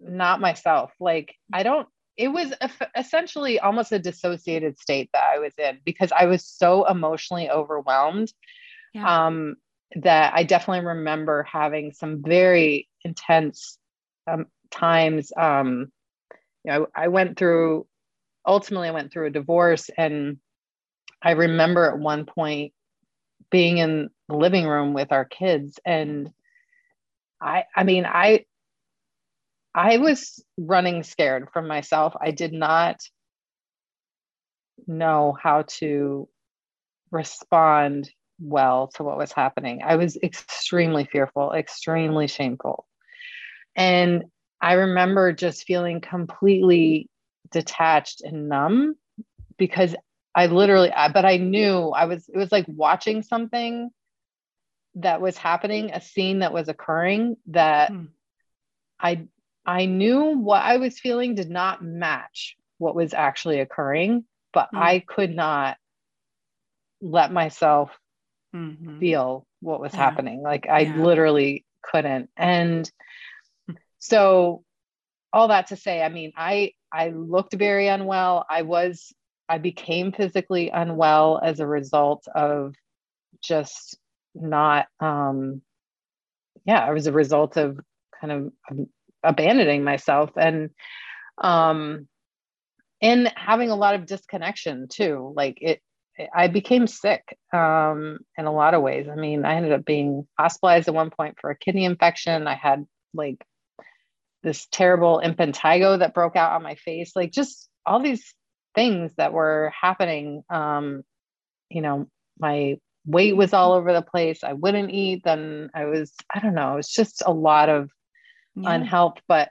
not 0.00 0.40
myself. 0.40 0.92
Like 0.98 1.34
I 1.52 1.62
don't. 1.62 1.88
It 2.16 2.28
was 2.28 2.52
a, 2.60 2.70
essentially 2.96 3.60
almost 3.60 3.92
a 3.92 3.98
dissociated 3.98 4.78
state 4.78 5.10
that 5.12 5.24
I 5.34 5.38
was 5.38 5.52
in 5.58 5.80
because 5.84 6.12
I 6.12 6.26
was 6.26 6.46
so 6.46 6.86
emotionally 6.86 7.50
overwhelmed. 7.50 8.32
Yeah. 8.94 9.26
Um, 9.26 9.56
that 9.94 10.34
I 10.34 10.42
definitely 10.42 10.86
remember 10.86 11.44
having 11.44 11.92
some 11.92 12.22
very 12.22 12.88
intense 13.04 13.78
um, 14.26 14.46
times 14.70 15.32
um, 15.36 15.92
you 16.64 16.72
know 16.72 16.86
I 16.94 17.08
went 17.08 17.38
through 17.38 17.86
ultimately 18.46 18.88
I 18.88 18.92
went 18.92 19.12
through 19.12 19.26
a 19.26 19.30
divorce 19.30 19.90
and 19.96 20.38
I 21.22 21.32
remember 21.32 21.84
at 21.84 21.98
one 21.98 22.26
point 22.26 22.72
being 23.50 23.78
in 23.78 24.10
the 24.28 24.36
living 24.36 24.66
room 24.66 24.92
with 24.92 25.12
our 25.12 25.24
kids 25.24 25.78
and 25.84 26.30
I 27.40 27.64
I 27.74 27.84
mean 27.84 28.04
I 28.06 28.44
I 29.76 29.98
was 29.98 30.42
running 30.56 31.02
scared 31.02 31.50
from 31.52 31.68
myself. 31.68 32.16
I 32.18 32.30
did 32.30 32.54
not 32.54 32.96
know 34.86 35.36
how 35.40 35.64
to 35.78 36.28
respond 37.10 38.10
well 38.40 38.88
to 38.94 39.02
what 39.02 39.18
was 39.18 39.32
happening. 39.32 39.82
I 39.84 39.96
was 39.96 40.16
extremely 40.22 41.04
fearful, 41.04 41.52
extremely 41.52 42.26
shameful. 42.26 42.86
And 43.76 44.24
I 44.62 44.72
remember 44.74 45.34
just 45.34 45.66
feeling 45.66 46.00
completely 46.00 47.10
detached 47.52 48.22
and 48.22 48.48
numb 48.48 48.96
because 49.58 49.94
I 50.34 50.46
literally, 50.46 50.90
but 51.12 51.26
I 51.26 51.36
knew 51.36 51.90
I 51.90 52.06
was, 52.06 52.26
it 52.32 52.38
was 52.38 52.50
like 52.50 52.64
watching 52.66 53.22
something 53.22 53.90
that 54.94 55.20
was 55.20 55.36
happening, 55.36 55.90
a 55.92 56.00
scene 56.00 56.38
that 56.38 56.54
was 56.54 56.68
occurring 56.68 57.36
that 57.48 57.90
hmm. 57.90 58.04
I, 58.98 59.26
I 59.66 59.86
knew 59.86 60.38
what 60.38 60.62
I 60.62 60.76
was 60.76 60.98
feeling 60.98 61.34
did 61.34 61.50
not 61.50 61.82
match 61.82 62.56
what 62.78 62.94
was 62.94 63.14
actually 63.14 63.60
occurring, 63.60 64.24
but 64.52 64.68
hmm. 64.70 64.78
I 64.78 65.00
could 65.00 65.34
not 65.34 65.76
let 67.00 67.32
myself 67.32 67.90
mm-hmm. 68.54 69.00
feel 69.00 69.46
what 69.60 69.80
was 69.80 69.92
yeah. 69.92 70.00
happening. 70.00 70.42
Like 70.42 70.66
I 70.68 70.80
yeah. 70.80 70.96
literally 70.96 71.64
couldn't. 71.82 72.30
And 72.36 72.90
so 73.98 74.62
all 75.32 75.48
that 75.48 75.66
to 75.68 75.76
say 75.76 76.02
i 76.02 76.08
mean 76.08 76.32
i 76.36 76.72
i 76.92 77.08
looked 77.08 77.52
very 77.54 77.88
unwell 77.88 78.46
i 78.48 78.62
was 78.62 79.12
i 79.48 79.58
became 79.58 80.12
physically 80.12 80.70
unwell 80.70 81.40
as 81.42 81.60
a 81.60 81.66
result 81.66 82.26
of 82.34 82.74
just 83.42 83.98
not 84.34 84.86
um 85.00 85.60
yeah 86.64 86.88
it 86.88 86.94
was 86.94 87.06
a 87.06 87.12
result 87.12 87.56
of 87.56 87.78
kind 88.20 88.32
of 88.32 88.86
abandoning 89.22 89.84
myself 89.84 90.30
and 90.36 90.70
um 91.38 92.06
and 93.02 93.32
having 93.36 93.70
a 93.70 93.76
lot 93.76 93.94
of 93.94 94.06
disconnection 94.06 94.88
too 94.88 95.32
like 95.36 95.58
it 95.60 95.80
I 96.34 96.48
became 96.48 96.86
sick 96.86 97.36
um, 97.52 98.20
in 98.38 98.46
a 98.46 98.50
lot 98.50 98.72
of 98.72 98.80
ways. 98.80 99.06
I 99.06 99.16
mean, 99.16 99.44
I 99.44 99.56
ended 99.56 99.72
up 99.72 99.84
being 99.84 100.26
hospitalized 100.38 100.88
at 100.88 100.94
one 100.94 101.10
point 101.10 101.36
for 101.38 101.50
a 101.50 101.58
kidney 101.58 101.84
infection. 101.84 102.46
I 102.46 102.54
had 102.54 102.86
like 103.12 103.44
this 104.46 104.66
terrible 104.70 105.20
impetigo 105.22 105.98
that 105.98 106.14
broke 106.14 106.36
out 106.36 106.52
on 106.52 106.62
my 106.62 106.76
face 106.76 107.12
like 107.16 107.32
just 107.32 107.68
all 107.84 108.00
these 108.00 108.32
things 108.76 109.10
that 109.16 109.32
were 109.32 109.72
happening 109.78 110.42
um 110.50 111.02
you 111.68 111.82
know 111.82 112.06
my 112.38 112.76
weight 113.04 113.36
was 113.36 113.52
all 113.52 113.72
over 113.72 113.92
the 113.92 114.02
place 114.02 114.44
i 114.44 114.52
wouldn't 114.52 114.92
eat 114.92 115.22
then 115.24 115.68
i 115.74 115.84
was 115.84 116.14
i 116.32 116.38
don't 116.38 116.54
know 116.54 116.74
it 116.74 116.76
was 116.76 116.88
just 116.88 117.22
a 117.26 117.32
lot 117.32 117.68
of 117.68 117.90
yeah. 118.56 118.72
unhealth 118.72 119.18
but 119.28 119.50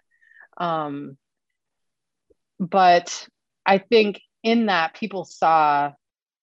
um 0.57 1.17
but 2.59 3.27
i 3.65 3.77
think 3.77 4.21
in 4.43 4.67
that 4.67 4.93
people 4.93 5.25
saw 5.25 5.91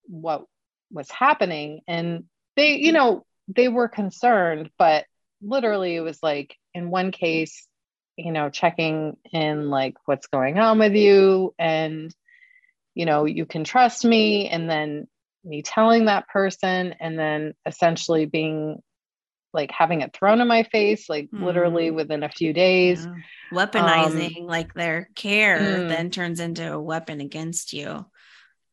what 0.03 0.45
was 0.91 1.09
happening 1.09 1.81
and 1.87 2.25
they 2.55 2.77
you 2.77 2.91
know 2.91 3.25
they 3.47 3.67
were 3.67 3.87
concerned 3.87 4.69
but 4.77 5.05
literally 5.41 5.95
it 5.95 6.01
was 6.01 6.19
like 6.23 6.55
in 6.73 6.89
one 6.89 7.11
case 7.11 7.67
you 8.15 8.31
know, 8.31 8.49
checking 8.49 9.17
in 9.31 9.69
like 9.69 9.95
what's 10.05 10.27
going 10.27 10.59
on 10.59 10.79
with 10.79 10.93
you 10.93 11.53
and 11.57 12.13
you 12.95 13.05
know, 13.07 13.25
you 13.25 13.45
can 13.47 13.63
trust 13.63 14.05
me 14.05 14.47
and 14.47 14.69
then 14.69 15.07
me 15.43 15.63
telling 15.63 16.05
that 16.05 16.27
person 16.27 16.93
and 16.99 17.17
then 17.17 17.53
essentially 17.65 18.25
being 18.25 18.81
like 19.53 19.71
having 19.71 20.01
it 20.01 20.13
thrown 20.13 20.41
in 20.41 20.47
my 20.47 20.63
face 20.63 21.09
like 21.09 21.29
mm. 21.31 21.43
literally 21.43 21.91
within 21.91 22.23
a 22.23 22.29
few 22.29 22.53
days 22.53 23.05
yeah. 23.05 23.13
weaponizing 23.57 24.41
um, 24.41 24.47
like 24.47 24.73
their 24.73 25.09
care 25.15 25.59
mm. 25.59 25.89
then 25.89 26.09
turns 26.09 26.39
into 26.39 26.71
a 26.71 26.81
weapon 26.81 27.21
against 27.21 27.73
you 27.73 28.05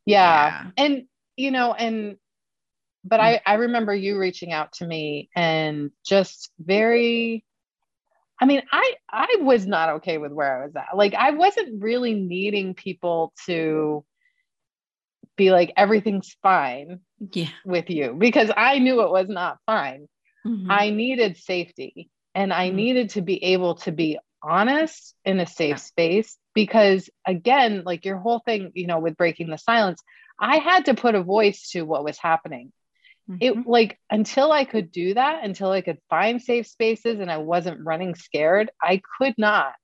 yeah. 0.07 0.65
yeah. 0.65 0.71
and 0.77 1.03
you 1.37 1.51
know 1.51 1.73
and 1.73 2.17
but 3.05 3.21
mm. 3.21 3.25
i 3.25 3.41
i 3.47 3.55
remember 3.55 3.95
you 3.95 4.19
reaching 4.19 4.53
out 4.53 4.73
to 4.73 4.87
me 4.87 5.29
and 5.35 5.91
just 6.05 6.51
very 6.59 7.45
I 8.43 8.47
mean, 8.47 8.63
I 8.73 8.95
I 9.11 9.27
was 9.41 9.67
not 9.67 9.91
okay 9.97 10.17
with 10.17 10.33
where 10.33 10.63
I 10.63 10.65
was 10.65 10.75
at. 10.75 10.97
Like 10.97 11.13
I 11.13 11.33
wasn't 11.33 11.83
really 11.83 12.15
needing 12.15 12.75
people 12.75 13.35
to 13.45 14.03
be 15.37 15.51
like 15.51 15.73
everything's 15.77 16.37
fine 16.43 17.01
yeah. 17.33 17.49
with 17.65 17.91
you 17.91 18.15
because 18.19 18.51
I 18.55 18.79
knew 18.79 19.03
it 19.03 19.11
was 19.11 19.29
not 19.29 19.59
fine. 19.67 20.07
Mm-hmm. 20.47 20.71
I 20.71 20.91
needed 20.91 21.37
safety 21.37 22.11
and 22.35 22.53
I 22.53 22.69
mm-hmm. 22.69 22.77
needed 22.77 23.11
to 23.11 23.23
be 23.23 23.43
able 23.45 23.77
to 23.77 23.93
be 23.93 24.19
honest 24.43 25.15
in 25.25 25.39
a 25.39 25.47
safe 25.47 25.71
yeah. 25.71 25.77
space 25.77 26.39
because 26.55 27.11
again, 27.27 27.83
like 27.85 28.05
your 28.05 28.17
whole 28.17 28.41
thing, 28.41 28.73
you 28.75 28.87
know, 28.87 28.99
with 28.99 29.17
breaking 29.17 29.51
the 29.51 29.59
silence, 29.59 30.03
I 30.39 30.57
had 30.57 30.87
to 30.87 30.95
put 30.95 31.15
a 31.15 31.23
voice 31.23 31.71
to 31.71 31.83
what 31.83 32.05
was 32.05 32.19
happening 32.19 32.73
it 33.39 33.55
mm-hmm. 33.55 33.71
like 33.71 33.99
until 34.11 34.51
I 34.51 34.65
could 34.65 34.91
do 34.91 35.15
that, 35.15 35.45
until 35.45 35.71
I 35.71 35.83
could 35.83 35.99
find 36.09 36.43
safe 36.43 36.67
spaces 36.67 37.21
and 37.21 37.31
I 37.31 37.37
wasn't 37.37 37.85
running 37.85 38.15
scared, 38.15 38.71
I 38.83 39.03
could 39.19 39.35
not 39.39 39.75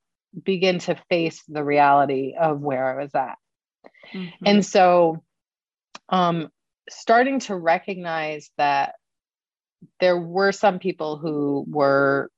begin 0.43 0.81
to 0.81 1.01
face 1.09 1.43
the 1.47 1.63
reality 1.63 2.35
of 2.39 2.61
where 2.61 2.99
I 2.99 3.03
was 3.03 3.15
at. 3.15 3.37
Mm-hmm. 4.13 4.47
And 4.47 4.67
so 4.67 5.23
um 6.09 6.49
starting 6.89 7.41
to 7.41 7.57
recognize 7.57 8.51
that 8.59 8.95
there 10.01 10.19
were 10.19 10.53
some 10.53 10.79
people 10.79 11.17
who 11.17 11.65
were 11.69 12.31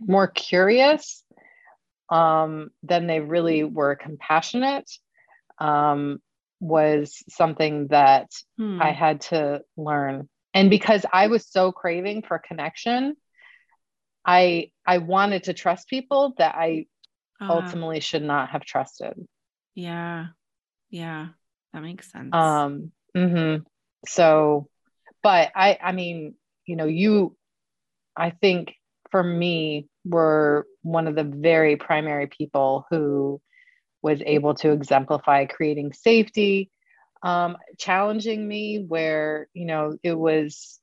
more 0.00 0.26
curious 0.26 1.22
um, 2.10 2.70
than 2.82 3.06
they 3.06 3.20
really 3.20 3.64
were 3.64 3.96
compassionate 3.96 4.90
um, 5.58 6.18
was 6.60 7.22
something 7.28 7.88
that 7.88 8.30
hmm. 8.56 8.80
I 8.80 8.90
had 8.92 9.22
to 9.22 9.62
learn. 9.76 10.28
And 10.52 10.70
because 10.70 11.04
I 11.12 11.26
was 11.28 11.48
so 11.48 11.72
craving 11.72 12.22
for 12.22 12.38
connection, 12.38 13.16
I 14.24 14.70
I 14.86 14.98
wanted 14.98 15.44
to 15.44 15.54
trust 15.54 15.88
people 15.88 16.34
that 16.38 16.54
I 16.54 16.86
uh, 17.40 17.48
ultimately 17.50 18.00
should 18.00 18.22
not 18.22 18.50
have 18.50 18.64
trusted. 18.64 19.14
Yeah. 19.74 20.26
Yeah. 20.90 21.28
That 21.72 21.82
makes 21.82 22.10
sense. 22.10 22.34
Um 22.34 22.92
mm-hmm. 23.16 23.62
so 24.06 24.68
but 25.24 25.50
I, 25.56 25.78
I 25.82 25.92
mean, 25.92 26.34
you 26.66 26.76
know, 26.76 26.86
you, 26.86 27.36
I 28.16 28.30
think 28.30 28.74
for 29.10 29.22
me, 29.22 29.88
were 30.04 30.66
one 30.82 31.06
of 31.06 31.14
the 31.14 31.24
very 31.24 31.76
primary 31.76 32.26
people 32.26 32.86
who 32.90 33.40
was 34.02 34.20
able 34.26 34.54
to 34.54 34.70
exemplify 34.70 35.46
creating 35.46 35.92
safety, 35.92 36.70
um, 37.22 37.56
challenging 37.78 38.46
me 38.46 38.84
where, 38.86 39.48
you 39.54 39.64
know, 39.64 39.96
it 40.02 40.12
was 40.12 40.78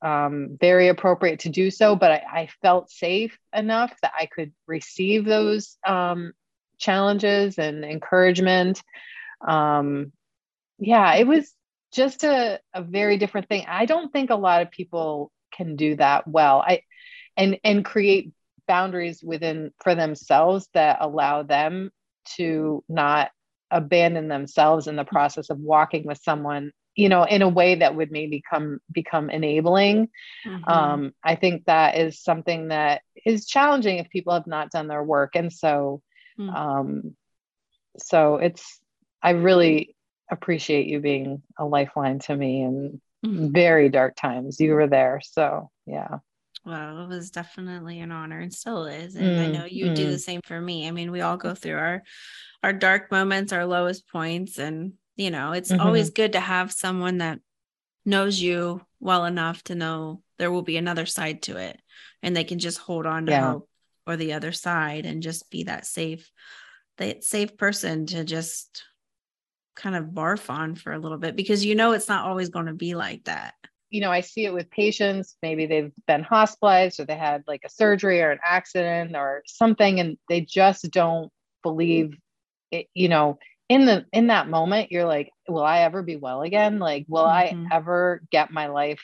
um, 0.00 0.56
very 0.60 0.88
appropriate 0.88 1.40
to 1.40 1.48
do 1.48 1.70
so, 1.70 1.94
but 1.96 2.10
I, 2.10 2.22
I, 2.32 2.48
felt 2.60 2.90
safe 2.90 3.38
enough 3.54 3.94
that 4.02 4.12
I 4.18 4.26
could 4.26 4.52
receive 4.66 5.24
those 5.24 5.78
um, 5.86 6.32
challenges 6.78 7.58
and 7.58 7.84
encouragement. 7.84 8.82
Um, 9.46 10.12
yeah, 10.78 11.14
it 11.14 11.26
was 11.26 11.50
just 11.94 12.24
a, 12.24 12.60
a 12.74 12.82
very 12.82 13.16
different 13.16 13.48
thing. 13.48 13.64
I 13.68 13.86
don't 13.86 14.12
think 14.12 14.30
a 14.30 14.36
lot 14.36 14.62
of 14.62 14.70
people 14.70 15.30
can 15.52 15.76
do 15.76 15.96
that 15.96 16.26
well. 16.26 16.62
I 16.66 16.82
and 17.36 17.58
and 17.64 17.84
create 17.84 18.32
boundaries 18.66 19.22
within 19.22 19.72
for 19.82 19.94
themselves 19.94 20.68
that 20.74 20.98
allow 21.00 21.42
them 21.42 21.90
to 22.36 22.82
not 22.88 23.30
abandon 23.70 24.28
themselves 24.28 24.86
in 24.86 24.96
the 24.96 25.04
process 25.04 25.50
of 25.50 25.58
walking 25.58 26.06
with 26.06 26.20
someone 26.22 26.72
you 26.94 27.08
know 27.08 27.24
in 27.24 27.42
a 27.42 27.48
way 27.48 27.74
that 27.76 27.94
would 27.94 28.10
maybe 28.10 28.42
come 28.48 28.78
become 28.90 29.30
enabling 29.30 30.08
mm-hmm. 30.46 30.70
um, 30.70 31.12
i 31.22 31.34
think 31.34 31.64
that 31.64 31.98
is 31.98 32.22
something 32.22 32.68
that 32.68 33.02
is 33.26 33.46
challenging 33.46 33.98
if 33.98 34.08
people 34.10 34.32
have 34.32 34.46
not 34.46 34.70
done 34.70 34.86
their 34.86 35.02
work 35.02 35.34
and 35.34 35.52
so 35.52 36.00
mm-hmm. 36.38 36.54
um, 36.54 37.16
so 37.98 38.36
it's 38.36 38.80
i 39.22 39.30
really 39.30 39.93
appreciate 40.30 40.86
you 40.86 41.00
being 41.00 41.42
a 41.58 41.64
lifeline 41.64 42.18
to 42.18 42.34
me 42.34 42.62
in 42.62 43.00
mm-hmm. 43.24 43.52
very 43.52 43.88
dark 43.88 44.16
times 44.16 44.58
you 44.60 44.72
were 44.72 44.86
there 44.86 45.20
so 45.22 45.70
yeah 45.86 46.18
well, 46.64 47.04
it 47.04 47.08
was 47.08 47.30
definitely 47.30 48.00
an 48.00 48.10
honor 48.10 48.40
and 48.40 48.52
still 48.52 48.86
is. 48.86 49.16
And 49.16 49.26
mm, 49.26 49.38
I 49.38 49.46
know 49.50 49.64
you 49.66 49.86
mm. 49.86 49.94
do 49.94 50.10
the 50.10 50.18
same 50.18 50.40
for 50.44 50.58
me. 50.58 50.88
I 50.88 50.92
mean, 50.92 51.10
we 51.10 51.20
all 51.20 51.36
go 51.36 51.54
through 51.54 51.76
our 51.76 52.02
our 52.62 52.72
dark 52.72 53.10
moments, 53.10 53.52
our 53.52 53.66
lowest 53.66 54.08
points. 54.08 54.58
And, 54.58 54.94
you 55.16 55.30
know, 55.30 55.52
it's 55.52 55.70
mm-hmm. 55.70 55.82
always 55.82 56.10
good 56.10 56.32
to 56.32 56.40
have 56.40 56.72
someone 56.72 57.18
that 57.18 57.40
knows 58.06 58.40
you 58.40 58.80
well 59.00 59.26
enough 59.26 59.62
to 59.64 59.74
know 59.74 60.22
there 60.38 60.50
will 60.50 60.62
be 60.62 60.78
another 60.78 61.04
side 61.04 61.42
to 61.42 61.58
it. 61.58 61.78
And 62.22 62.34
they 62.34 62.44
can 62.44 62.58
just 62.58 62.78
hold 62.78 63.04
on 63.04 63.26
to 63.26 63.32
yeah. 63.32 63.52
hope 63.52 63.68
or 64.06 64.16
the 64.16 64.32
other 64.32 64.52
side 64.52 65.04
and 65.04 65.22
just 65.22 65.50
be 65.50 65.64
that 65.64 65.84
safe, 65.84 66.30
that 66.96 67.24
safe 67.24 67.58
person 67.58 68.06
to 68.06 68.24
just 68.24 68.84
kind 69.74 69.96
of 69.96 70.06
barf 70.06 70.50
on 70.50 70.74
for 70.74 70.92
a 70.92 70.98
little 70.98 71.18
bit 71.18 71.36
because 71.36 71.64
you 71.64 71.74
know 71.74 71.92
it's 71.92 72.08
not 72.08 72.26
always 72.26 72.48
going 72.48 72.66
to 72.66 72.74
be 72.74 72.94
like 72.94 73.24
that 73.24 73.54
you 73.94 74.00
know, 74.00 74.10
I 74.10 74.22
see 74.22 74.44
it 74.44 74.52
with 74.52 74.70
patients. 74.70 75.36
Maybe 75.40 75.66
they've 75.66 75.92
been 76.08 76.24
hospitalized 76.24 76.98
or 76.98 77.04
they 77.04 77.16
had 77.16 77.44
like 77.46 77.62
a 77.64 77.70
surgery 77.70 78.20
or 78.22 78.32
an 78.32 78.40
accident 78.44 79.14
or 79.14 79.44
something, 79.46 80.00
and 80.00 80.18
they 80.28 80.40
just 80.40 80.90
don't 80.90 81.30
believe 81.62 82.16
it, 82.72 82.88
you 82.92 83.08
know, 83.08 83.38
in 83.68 83.86
the 83.86 84.04
in 84.12 84.26
that 84.26 84.48
moment, 84.48 84.90
you're 84.90 85.04
like, 85.04 85.30
will 85.48 85.62
I 85.62 85.82
ever 85.82 86.02
be 86.02 86.16
well 86.16 86.42
again? 86.42 86.80
Like, 86.80 87.06
will 87.08 87.22
mm-hmm. 87.22 87.66
I 87.70 87.76
ever 87.76 88.20
get 88.32 88.50
my 88.50 88.66
life 88.66 89.00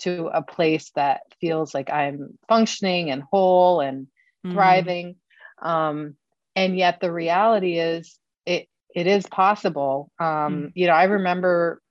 to 0.00 0.26
a 0.26 0.42
place 0.42 0.90
that 0.96 1.22
feels 1.40 1.72
like 1.72 1.90
I'm 1.90 2.38
functioning 2.46 3.10
and 3.10 3.22
whole 3.22 3.80
and 3.80 4.06
mm-hmm. 4.44 4.52
thriving? 4.52 5.16
Um, 5.62 6.14
and 6.54 6.76
yet 6.76 7.00
the 7.00 7.10
reality 7.10 7.78
is 7.78 8.18
it 8.96 9.06
is 9.06 9.26
possible. 9.26 10.10
Um, 10.18 10.26
mm-hmm. 10.26 10.66
you 10.74 10.86
know, 10.86 10.94
I 10.94 11.04
remember 11.04 11.82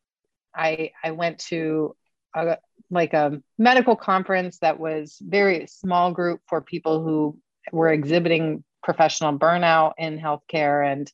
I 0.53 0.91
I 1.03 1.12
went 1.12 1.38
to 1.51 1.95
a, 2.36 2.58
like 2.89 3.14
a 3.14 3.41
medical 3.60 3.95
conference 3.95 4.58
that 4.60 4.80
was 4.80 5.18
very 5.22 5.68
small 5.68 6.12
group 6.12 6.41
for 6.49 6.62
people 6.62 7.03
who 7.03 7.38
were 7.72 7.89
exhibiting 7.89 8.64
professional 8.84 9.38
burnout 9.38 9.93
in 9.99 10.20
healthcare 10.20 10.91
and 10.91 11.12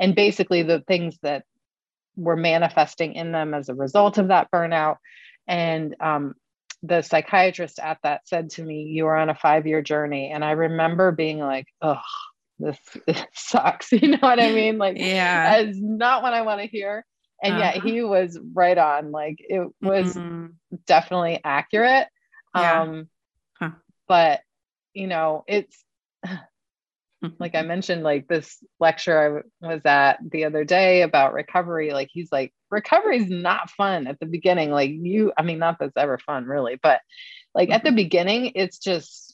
and 0.00 0.16
basically 0.16 0.64
the 0.64 0.80
things 0.80 1.16
that 1.22 1.44
were 2.16 2.36
manifesting 2.36 3.14
in 3.14 3.30
them 3.30 3.54
as 3.54 3.68
a 3.68 3.74
result 3.74 4.18
of 4.18 4.28
that 4.28 4.50
burnout 4.50 4.96
and 5.46 5.94
um, 6.00 6.34
the 6.82 7.02
psychiatrist 7.02 7.78
at 7.78 7.98
that 8.02 8.26
said 8.26 8.50
to 8.50 8.62
me 8.62 8.82
you 8.82 9.06
are 9.06 9.16
on 9.16 9.28
a 9.28 9.34
five 9.34 9.66
year 9.66 9.82
journey 9.82 10.30
and 10.32 10.44
i 10.44 10.52
remember 10.52 11.12
being 11.12 11.38
like 11.38 11.66
oh 11.82 12.00
this, 12.60 13.24
sucks 13.34 13.92
you 13.92 14.08
know 14.08 14.18
what 14.20 14.40
i 14.40 14.52
mean 14.52 14.78
like 14.78 14.96
yeah 14.98 15.62
that's 15.62 15.78
not 15.78 16.22
what 16.22 16.34
i 16.34 16.42
want 16.42 16.60
to 16.60 16.66
hear 16.66 17.04
and 17.42 17.54
uh-huh. 17.54 17.72
yet 17.74 17.82
he 17.82 18.02
was 18.02 18.38
right 18.52 18.78
on 18.78 19.10
like 19.10 19.36
it 19.38 19.68
was 19.80 20.14
mm-hmm. 20.14 20.46
definitely 20.86 21.40
accurate 21.44 22.06
yeah. 22.54 22.82
um 22.82 23.08
huh. 23.58 23.70
but 24.08 24.40
you 24.94 25.06
know 25.06 25.44
it's 25.46 25.84
like 27.38 27.54
i 27.54 27.62
mentioned 27.62 28.02
like 28.02 28.26
this 28.28 28.58
lecture 28.78 29.44
i 29.62 29.66
was 29.66 29.82
at 29.84 30.18
the 30.30 30.44
other 30.44 30.64
day 30.64 31.02
about 31.02 31.34
recovery 31.34 31.92
like 31.92 32.08
he's 32.10 32.32
like 32.32 32.52
recovery 32.70 33.18
is 33.18 33.28
not 33.28 33.70
fun 33.70 34.06
at 34.06 34.18
the 34.20 34.26
beginning 34.26 34.70
like 34.70 34.90
you 34.90 35.32
i 35.36 35.42
mean 35.42 35.58
not 35.58 35.78
that's 35.78 35.96
ever 35.96 36.18
fun 36.18 36.46
really 36.46 36.78
but 36.82 37.00
like 37.54 37.68
mm-hmm. 37.68 37.74
at 37.74 37.82
the 37.82 37.90
mm-hmm. 37.90 37.96
beginning 37.96 38.52
it's 38.54 38.78
just 38.78 39.29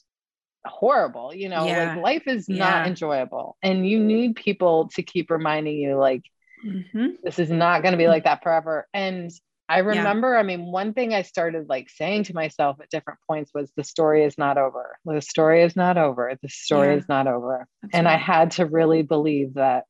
horrible 0.67 1.33
you 1.33 1.49
know 1.49 1.65
yeah. 1.65 1.95
like 1.95 2.03
life 2.03 2.23
is 2.27 2.47
yeah. 2.47 2.57
not 2.57 2.87
enjoyable 2.87 3.57
and 3.61 3.87
you 3.87 3.99
need 3.99 4.35
people 4.35 4.89
to 4.89 5.01
keep 5.01 5.29
reminding 5.29 5.77
you 5.77 5.95
like 5.95 6.23
mm-hmm. 6.65 7.07
this 7.23 7.39
is 7.39 7.49
not 7.49 7.81
going 7.81 7.93
to 7.93 7.97
be 7.97 8.07
like 8.07 8.23
that 8.23 8.43
forever 8.43 8.87
and 8.93 9.31
i 9.69 9.79
remember 9.79 10.33
yeah. 10.33 10.39
i 10.39 10.43
mean 10.43 10.65
one 10.65 10.93
thing 10.93 11.13
i 11.13 11.21
started 11.21 11.67
like 11.69 11.89
saying 11.89 12.23
to 12.23 12.33
myself 12.33 12.77
at 12.81 12.89
different 12.89 13.19
points 13.27 13.51
was 13.53 13.71
the 13.75 13.83
story 13.83 14.23
is 14.23 14.37
not 14.37 14.57
over 14.57 14.97
the 15.05 15.21
story 15.21 15.63
is 15.63 15.75
not 15.75 15.97
over 15.97 16.37
the 16.41 16.49
story 16.49 16.95
is 16.95 17.07
not 17.09 17.27
over 17.27 17.67
That's 17.81 17.95
and 17.95 18.05
right. 18.05 18.13
i 18.13 18.17
had 18.17 18.51
to 18.51 18.65
really 18.65 19.01
believe 19.01 19.55
that 19.55 19.85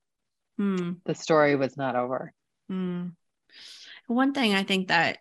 mm. 0.60 0.98
the 1.06 1.16
story 1.16 1.56
was 1.56 1.78
not 1.78 1.96
over 1.96 2.34
mm. 2.72 3.12
one 4.08 4.34
thing 4.34 4.54
i 4.54 4.64
think 4.64 4.88
that 4.88 5.20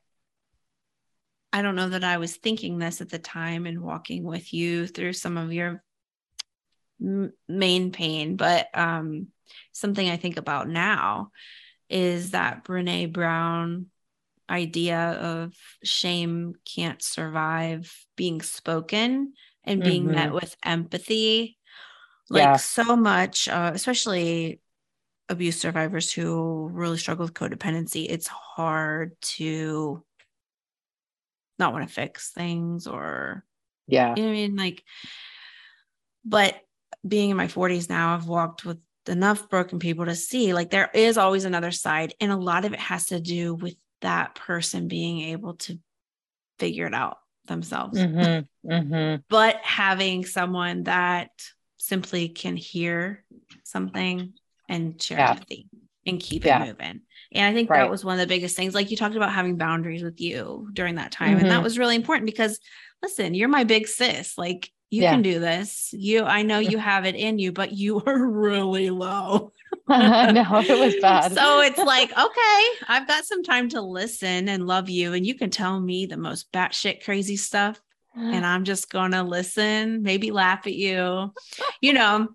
I 1.52 1.62
don't 1.62 1.76
know 1.76 1.88
that 1.88 2.04
I 2.04 2.18
was 2.18 2.36
thinking 2.36 2.78
this 2.78 3.00
at 3.00 3.08
the 3.08 3.18
time 3.18 3.66
and 3.66 3.80
walking 3.80 4.24
with 4.24 4.52
you 4.52 4.86
through 4.86 5.14
some 5.14 5.36
of 5.36 5.52
your 5.52 5.82
main 6.98 7.92
pain, 7.92 8.36
but 8.36 8.68
um, 8.74 9.28
something 9.72 10.08
I 10.08 10.16
think 10.16 10.36
about 10.36 10.68
now 10.68 11.30
is 11.88 12.32
that 12.32 12.64
Brene 12.64 13.12
Brown 13.12 13.86
idea 14.48 14.98
of 14.98 15.54
shame 15.82 16.54
can't 16.64 17.02
survive 17.02 17.92
being 18.16 18.40
spoken 18.42 19.32
and 19.64 19.82
being 19.82 20.04
mm-hmm. 20.04 20.14
met 20.14 20.32
with 20.32 20.56
empathy. 20.64 21.58
Like 22.30 22.42
yeah. 22.42 22.56
so 22.56 22.96
much, 22.96 23.48
uh, 23.48 23.72
especially 23.74 24.60
abuse 25.28 25.60
survivors 25.60 26.12
who 26.12 26.68
really 26.72 26.98
struggle 26.98 27.24
with 27.24 27.34
codependency, 27.34 28.06
it's 28.08 28.28
hard 28.28 29.20
to 29.20 30.04
not 31.58 31.72
want 31.72 31.86
to 31.86 31.94
fix 31.94 32.30
things 32.30 32.86
or, 32.86 33.44
yeah. 33.86 34.14
You 34.16 34.22
know 34.22 34.28
I 34.28 34.32
mean? 34.32 34.56
Like, 34.56 34.82
but 36.24 36.56
being 37.06 37.30
in 37.30 37.36
my 37.36 37.46
40s 37.46 37.88
now, 37.88 38.14
I've 38.14 38.26
walked 38.26 38.64
with 38.64 38.78
enough 39.06 39.48
broken 39.48 39.78
people 39.78 40.06
to 40.06 40.16
see 40.16 40.52
like 40.52 40.70
there 40.70 40.90
is 40.92 41.16
always 41.16 41.44
another 41.44 41.70
side. 41.70 42.14
And 42.20 42.32
a 42.32 42.36
lot 42.36 42.64
of 42.64 42.72
it 42.72 42.80
has 42.80 43.06
to 43.06 43.20
do 43.20 43.54
with 43.54 43.76
that 44.00 44.34
person 44.34 44.88
being 44.88 45.20
able 45.30 45.54
to 45.54 45.78
figure 46.58 46.86
it 46.86 46.94
out 46.94 47.18
themselves. 47.46 47.98
Mm-hmm, 47.98 48.72
mm-hmm. 48.72 49.22
But 49.28 49.56
having 49.62 50.24
someone 50.24 50.84
that 50.84 51.30
simply 51.76 52.28
can 52.28 52.56
hear 52.56 53.24
something 53.62 54.32
and 54.68 55.00
share 55.00 55.18
yeah. 55.18 55.30
empathy 55.30 55.68
and 56.06 56.20
keep 56.20 56.44
yeah. 56.44 56.62
it 56.62 56.66
moving. 56.68 57.00
And 57.32 57.44
I 57.44 57.52
think 57.52 57.68
right. 57.68 57.80
that 57.80 57.90
was 57.90 58.04
one 58.04 58.14
of 58.14 58.20
the 58.20 58.34
biggest 58.34 58.56
things. 58.56 58.74
Like 58.74 58.90
you 58.90 58.96
talked 58.96 59.16
about 59.16 59.32
having 59.32 59.56
boundaries 59.56 60.02
with 60.02 60.20
you 60.20 60.68
during 60.72 60.94
that 60.96 61.12
time. 61.12 61.30
Mm-hmm. 61.30 61.40
And 61.40 61.50
that 61.50 61.54
mm-hmm. 61.56 61.64
was 61.64 61.78
really 61.78 61.96
important 61.96 62.26
because 62.26 62.60
listen, 63.02 63.34
you're 63.34 63.48
my 63.48 63.64
big 63.64 63.88
sis. 63.88 64.38
Like 64.38 64.70
you 64.90 65.02
yeah. 65.02 65.12
can 65.12 65.22
do 65.22 65.40
this. 65.40 65.90
You, 65.92 66.24
I 66.24 66.42
know 66.42 66.60
you 66.60 66.78
have 66.78 67.04
it 67.04 67.16
in 67.16 67.38
you, 67.38 67.52
but 67.52 67.72
you 67.72 68.00
are 68.06 68.26
really 68.26 68.90
low. 68.90 69.52
no, 69.88 70.62
it 70.66 70.78
was 70.78 70.96
bad. 71.02 71.32
So 71.32 71.60
it's 71.60 71.78
like, 71.78 72.10
okay, 72.10 72.64
I've 72.88 73.08
got 73.08 73.24
some 73.24 73.42
time 73.42 73.68
to 73.70 73.80
listen 73.80 74.48
and 74.48 74.66
love 74.66 74.88
you. 74.88 75.12
And 75.12 75.26
you 75.26 75.34
can 75.34 75.50
tell 75.50 75.78
me 75.80 76.06
the 76.06 76.16
most 76.16 76.50
batshit 76.52 77.04
crazy 77.04 77.36
stuff. 77.36 77.80
And 78.14 78.46
I'm 78.46 78.64
just 78.64 78.90
going 78.90 79.12
to 79.12 79.22
listen, 79.22 80.02
maybe 80.02 80.30
laugh 80.30 80.66
at 80.66 80.74
you, 80.74 81.32
you 81.80 81.92
know, 81.92 82.28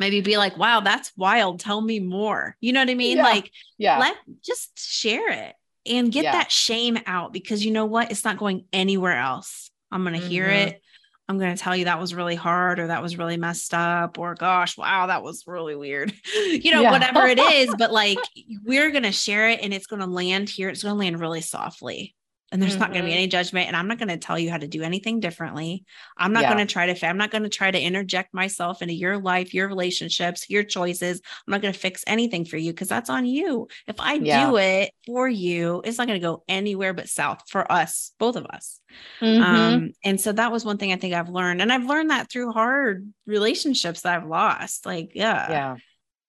maybe 0.00 0.22
be 0.22 0.38
like, 0.38 0.56
wow, 0.56 0.80
that's 0.80 1.12
wild. 1.16 1.60
Tell 1.60 1.80
me 1.80 2.00
more. 2.00 2.56
You 2.60 2.72
know 2.72 2.80
what 2.80 2.90
I 2.90 2.94
mean? 2.94 3.18
Yeah. 3.18 3.22
Like, 3.22 3.52
yeah, 3.78 3.98
let 3.98 4.16
just 4.42 4.76
share 4.76 5.30
it 5.30 5.54
and 5.86 6.10
get 6.10 6.24
yeah. 6.24 6.32
that 6.32 6.50
shame 6.50 6.98
out 7.06 7.32
because 7.32 7.64
you 7.64 7.70
know 7.70 7.84
what? 7.84 8.10
It's 8.10 8.24
not 8.24 8.38
going 8.38 8.64
anywhere 8.72 9.16
else. 9.16 9.70
I'm 9.92 10.02
going 10.02 10.14
to 10.14 10.20
mm-hmm. 10.20 10.28
hear 10.28 10.46
it. 10.46 10.82
I'm 11.28 11.38
going 11.38 11.54
to 11.54 11.62
tell 11.62 11.76
you 11.76 11.84
that 11.84 12.00
was 12.00 12.12
really 12.12 12.34
hard 12.34 12.80
or 12.80 12.88
that 12.88 13.02
was 13.02 13.16
really 13.16 13.36
messed 13.36 13.72
up 13.72 14.18
or 14.18 14.34
gosh, 14.34 14.76
wow, 14.76 15.06
that 15.06 15.22
was 15.22 15.44
really 15.46 15.76
weird. 15.76 16.12
you 16.34 16.72
know, 16.72 16.80
yeah. 16.80 16.90
whatever 16.90 17.26
it 17.28 17.38
is, 17.38 17.72
but 17.78 17.92
like 18.02 18.18
we're 18.64 18.90
going 18.90 19.04
to 19.04 19.12
share 19.12 19.48
it 19.48 19.60
and 19.62 19.72
it's 19.72 19.86
going 19.86 20.00
to 20.00 20.08
land 20.08 20.48
here. 20.48 20.68
It's 20.70 20.82
going 20.82 20.94
to 20.94 20.98
land 20.98 21.20
really 21.20 21.40
softly. 21.40 22.16
And 22.52 22.60
there's 22.60 22.72
mm-hmm. 22.72 22.80
not 22.80 22.92
going 22.92 23.02
to 23.02 23.06
be 23.06 23.14
any 23.14 23.26
judgment 23.26 23.66
and 23.66 23.76
i'm 23.76 23.86
not 23.88 23.98
going 23.98 24.08
to 24.08 24.16
tell 24.16 24.38
you 24.38 24.50
how 24.50 24.56
to 24.56 24.66
do 24.66 24.82
anything 24.82 25.20
differently 25.20 25.84
i'm 26.16 26.32
not 26.32 26.42
yeah. 26.42 26.54
going 26.54 26.66
to 26.66 26.72
try 26.72 26.92
to 26.92 27.06
i'm 27.06 27.16
not 27.16 27.30
going 27.30 27.42
to 27.42 27.48
try 27.48 27.70
to 27.70 27.80
interject 27.80 28.34
myself 28.34 28.82
into 28.82 28.94
your 28.94 29.18
life 29.18 29.54
your 29.54 29.68
relationships 29.68 30.48
your 30.48 30.64
choices 30.64 31.20
i'm 31.46 31.52
not 31.52 31.62
going 31.62 31.72
to 31.72 31.78
fix 31.78 32.04
anything 32.06 32.44
for 32.44 32.56
you 32.56 32.72
because 32.72 32.88
that's 32.88 33.10
on 33.10 33.26
you 33.26 33.68
if 33.86 33.96
i 34.00 34.14
yeah. 34.14 34.46
do 34.46 34.56
it 34.56 34.90
for 35.06 35.28
you 35.28 35.80
it's 35.84 35.98
not 35.98 36.06
going 36.06 36.20
to 36.20 36.26
go 36.26 36.42
anywhere 36.48 36.92
but 36.92 37.08
south 37.08 37.42
for 37.48 37.70
us 37.70 38.12
both 38.18 38.36
of 38.36 38.46
us 38.46 38.80
mm-hmm. 39.20 39.42
um, 39.42 39.90
and 40.04 40.20
so 40.20 40.32
that 40.32 40.52
was 40.52 40.64
one 40.64 40.78
thing 40.78 40.92
i 40.92 40.96
think 40.96 41.14
i've 41.14 41.28
learned 41.28 41.62
and 41.62 41.72
i've 41.72 41.86
learned 41.86 42.10
that 42.10 42.30
through 42.30 42.52
hard 42.52 43.12
relationships 43.26 44.02
that 44.02 44.16
i've 44.16 44.28
lost 44.28 44.86
like 44.86 45.12
yeah 45.14 45.50
yeah 45.50 45.76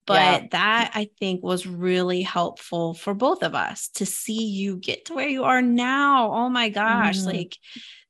but 0.06 0.42
yeah. 0.42 0.46
that 0.50 0.90
I 0.94 1.08
think 1.18 1.42
was 1.42 1.66
really 1.66 2.22
helpful 2.22 2.94
for 2.94 3.14
both 3.14 3.42
of 3.42 3.54
us 3.54 3.88
to 3.94 4.06
see 4.06 4.44
you 4.46 4.76
get 4.76 5.06
to 5.06 5.14
where 5.14 5.28
you 5.28 5.44
are 5.44 5.62
now. 5.62 6.32
Oh 6.32 6.48
my 6.48 6.68
gosh, 6.68 7.18
mm-hmm. 7.18 7.28
like 7.28 7.56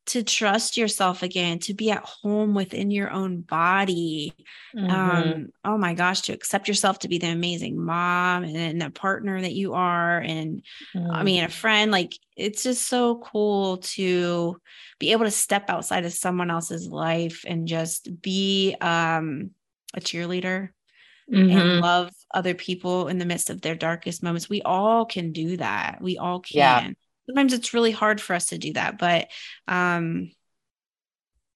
to 0.05 0.23
trust 0.23 0.77
yourself 0.77 1.23
again, 1.23 1.59
to 1.61 1.75
be 1.75 1.91
at 1.91 2.05
home 2.05 2.55
within 2.55 2.91
your 2.91 3.11
own 3.11 3.41
body. 3.41 4.35
Mm-hmm. 4.75 4.91
Um, 4.91 5.49
oh 5.65 5.79
my 5.79 5.95
gosh, 5.95 6.23
to 6.23 6.33
accept 6.33 6.67
yourself 6.67 7.01
to 7.01 7.09
be 7.09 7.19
the 7.19 7.29
amazing 7.29 7.81
mom 7.81 8.43
and 8.45 8.81
the 8.81 8.91
partner 8.91 9.41
that 9.41 9.53
you 9.53 9.75
are. 9.75 10.19
And 10.19 10.63
mm-hmm. 10.95 11.11
I 11.11 11.23
mean, 11.23 11.45
a 11.45 11.49
friend, 11.49 11.93
like 11.93 12.19
it's 12.37 12.65
just 12.65 12.89
so 12.89 13.17
cool 13.19 13.79
to 13.79 14.57
be 14.99 15.13
able 15.13 15.25
to 15.25 15.31
step 15.31 15.71
outside 15.71 16.05
of 16.05 16.13
someone 16.13 16.51
else's 16.51 16.89
life 16.89 17.45
and 17.47 17.69
just 17.69 18.21
be 18.21 18.75
um, 18.81 19.51
a 19.95 20.01
cheerleader 20.01 20.71
mm-hmm. 21.31 21.57
and 21.57 21.81
love 21.81 22.11
other 22.35 22.55
people 22.55 23.09
in 23.09 23.19
the 23.19 23.27
midst 23.27 23.51
of 23.51 23.61
their 23.61 23.75
darkest 23.75 24.23
moments. 24.23 24.49
We 24.49 24.63
all 24.63 25.05
can 25.05 25.33
do 25.33 25.57
that. 25.59 25.99
We 26.01 26.19
all 26.19 26.41
can. 26.41 26.59
Yeah. 26.59 26.91
Sometimes 27.27 27.53
it's 27.53 27.75
really 27.75 27.93
hard 27.93 28.21
for 28.21 28.35
us 28.35 28.47
to 28.47 28.59
do 28.59 28.73
that, 28.73 28.99
but 28.99 29.29
um 29.69 30.31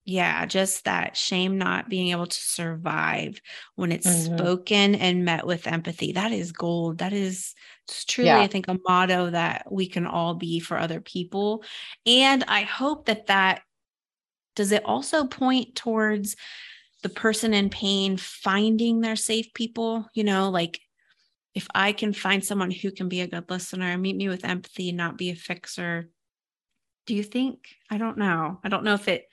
yeah, 0.08 0.46
just 0.46 0.84
that 0.84 1.16
shame 1.16 1.58
not 1.58 1.88
being 1.88 2.12
able 2.12 2.28
to 2.28 2.40
survive 2.40 3.40
when 3.74 3.90
it's 3.90 4.06
mm-hmm. 4.06 4.36
spoken 4.36 4.94
and 4.94 5.24
met 5.24 5.44
with 5.44 5.66
empathy. 5.66 6.12
That 6.12 6.30
is 6.30 6.52
gold. 6.52 6.98
That 6.98 7.12
is 7.12 7.54
truly, 8.06 8.28
yeah. 8.28 8.38
I 8.40 8.46
think, 8.46 8.68
a 8.68 8.78
motto 8.86 9.30
that 9.30 9.66
we 9.68 9.88
can 9.88 10.06
all 10.06 10.34
be 10.34 10.60
for 10.60 10.78
other 10.78 11.00
people. 11.00 11.64
And 12.06 12.44
I 12.46 12.62
hope 12.62 13.06
that 13.06 13.26
that 13.26 13.62
does 14.54 14.70
it 14.70 14.84
also 14.84 15.26
point 15.26 15.74
towards 15.74 16.36
the 17.06 17.14
person 17.14 17.54
in 17.54 17.70
pain 17.70 18.16
finding 18.16 19.00
their 19.00 19.14
safe 19.14 19.54
people, 19.54 20.08
you 20.12 20.24
know, 20.24 20.50
like 20.50 20.80
if 21.54 21.68
I 21.72 21.92
can 21.92 22.12
find 22.12 22.44
someone 22.44 22.72
who 22.72 22.90
can 22.90 23.08
be 23.08 23.20
a 23.20 23.28
good 23.28 23.48
listener, 23.48 23.96
meet 23.96 24.16
me 24.16 24.28
with 24.28 24.44
empathy, 24.44 24.90
not 24.90 25.16
be 25.16 25.30
a 25.30 25.36
fixer. 25.36 26.10
Do 27.06 27.14
you 27.14 27.22
think? 27.22 27.60
I 27.88 27.98
don't 27.98 28.18
know. 28.18 28.58
I 28.64 28.68
don't 28.68 28.82
know 28.82 28.94
if 28.94 29.06
it 29.06 29.28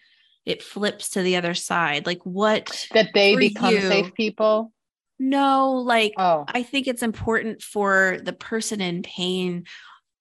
it 0.46 0.62
flips 0.62 1.10
to 1.12 1.24
the 1.24 1.36
other 1.36 1.56
side. 1.56 2.06
Like 2.06 2.24
what 2.24 2.88
that 2.94 3.10
they 3.16 3.36
become 3.36 3.74
you, 3.74 3.82
safe 3.82 4.14
people? 4.14 4.72
No, 5.18 5.72
like 5.72 6.14
oh. 6.20 6.46
I 6.48 6.62
think 6.62 6.86
it's 6.86 7.02
important 7.02 7.64
for 7.64 8.20
the 8.22 8.34
person 8.34 8.82
in 8.82 9.02
pain. 9.02 9.64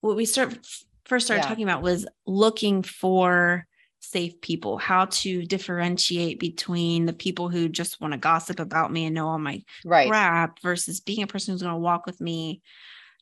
What 0.00 0.16
we 0.16 0.24
start 0.24 0.59
first 1.05 1.26
started 1.26 1.42
yeah. 1.42 1.48
talking 1.50 1.64
about 1.64 1.82
was 1.82 2.07
looking 2.26 2.82
for 2.82 3.66
safe 4.03 4.40
people, 4.40 4.78
how 4.78 5.07
to 5.07 5.44
differentiate 5.44 6.38
between 6.40 7.07
the 7.07 7.12
people 7.12 7.48
who 7.48 7.68
just 7.68 8.00
want 8.00 8.12
to 8.12 8.18
gossip 8.18 8.61
about 8.61 8.92
me 8.92 9.07
and 9.07 9.14
know 9.14 9.28
all 9.28 9.38
my 9.38 9.62
right. 9.84 10.09
crap 10.09 10.61
versus 10.61 11.00
being 11.00 11.22
a 11.22 11.26
person 11.26 11.53
who's 11.55 11.62
going 11.62 11.74
to 11.74 11.78
walk 11.80 12.05
with 12.05 12.20
me 12.20 12.61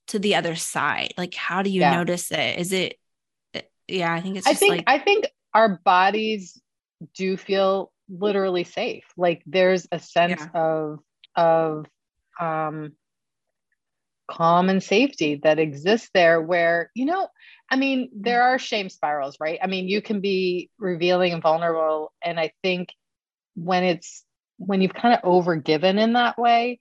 to 0.09 0.19
the 0.19 0.35
other 0.35 0.57
side. 0.57 1.13
Like, 1.17 1.35
how 1.35 1.63
do 1.63 1.71
you 1.71 1.83
yeah. 1.83 1.95
notice 1.95 2.33
it? 2.33 2.59
Is 2.59 2.73
it, 2.73 2.99
eh, 3.55 3.61
yeah, 3.87 4.13
I 4.13 4.21
think 4.21 4.39
it's, 4.39 4.47
I 4.47 4.55
think, 4.55 4.77
like, 4.77 4.85
I 4.87 4.99
think 4.99 5.27
our 5.55 5.81
bodies 5.85 6.61
do 7.15 7.37
feel 7.37 7.93
literally 8.09 8.65
safe. 8.65 9.05
Like 9.17 9.43
there's 9.47 9.87
a 9.93 9.99
sense 9.99 10.41
yeah. 10.41 10.61
of, 10.61 10.99
of, 11.37 11.87
um, 12.41 12.93
calm 14.31 14.69
and 14.69 14.83
safety 14.83 15.41
that 15.43 15.59
exists 15.59 16.11
there 16.15 16.41
where 16.41 16.91
you 16.95 17.05
know 17.05 17.29
i 17.71 17.77
mean 17.77 18.09
there 18.15 18.43
are 18.43 18.59
shame 18.59 18.89
spirals 18.89 19.37
right? 19.41 19.59
I 19.63 19.67
mean 19.67 19.89
you 19.89 20.01
can 20.01 20.21
be 20.21 20.71
revealing 20.79 21.33
and 21.33 21.43
vulnerable 21.43 22.13
and 22.23 22.39
i 22.39 22.53
think 22.63 22.95
when 23.55 23.83
it's 23.85 24.25
when 24.59 24.81
you've 24.81 24.95
kind 24.95 25.15
of 25.15 25.23
overgiven 25.23 25.99
in 25.99 26.13
that 26.13 26.39
way 26.39 26.81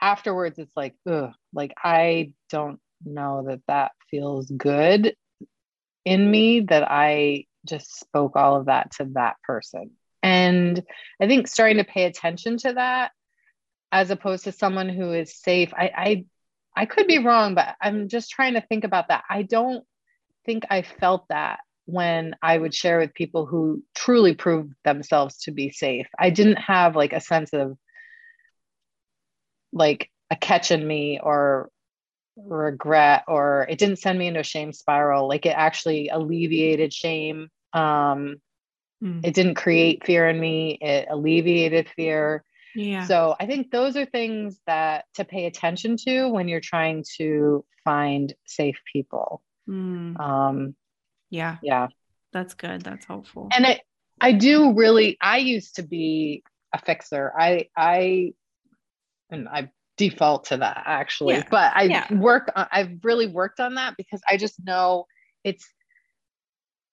afterwards 0.00 0.58
it's 0.58 0.76
like 0.76 0.94
ugh 1.08 1.32
like 1.52 1.74
i 1.82 2.32
don't 2.50 2.80
know 3.04 3.44
that 3.48 3.60
that 3.66 3.92
feels 4.10 4.50
good 4.50 5.16
in 6.04 6.30
me 6.30 6.60
that 6.60 6.88
i 6.88 7.44
just 7.66 7.98
spoke 7.98 8.36
all 8.36 8.56
of 8.56 8.66
that 8.66 8.90
to 8.92 9.06
that 9.14 9.36
person. 9.42 9.90
And 10.22 10.82
i 11.20 11.26
think 11.26 11.48
starting 11.48 11.78
to 11.78 11.84
pay 11.84 12.04
attention 12.04 12.56
to 12.58 12.74
that 12.74 13.10
as 13.90 14.10
opposed 14.10 14.44
to 14.44 14.52
someone 14.52 14.88
who 14.88 15.12
is 15.12 15.40
safe 15.40 15.72
i 15.74 15.90
i 15.96 16.24
I 16.76 16.86
could 16.86 17.06
be 17.06 17.18
wrong, 17.18 17.54
but 17.54 17.76
I'm 17.80 18.08
just 18.08 18.30
trying 18.30 18.54
to 18.54 18.60
think 18.60 18.84
about 18.84 19.08
that. 19.08 19.24
I 19.28 19.42
don't 19.42 19.84
think 20.44 20.64
I 20.70 20.82
felt 20.82 21.26
that 21.28 21.60
when 21.86 22.34
I 22.42 22.56
would 22.56 22.74
share 22.74 22.98
with 22.98 23.14
people 23.14 23.46
who 23.46 23.82
truly 23.94 24.34
proved 24.34 24.74
themselves 24.84 25.38
to 25.42 25.52
be 25.52 25.70
safe. 25.70 26.06
I 26.18 26.30
didn't 26.30 26.56
have 26.56 26.96
like 26.96 27.12
a 27.12 27.20
sense 27.20 27.52
of 27.52 27.76
like 29.72 30.10
a 30.30 30.36
catch 30.36 30.70
in 30.70 30.86
me 30.86 31.20
or 31.22 31.70
regret 32.36 33.24
or 33.28 33.66
it 33.68 33.78
didn't 33.78 33.98
send 33.98 34.18
me 34.18 34.26
into 34.26 34.40
a 34.40 34.44
shame 34.44 34.72
spiral 34.72 35.28
like 35.28 35.46
it 35.46 35.54
actually 35.56 36.08
alleviated 36.08 36.92
shame 36.92 37.48
um 37.72 38.36
mm. 39.02 39.20
it 39.24 39.34
didn't 39.34 39.54
create 39.54 40.04
fear 40.04 40.28
in 40.28 40.40
me 40.40 40.76
it 40.80 41.06
alleviated 41.08 41.88
fear 41.90 42.42
yeah. 42.74 43.06
So 43.06 43.36
I 43.38 43.46
think 43.46 43.70
those 43.70 43.96
are 43.96 44.04
things 44.04 44.60
that 44.66 45.04
to 45.14 45.24
pay 45.24 45.46
attention 45.46 45.96
to 46.06 46.28
when 46.28 46.48
you're 46.48 46.60
trying 46.60 47.04
to 47.18 47.64
find 47.84 48.34
safe 48.46 48.80
people. 48.92 49.42
Mm. 49.68 50.18
Um, 50.18 50.76
yeah. 51.30 51.58
Yeah. 51.62 51.88
That's 52.32 52.54
good. 52.54 52.82
That's 52.82 53.06
helpful. 53.06 53.48
And 53.54 53.66
I, 53.66 53.80
I 54.20 54.32
do 54.32 54.72
really, 54.72 55.16
I 55.20 55.38
used 55.38 55.76
to 55.76 55.82
be 55.82 56.42
a 56.72 56.78
fixer. 56.78 57.32
I, 57.38 57.68
I, 57.76 58.32
and 59.30 59.48
I 59.48 59.70
default 59.96 60.46
to 60.46 60.56
that 60.58 60.82
actually, 60.86 61.36
yeah. 61.36 61.44
but 61.50 61.72
I 61.74 61.82
yeah. 61.84 62.12
work, 62.14 62.50
I've 62.56 62.98
really 63.04 63.26
worked 63.26 63.60
on 63.60 63.76
that 63.76 63.96
because 63.96 64.20
I 64.28 64.36
just 64.36 64.54
know 64.64 65.06
it's, 65.44 65.66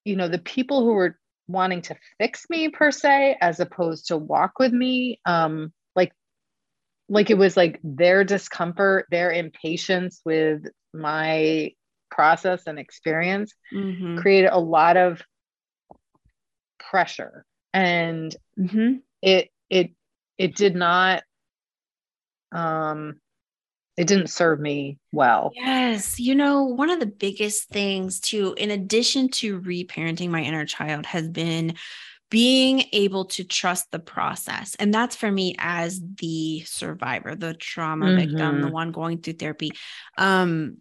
you 0.05 0.15
know, 0.15 0.27
the 0.27 0.39
people 0.39 0.83
who 0.83 0.95
are 0.97 1.19
wanting 1.51 1.81
to 1.81 1.95
fix 2.19 2.45
me 2.49 2.69
per 2.69 2.91
se 2.91 3.37
as 3.41 3.59
opposed 3.59 4.07
to 4.07 4.17
walk 4.17 4.59
with 4.59 4.71
me 4.71 5.19
um 5.25 5.71
like 5.95 6.11
like 7.09 7.29
it 7.29 7.37
was 7.37 7.55
like 7.55 7.79
their 7.83 8.23
discomfort 8.23 9.05
their 9.11 9.31
impatience 9.31 10.21
with 10.25 10.63
my 10.93 11.71
process 12.09 12.63
and 12.67 12.77
experience 12.77 13.53
mm-hmm. 13.73 14.17
created 14.19 14.49
a 14.51 14.59
lot 14.59 14.97
of 14.97 15.21
pressure 16.79 17.45
and 17.73 18.35
mm-hmm. 18.59 18.95
it 19.21 19.49
it 19.69 19.91
it 20.37 20.55
did 20.55 20.75
not 20.75 21.23
um 22.51 23.20
it 24.01 24.07
didn't 24.07 24.31
serve 24.31 24.59
me 24.59 24.97
well. 25.11 25.51
Yes. 25.53 26.19
You 26.19 26.33
know, 26.33 26.63
one 26.63 26.89
of 26.89 26.99
the 26.99 27.05
biggest 27.05 27.69
things 27.69 28.19
too, 28.19 28.55
in 28.57 28.71
addition 28.71 29.29
to 29.29 29.61
reparenting 29.61 30.31
my 30.31 30.41
inner 30.41 30.65
child, 30.65 31.05
has 31.05 31.29
been 31.29 31.75
being 32.31 32.85
able 32.93 33.25
to 33.25 33.43
trust 33.43 33.91
the 33.91 33.99
process. 33.99 34.73
And 34.73 34.91
that's 34.91 35.15
for 35.15 35.31
me 35.31 35.53
as 35.59 36.01
the 36.17 36.61
survivor, 36.61 37.35
the 37.35 37.53
trauma 37.53 38.07
mm-hmm. 38.07 38.19
victim, 38.21 38.61
the 38.61 38.65
mm-hmm. 38.65 38.73
one 38.73 38.91
going 38.91 39.19
through 39.19 39.33
therapy. 39.33 39.69
Um, 40.17 40.77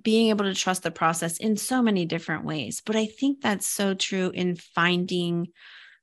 being 0.00 0.28
able 0.30 0.44
to 0.44 0.54
trust 0.54 0.84
the 0.84 0.92
process 0.92 1.38
in 1.38 1.56
so 1.56 1.82
many 1.82 2.06
different 2.06 2.44
ways. 2.44 2.80
But 2.86 2.94
I 2.94 3.06
think 3.06 3.40
that's 3.40 3.66
so 3.66 3.94
true 3.94 4.30
in 4.32 4.54
finding 4.54 5.48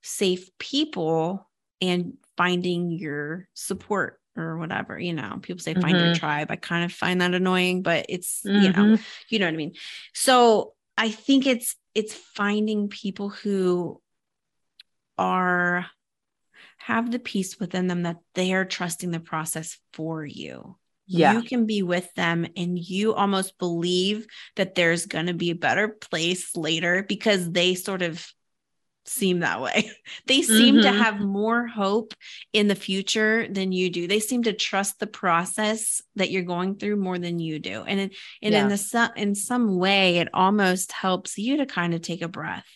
safe 0.01 0.49
people 0.57 1.49
and 1.80 2.18
finding 2.36 2.91
your 2.91 3.47
support 3.53 4.18
or 4.40 4.58
whatever 4.58 5.00
you 5.00 5.14
know 5.14 5.40
people 5.42 5.62
say 5.62 5.74
find 5.74 5.96
mm-hmm. 5.96 6.06
your 6.08 6.16
tribe 6.16 6.50
i 6.50 6.56
kind 6.56 6.86
of 6.86 6.92
find 6.92 7.22
that 7.22 7.34
annoying 7.34 7.82
but 7.82 8.06
it's 8.10 8.42
mm-hmm. 8.46 8.64
you 8.64 8.70
know 8.70 8.96
mm-hmm. 8.96 9.04
you 9.30 9.40
know 9.40 9.46
what 9.46 9.54
i 9.54 9.58
mean 9.58 9.74
so 10.14 10.74
i 10.98 11.10
think 11.10 11.46
it's 11.46 11.76
it's 11.96 12.14
finding 12.14 12.88
people 12.88 13.30
who 13.30 14.02
are 15.18 15.86
have 16.78 17.12
the 17.12 17.20
peace 17.20 17.60
within 17.60 17.88
them 17.88 18.04
that 18.04 18.18
they 18.36 18.54
are 18.54 18.66
trusting 18.66 19.12
the 19.12 19.20
process 19.20 19.78
for 19.94 20.26
you 20.26 20.76
yeah. 21.10 21.34
you 21.34 21.42
can 21.42 21.66
be 21.66 21.82
with 21.82 22.14
them 22.14 22.46
and 22.56 22.78
you 22.78 23.14
almost 23.14 23.58
believe 23.58 24.28
that 24.56 24.76
there's 24.76 25.08
going 25.08 25.26
to 25.26 25.34
be 25.34 25.50
a 25.50 25.56
better 25.56 25.88
place 25.88 26.56
later 26.56 27.04
because 27.08 27.52
they 27.52 27.74
sort 27.74 28.04
of 28.04 28.26
seem 29.10 29.39
that 29.39 29.62
way. 29.62 29.91
They 30.26 30.41
seem 30.41 30.76
mm-hmm. 30.76 30.84
to 30.84 30.91
have 30.91 31.20
more 31.20 31.68
hope 31.68 32.14
in 32.53 32.68
the 32.68 32.76
future 32.76 33.47
than 33.47 33.72
you 33.72 33.89
do. 33.89 34.07
They 34.07 34.20
seem 34.20 34.43
to 34.43 34.53
trust 34.53 34.99
the 34.99 35.07
process 35.07 36.01
that 36.16 36.32
you're 36.32 36.43
going 36.43 36.76
through 36.76 36.97
more 36.97 37.18
than 37.18 37.39
you 37.39 37.60
do. 37.60 37.84
And 37.84 37.99
in, 37.99 38.12
and 38.41 38.53
yeah. 38.53 38.64
in 38.64 38.70
the 38.70 39.14
in 39.16 39.36
some 39.36 39.78
way 39.78 40.18
it 40.18 40.30
almost 40.34 40.91
helps 40.91 41.38
you 41.38 41.57
to 41.57 41.66
kind 41.66 41.93
of 41.93 42.01
take 42.01 42.22
a 42.22 42.28
breath 42.28 42.68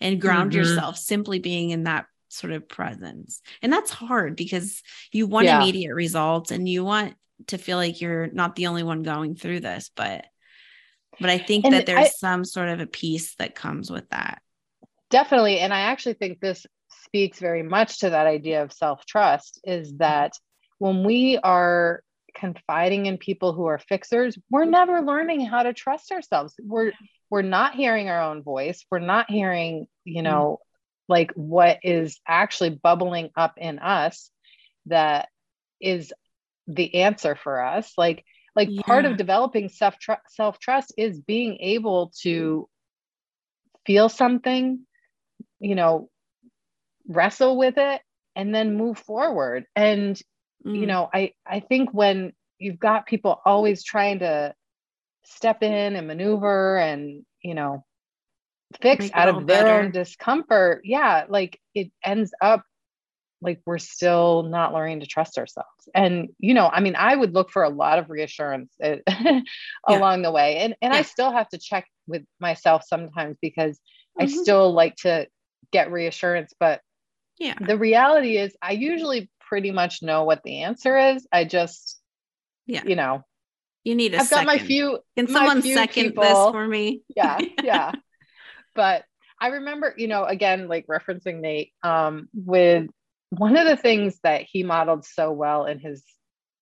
and 0.00 0.20
ground 0.20 0.50
mm-hmm. 0.50 0.60
yourself 0.60 0.98
simply 0.98 1.38
being 1.38 1.70
in 1.70 1.84
that 1.84 2.06
sort 2.28 2.52
of 2.52 2.68
presence. 2.68 3.40
And 3.62 3.72
that's 3.72 3.90
hard 3.90 4.36
because 4.36 4.82
you 5.12 5.26
want 5.26 5.46
yeah. 5.46 5.60
immediate 5.60 5.94
results 5.94 6.50
and 6.50 6.68
you 6.68 6.84
want 6.84 7.14
to 7.48 7.58
feel 7.58 7.76
like 7.76 8.00
you're 8.00 8.28
not 8.28 8.56
the 8.56 8.68
only 8.68 8.82
one 8.82 9.02
going 9.02 9.34
through 9.34 9.60
this, 9.60 9.90
but 9.94 10.26
but 11.20 11.30
I 11.30 11.38
think 11.38 11.64
and 11.64 11.74
that 11.74 11.86
there's 11.86 12.06
I, 12.06 12.08
some 12.08 12.44
sort 12.44 12.68
of 12.68 12.80
a 12.80 12.86
peace 12.86 13.34
that 13.36 13.54
comes 13.54 13.90
with 13.90 14.08
that. 14.10 14.40
Definitely. 15.12 15.58
And 15.60 15.74
I 15.74 15.80
actually 15.80 16.14
think 16.14 16.40
this 16.40 16.66
speaks 17.04 17.38
very 17.38 17.62
much 17.62 18.00
to 18.00 18.10
that 18.10 18.26
idea 18.26 18.62
of 18.62 18.72
self 18.72 19.04
trust 19.04 19.60
is 19.62 19.98
that 19.98 20.32
when 20.78 21.04
we 21.04 21.38
are 21.38 22.02
confiding 22.34 23.04
in 23.04 23.18
people 23.18 23.52
who 23.52 23.66
are 23.66 23.78
fixers, 23.78 24.38
we're 24.50 24.64
never 24.64 25.02
learning 25.02 25.44
how 25.44 25.64
to 25.64 25.74
trust 25.74 26.10
ourselves. 26.12 26.54
We're 26.58 26.92
we're 27.28 27.42
not 27.42 27.74
hearing 27.74 28.08
our 28.08 28.22
own 28.22 28.42
voice. 28.42 28.86
We're 28.90 29.00
not 29.00 29.30
hearing, 29.30 29.86
you 30.04 30.22
mm-hmm. 30.22 30.24
know, 30.24 30.60
like 31.08 31.30
what 31.34 31.80
is 31.82 32.18
actually 32.26 32.70
bubbling 32.70 33.30
up 33.36 33.54
in 33.58 33.80
us 33.80 34.30
that 34.86 35.28
is 35.78 36.10
the 36.66 37.02
answer 37.02 37.36
for 37.36 37.62
us. 37.62 37.92
Like 37.98 38.24
like 38.56 38.68
yeah. 38.70 38.80
part 38.80 39.04
of 39.04 39.18
developing 39.18 39.68
self 39.68 39.96
self 40.28 40.58
trust 40.58 40.94
is 40.96 41.20
being 41.20 41.58
able 41.60 42.12
to 42.22 42.66
feel 43.84 44.08
something 44.08 44.86
you 45.62 45.74
know 45.74 46.10
wrestle 47.08 47.56
with 47.56 47.74
it 47.78 48.02
and 48.36 48.54
then 48.54 48.76
move 48.76 48.98
forward 48.98 49.64
and 49.74 50.20
mm. 50.66 50.78
you 50.78 50.86
know 50.86 51.08
i 51.14 51.32
i 51.46 51.60
think 51.60 51.90
when 51.92 52.32
you've 52.58 52.78
got 52.78 53.06
people 53.06 53.40
always 53.44 53.82
trying 53.82 54.18
to 54.18 54.54
step 55.24 55.62
in 55.62 55.96
and 55.96 56.06
maneuver 56.06 56.76
and 56.76 57.24
you 57.42 57.54
know 57.54 57.84
fix 58.80 59.10
out 59.12 59.28
of 59.28 59.46
their 59.46 59.64
better. 59.64 59.80
own 59.82 59.90
discomfort 59.90 60.80
yeah 60.84 61.24
like 61.28 61.60
it 61.74 61.90
ends 62.04 62.32
up 62.40 62.64
like 63.42 63.60
we're 63.66 63.78
still 63.78 64.44
not 64.44 64.72
learning 64.72 65.00
to 65.00 65.06
trust 65.06 65.36
ourselves 65.36 65.68
and 65.94 66.28
you 66.38 66.54
know 66.54 66.68
i 66.72 66.80
mean 66.80 66.96
i 66.96 67.14
would 67.14 67.34
look 67.34 67.50
for 67.50 67.64
a 67.64 67.68
lot 67.68 67.98
of 67.98 68.08
reassurance 68.08 68.72
eh, 68.80 68.98
along 69.86 70.20
yeah. 70.20 70.22
the 70.22 70.32
way 70.32 70.56
and 70.58 70.74
and 70.80 70.94
yeah. 70.94 70.98
i 70.98 71.02
still 71.02 71.30
have 71.30 71.48
to 71.48 71.58
check 71.58 71.86
with 72.06 72.22
myself 72.40 72.82
sometimes 72.86 73.36
because 73.42 73.76
mm-hmm. 74.18 74.22
i 74.22 74.26
still 74.26 74.72
like 74.72 74.96
to 74.96 75.26
get 75.70 75.92
reassurance 75.92 76.52
but 76.58 76.80
yeah. 77.38 77.54
the 77.60 77.78
reality 77.78 78.36
is 78.36 78.54
i 78.62 78.72
usually 78.72 79.30
pretty 79.52 79.70
much 79.70 80.02
know 80.02 80.24
what 80.24 80.42
the 80.44 80.62
answer 80.62 80.96
is. 80.96 81.26
I 81.30 81.44
just 81.44 82.00
yeah. 82.64 82.84
you 82.86 82.96
know 82.96 83.22
you 83.84 83.94
need 83.94 84.14
a 84.14 84.20
i've 84.20 84.26
second. 84.26 84.46
got 84.46 84.52
my 84.54 84.58
few 84.58 84.98
can 85.14 85.28
someone 85.28 85.60
second 85.60 86.04
people. 86.04 86.22
this 86.22 86.52
for 86.52 86.66
me? 86.66 87.02
Yeah 87.14 87.38
yeah. 87.62 87.92
But 88.74 89.04
i 89.38 89.48
remember 89.48 89.92
you 89.98 90.08
know 90.08 90.24
again 90.24 90.68
like 90.68 90.86
referencing 90.86 91.40
nate 91.40 91.72
um 91.82 92.30
with 92.32 92.86
one 93.28 93.58
of 93.58 93.66
the 93.66 93.76
things 93.76 94.18
that 94.22 94.46
he 94.50 94.62
modeled 94.62 95.04
so 95.04 95.30
well 95.30 95.66
in 95.66 95.78
his 95.78 96.02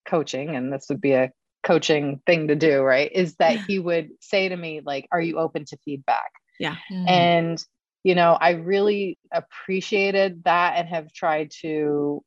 coaching 0.05 0.57
and 0.57 0.73
this 0.73 0.87
would 0.89 1.01
be 1.01 1.13
a 1.13 1.31
coaching 1.63 2.21
thing 2.27 2.49
to 2.49 2.57
do 2.57 2.83
right 2.83 3.13
is 3.13 3.37
that 3.37 3.61
he 3.69 3.79
would 3.79 4.09
say 4.21 4.49
to 4.49 4.57
me 4.57 4.81
like 4.85 5.07
are 5.13 5.21
you 5.21 5.39
open 5.39 5.65
to 5.65 5.77
feedback? 5.85 6.33
Yeah. 6.59 6.75
Mm-hmm. 6.91 7.09
and 7.09 7.65
you 8.03 8.15
know, 8.15 8.33
I 8.33 8.53
really 8.53 9.19
appreciated 9.33 10.45
that 10.45 10.75
and 10.77 10.89
have 10.89 11.13
tried 11.13 11.51
to 11.61 12.23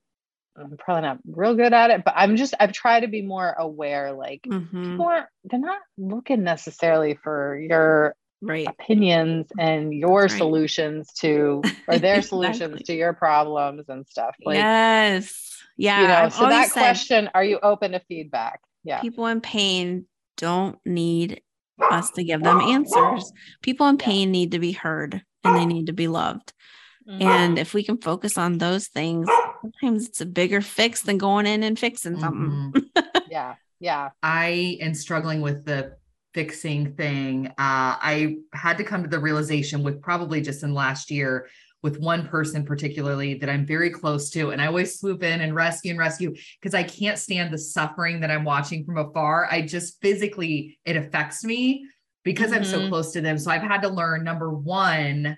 I'm 0.55 0.77
probably 0.77 1.01
not 1.01 1.17
real 1.25 1.55
good 1.55 1.73
at 1.73 1.89
it, 1.89 2.03
but 2.05 2.13
I'm 2.15 2.35
just 2.35 2.53
I've 2.59 2.73
tried 2.73 3.01
to 3.01 3.07
be 3.07 3.21
more 3.21 3.55
aware. 3.57 4.13
Like 4.13 4.43
mm-hmm. 4.43 4.91
people 4.91 5.05
aren't 5.05 5.27
they're 5.45 5.59
not 5.59 5.81
looking 5.97 6.43
necessarily 6.43 7.15
for 7.15 7.57
your 7.59 8.15
right. 8.41 8.67
opinions 8.67 9.47
and 9.57 9.93
your 9.93 10.23
right. 10.23 10.31
solutions 10.31 11.11
to 11.19 11.63
or 11.87 11.97
their 11.97 12.21
solutions 12.21 12.83
to 12.83 12.93
your 12.93 13.13
problems 13.13 13.89
and 13.89 14.07
stuff. 14.07 14.35
Like 14.45 14.57
yes. 14.57 15.49
Yeah. 15.75 16.01
You 16.01 16.07
know, 16.07 16.13
I've 16.13 16.33
so 16.33 16.47
that 16.47 16.71
question, 16.71 17.29
are 17.33 17.43
you 17.43 17.59
open 17.61 17.93
to 17.93 17.99
feedback? 18.07 18.61
Yeah. 18.83 19.01
People 19.01 19.25
in 19.25 19.41
pain 19.41 20.05
don't 20.37 20.77
need 20.85 21.41
us 21.81 22.11
to 22.11 22.23
give 22.23 22.43
them 22.43 22.61
answers. 22.61 23.31
People 23.63 23.87
in 23.87 23.97
pain 23.97 24.27
yeah. 24.27 24.31
need 24.31 24.51
to 24.51 24.59
be 24.59 24.73
heard 24.73 25.23
and 25.43 25.55
they 25.55 25.65
need 25.65 25.87
to 25.87 25.93
be 25.93 26.07
loved. 26.07 26.53
Mm-hmm. 27.07 27.21
And 27.21 27.59
if 27.59 27.73
we 27.73 27.83
can 27.83 27.97
focus 27.97 28.37
on 28.37 28.57
those 28.57 28.87
things, 28.87 29.27
sometimes 29.61 30.07
it's 30.07 30.21
a 30.21 30.25
bigger 30.25 30.61
fix 30.61 31.01
than 31.01 31.17
going 31.17 31.45
in 31.45 31.63
and 31.63 31.77
fixing 31.77 32.19
something. 32.19 32.73
Mm-hmm. 32.73 33.17
yeah. 33.31 33.55
Yeah. 33.79 34.11
I 34.21 34.77
am 34.79 34.93
struggling 34.93 35.41
with 35.41 35.65
the 35.65 35.97
fixing 36.33 36.93
thing. 36.95 37.47
Uh, 37.47 37.53
I 37.99 38.37
had 38.53 38.77
to 38.77 38.83
come 38.83 39.03
to 39.03 39.09
the 39.09 39.19
realization 39.19 39.83
with 39.83 40.01
probably 40.01 40.41
just 40.41 40.63
in 40.63 40.73
last 40.73 41.11
year 41.11 41.47
with 41.83 41.99
one 41.99 42.25
person 42.25 42.65
particularly 42.65 43.33
that 43.35 43.49
I'm 43.49 43.65
very 43.65 43.89
close 43.89 44.29
to. 44.31 44.51
And 44.51 44.61
I 44.61 44.67
always 44.67 44.97
swoop 44.97 45.21
in 45.21 45.41
and 45.41 45.53
rescue 45.53 45.91
and 45.91 45.99
rescue 45.99 46.33
because 46.59 46.73
I 46.73 46.83
can't 46.83 47.19
stand 47.19 47.53
the 47.53 47.57
suffering 47.57 48.21
that 48.21 48.31
I'm 48.31 48.45
watching 48.45 48.85
from 48.85 48.97
afar. 48.97 49.49
I 49.51 49.61
just 49.61 50.01
physically, 50.01 50.79
it 50.85 50.95
affects 50.95 51.43
me 51.43 51.85
because 52.23 52.51
mm-hmm. 52.51 52.59
I'm 52.59 52.65
so 52.65 52.79
mm-hmm. 52.79 52.89
close 52.89 53.11
to 53.13 53.21
them. 53.21 53.37
So 53.37 53.51
I've 53.51 53.61
had 53.61 53.81
to 53.81 53.89
learn 53.89 54.23
number 54.23 54.51
one, 54.51 55.37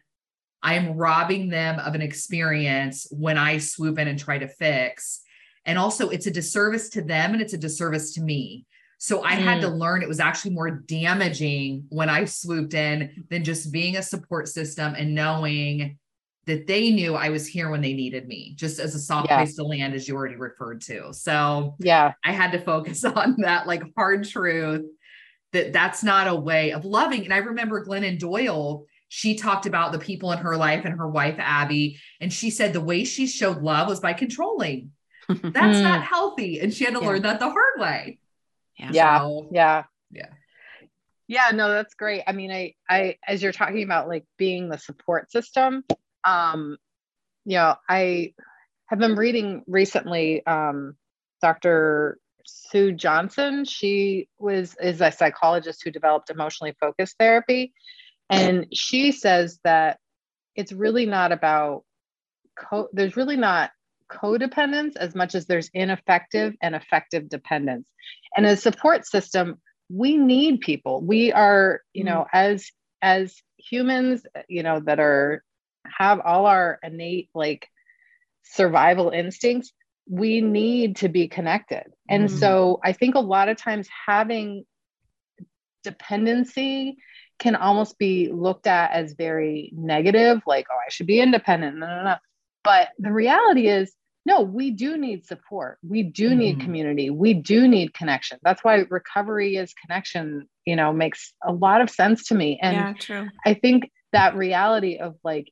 I 0.61 0.75
am 0.75 0.97
robbing 0.97 1.49
them 1.49 1.79
of 1.79 1.95
an 1.95 2.01
experience 2.01 3.07
when 3.11 3.37
I 3.37 3.59
swoop 3.59 3.99
in 3.99 4.07
and 4.07 4.17
try 4.17 4.37
to 4.37 4.47
fix. 4.47 5.21
And 5.65 5.77
also, 5.77 6.09
it's 6.09 6.27
a 6.27 6.31
disservice 6.31 6.89
to 6.89 7.01
them 7.01 7.33
and 7.33 7.41
it's 7.41 7.53
a 7.53 7.57
disservice 7.57 8.13
to 8.13 8.21
me. 8.21 8.65
So 8.97 9.23
I 9.23 9.33
mm. 9.33 9.39
had 9.39 9.61
to 9.61 9.67
mm. 9.67 9.77
learn 9.77 10.01
it 10.01 10.07
was 10.07 10.19
actually 10.19 10.51
more 10.51 10.71
damaging 10.71 11.85
when 11.89 12.09
I 12.09 12.25
swooped 12.25 12.73
in 12.73 13.25
than 13.29 13.43
just 13.43 13.71
being 13.71 13.97
a 13.97 14.01
support 14.01 14.47
system 14.47 14.95
and 14.95 15.13
knowing 15.13 15.97
that 16.45 16.67
they 16.67 16.91
knew 16.91 17.15
I 17.15 17.29
was 17.29 17.47
here 17.47 17.69
when 17.69 17.81
they 17.81 17.93
needed 17.93 18.27
me, 18.27 18.53
just 18.55 18.79
as 18.79 18.93
a 18.93 18.99
soft 18.99 19.27
yeah. 19.29 19.37
place 19.37 19.55
to 19.55 19.63
land, 19.63 19.95
as 19.95 20.07
you 20.07 20.15
already 20.15 20.35
referred 20.35 20.81
to. 20.81 21.11
So 21.13 21.75
yeah, 21.79 22.13
I 22.23 22.31
had 22.31 22.51
to 22.51 22.59
focus 22.59 23.03
on 23.03 23.35
that 23.39 23.67
like 23.67 23.83
hard 23.95 24.27
truth 24.27 24.85
that 25.55 25.73
that's 25.73 26.03
not 26.03 26.27
a 26.27 26.35
way 26.35 26.71
of 26.71 26.85
loving. 26.85 27.23
And 27.23 27.33
I 27.33 27.37
remember 27.37 27.83
Glennon 27.83 28.19
Doyle, 28.19 28.85
she 29.07 29.35
talked 29.35 29.65
about 29.65 29.91
the 29.91 29.99
people 29.99 30.31
in 30.31 30.39
her 30.39 30.57
life 30.57 30.85
and 30.85 30.97
her 30.97 31.07
wife, 31.07 31.35
Abby. 31.39 31.99
And 32.21 32.31
she 32.31 32.49
said 32.49 32.73
the 32.73 32.81
way 32.81 33.03
she 33.03 33.27
showed 33.27 33.61
love 33.61 33.87
was 33.87 33.99
by 33.99 34.13
controlling. 34.13 34.91
That's 35.29 35.79
not 35.79 36.03
healthy. 36.03 36.59
And 36.59 36.73
she 36.73 36.85
had 36.85 36.93
to 36.93 37.01
yeah. 37.01 37.07
learn 37.07 37.21
that 37.23 37.39
the 37.39 37.49
hard 37.49 37.79
way. 37.79 38.19
Yeah. 38.77 38.89
Yeah. 38.91 39.19
So, 39.19 39.49
yeah. 39.51 39.83
Yeah. 40.11 40.29
Yeah, 41.27 41.49
no, 41.55 41.69
that's 41.69 41.95
great. 41.95 42.21
I 42.27 42.33
mean, 42.33 42.51
I, 42.51 42.75
I, 42.87 43.17
as 43.27 43.41
you're 43.41 43.51
talking 43.51 43.81
about 43.81 44.07
like 44.07 44.25
being 44.37 44.69
the 44.69 44.77
support 44.77 45.31
system, 45.31 45.83
um, 46.23 46.77
you 47.45 47.57
know, 47.57 47.75
I 47.89 48.33
have 48.87 48.99
been 48.99 49.15
reading 49.15 49.63
recently, 49.65 50.45
um, 50.45 50.95
Dr. 51.41 52.19
Sue 52.45 52.91
Johnson. 52.91 53.65
She 53.65 54.27
was 54.37 54.75
is 54.81 55.01
a 55.01 55.11
psychologist 55.11 55.81
who 55.83 55.91
developed 55.91 56.29
emotionally 56.29 56.75
focused 56.79 57.15
therapy, 57.19 57.73
and 58.29 58.67
she 58.73 59.11
says 59.11 59.59
that 59.63 59.99
it's 60.55 60.71
really 60.71 61.05
not 61.05 61.31
about 61.31 61.83
co- 62.57 62.89
there's 62.93 63.17
really 63.17 63.37
not 63.37 63.71
codependence 64.09 64.95
as 64.95 65.15
much 65.15 65.35
as 65.35 65.45
there's 65.45 65.69
ineffective 65.73 66.53
and 66.61 66.75
effective 66.75 67.27
dependence. 67.29 67.87
And 68.35 68.45
as 68.45 68.61
support 68.61 69.05
system, 69.07 69.59
we 69.89 70.17
need 70.17 70.61
people. 70.61 71.01
We 71.01 71.31
are, 71.31 71.81
you 71.93 72.03
know, 72.03 72.25
mm-hmm. 72.33 72.37
as 72.37 72.71
as 73.01 73.35
humans, 73.57 74.25
you 74.47 74.63
know, 74.63 74.79
that 74.81 74.99
are 74.99 75.43
have 75.85 76.19
all 76.19 76.45
our 76.45 76.79
innate 76.83 77.29
like 77.33 77.67
survival 78.43 79.09
instincts 79.09 79.71
we 80.07 80.41
need 80.41 80.97
to 80.97 81.09
be 81.09 81.27
connected. 81.27 81.85
And 82.09 82.29
mm-hmm. 82.29 82.37
so 82.37 82.79
I 82.83 82.93
think 82.93 83.15
a 83.15 83.19
lot 83.19 83.49
of 83.49 83.57
times 83.57 83.87
having 84.07 84.65
dependency 85.83 86.97
can 87.39 87.55
almost 87.55 87.97
be 87.97 88.31
looked 88.31 88.67
at 88.67 88.91
as 88.91 89.13
very 89.13 89.71
negative, 89.75 90.41
like, 90.47 90.67
oh, 90.71 90.75
I 90.75 90.89
should 90.89 91.07
be 91.07 91.19
independent. 91.19 91.77
No, 91.77 91.87
no, 91.87 92.03
no. 92.03 92.15
But 92.63 92.89
the 92.97 93.11
reality 93.11 93.67
is, 93.67 93.93
no, 94.25 94.41
we 94.41 94.71
do 94.71 94.97
need 94.97 95.25
support. 95.25 95.77
We 95.87 96.01
do 96.01 96.29
mm-hmm. 96.29 96.39
need 96.39 96.59
community. 96.61 97.09
We 97.09 97.33
do 97.33 97.67
need 97.67 97.93
connection. 97.93 98.39
That's 98.41 98.63
why 98.63 98.85
recovery 98.89 99.57
is 99.57 99.73
connection, 99.73 100.47
you 100.65 100.75
know, 100.75 100.91
makes 100.93 101.33
a 101.43 101.51
lot 101.51 101.81
of 101.81 101.89
sense 101.89 102.27
to 102.27 102.35
me. 102.35 102.59
And 102.61 102.75
yeah, 102.75 102.93
true. 102.99 103.29
I 103.45 103.53
think 103.53 103.91
that 104.13 104.35
reality 104.35 104.97
of 104.97 105.15
like, 105.23 105.51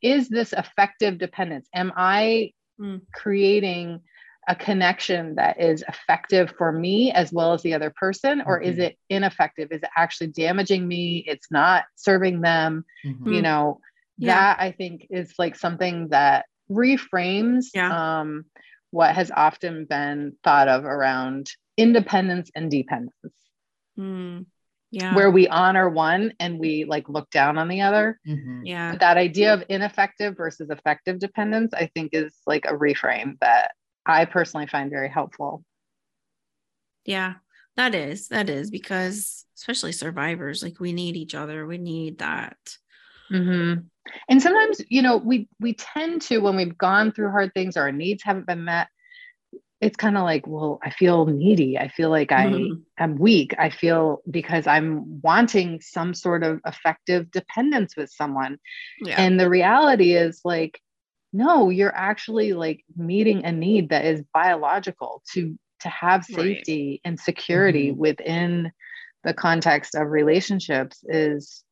is 0.00 0.28
this 0.28 0.52
effective 0.52 1.18
dependence? 1.18 1.68
Am 1.74 1.92
I 1.96 2.52
mm. 2.80 3.00
creating 3.14 4.00
a 4.48 4.54
connection 4.54 5.34
that 5.34 5.60
is 5.60 5.84
effective 5.88 6.54
for 6.56 6.72
me 6.72 7.12
as 7.12 7.30
well 7.30 7.52
as 7.52 7.60
the 7.62 7.74
other 7.74 7.90
person 7.90 8.42
or 8.46 8.58
mm-hmm. 8.58 8.70
is 8.70 8.78
it 8.78 8.96
ineffective 9.10 9.70
is 9.70 9.82
it 9.82 9.90
actually 9.94 10.28
damaging 10.28 10.88
me 10.88 11.22
it's 11.26 11.50
not 11.50 11.84
serving 11.96 12.40
them 12.40 12.82
mm-hmm. 13.04 13.30
you 13.30 13.42
know 13.42 13.78
yeah. 14.18 14.34
that 14.34 14.60
I 14.60 14.72
think 14.72 15.06
is 15.10 15.32
like 15.38 15.56
something 15.56 16.08
that 16.08 16.46
reframes 16.70 17.66
yeah. 17.74 18.20
um, 18.20 18.44
what 18.90 19.14
has 19.14 19.30
often 19.34 19.86
been 19.86 20.34
thought 20.44 20.68
of 20.68 20.84
around 20.84 21.50
independence 21.76 22.50
and 22.54 22.70
dependence. 22.70 23.12
Mm, 23.98 24.46
yeah. 24.90 25.14
Where 25.14 25.30
we 25.30 25.48
honor 25.48 25.88
one 25.88 26.32
and 26.40 26.58
we 26.58 26.84
like 26.84 27.08
look 27.08 27.28
down 27.30 27.58
on 27.58 27.68
the 27.68 27.82
other. 27.82 28.18
Mm-hmm. 28.26 28.64
Yeah. 28.64 28.92
But 28.92 29.00
that 29.00 29.16
idea 29.18 29.52
of 29.52 29.64
ineffective 29.68 30.36
versus 30.36 30.70
effective 30.70 31.18
dependence, 31.18 31.74
I 31.74 31.90
think, 31.94 32.10
is 32.14 32.34
like 32.46 32.64
a 32.64 32.72
reframe 32.72 33.38
that 33.40 33.72
I 34.06 34.24
personally 34.24 34.66
find 34.66 34.90
very 34.90 35.10
helpful. 35.10 35.62
Yeah, 37.04 37.34
that 37.76 37.94
is. 37.94 38.28
That 38.28 38.48
is 38.48 38.70
because, 38.70 39.44
especially 39.56 39.92
survivors, 39.92 40.62
like 40.62 40.80
we 40.80 40.92
need 40.92 41.16
each 41.16 41.34
other. 41.34 41.66
We 41.66 41.78
need 41.78 42.18
that. 42.18 42.56
Mm-hmm. 43.30 43.80
And 44.30 44.42
sometimes, 44.42 44.80
you 44.88 45.02
know, 45.02 45.18
we 45.18 45.48
we 45.60 45.74
tend 45.74 46.22
to 46.22 46.38
when 46.38 46.56
we've 46.56 46.78
gone 46.78 47.12
through 47.12 47.30
hard 47.30 47.52
things, 47.52 47.76
our 47.76 47.92
needs 47.92 48.22
haven't 48.22 48.46
been 48.46 48.64
met. 48.64 48.88
It's 49.80 49.96
kind 49.96 50.16
of 50.16 50.24
like, 50.24 50.46
well, 50.46 50.80
I 50.82 50.90
feel 50.90 51.26
needy. 51.26 51.78
I 51.78 51.88
feel 51.88 52.10
like 52.10 52.32
I 52.32 52.46
mm-hmm. 52.46 52.80
am 52.98 53.16
weak. 53.16 53.54
I 53.58 53.70
feel 53.70 54.22
because 54.28 54.66
I'm 54.66 55.20
wanting 55.22 55.80
some 55.80 56.14
sort 56.14 56.42
of 56.42 56.60
effective 56.66 57.30
dependence 57.30 57.96
with 57.96 58.10
someone. 58.10 58.58
Yeah. 59.00 59.20
And 59.20 59.38
the 59.38 59.48
reality 59.48 60.14
is 60.14 60.40
like, 60.44 60.80
no, 61.32 61.70
you're 61.70 61.94
actually 61.94 62.54
like 62.54 62.84
meeting 62.96 63.44
a 63.44 63.52
need 63.52 63.90
that 63.90 64.04
is 64.04 64.22
biological 64.34 65.22
to 65.34 65.56
to 65.80 65.88
have 65.88 66.24
safety 66.24 66.90
right. 66.90 67.00
and 67.04 67.20
security 67.20 67.90
mm-hmm. 67.90 68.00
within 68.00 68.72
the 69.24 69.34
context 69.34 69.94
of 69.94 70.08
relationships 70.08 71.04
is 71.08 71.62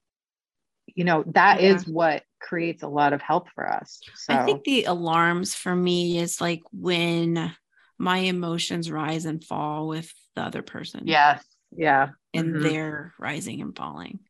you 0.95 1.05
know 1.05 1.25
that 1.27 1.61
yeah. 1.61 1.75
is 1.75 1.87
what 1.87 2.23
creates 2.41 2.83
a 2.83 2.89
lot 2.89 3.13
of 3.13 3.23
help 3.23 3.49
for 3.55 3.71
us 3.71 4.01
so 4.15 4.35
i 4.35 4.45
think 4.45 4.63
the 4.65 4.85
alarms 4.85 5.55
for 5.55 5.75
me 5.75 6.19
is 6.19 6.41
like 6.41 6.63
when 6.73 7.53
my 7.99 8.19
emotions 8.19 8.91
rise 8.91 9.25
and 9.25 9.43
fall 9.43 9.89
with 9.89 10.13
the 10.35 10.43
other 10.43 10.63
person. 10.63 11.03
Yes. 11.07 11.45
Yeah. 11.77 12.11
And 12.35 12.55
mm-hmm. 12.55 12.63
they're 12.63 13.15
rising 13.19 13.61
and 13.61 13.77
falling. 13.77 14.21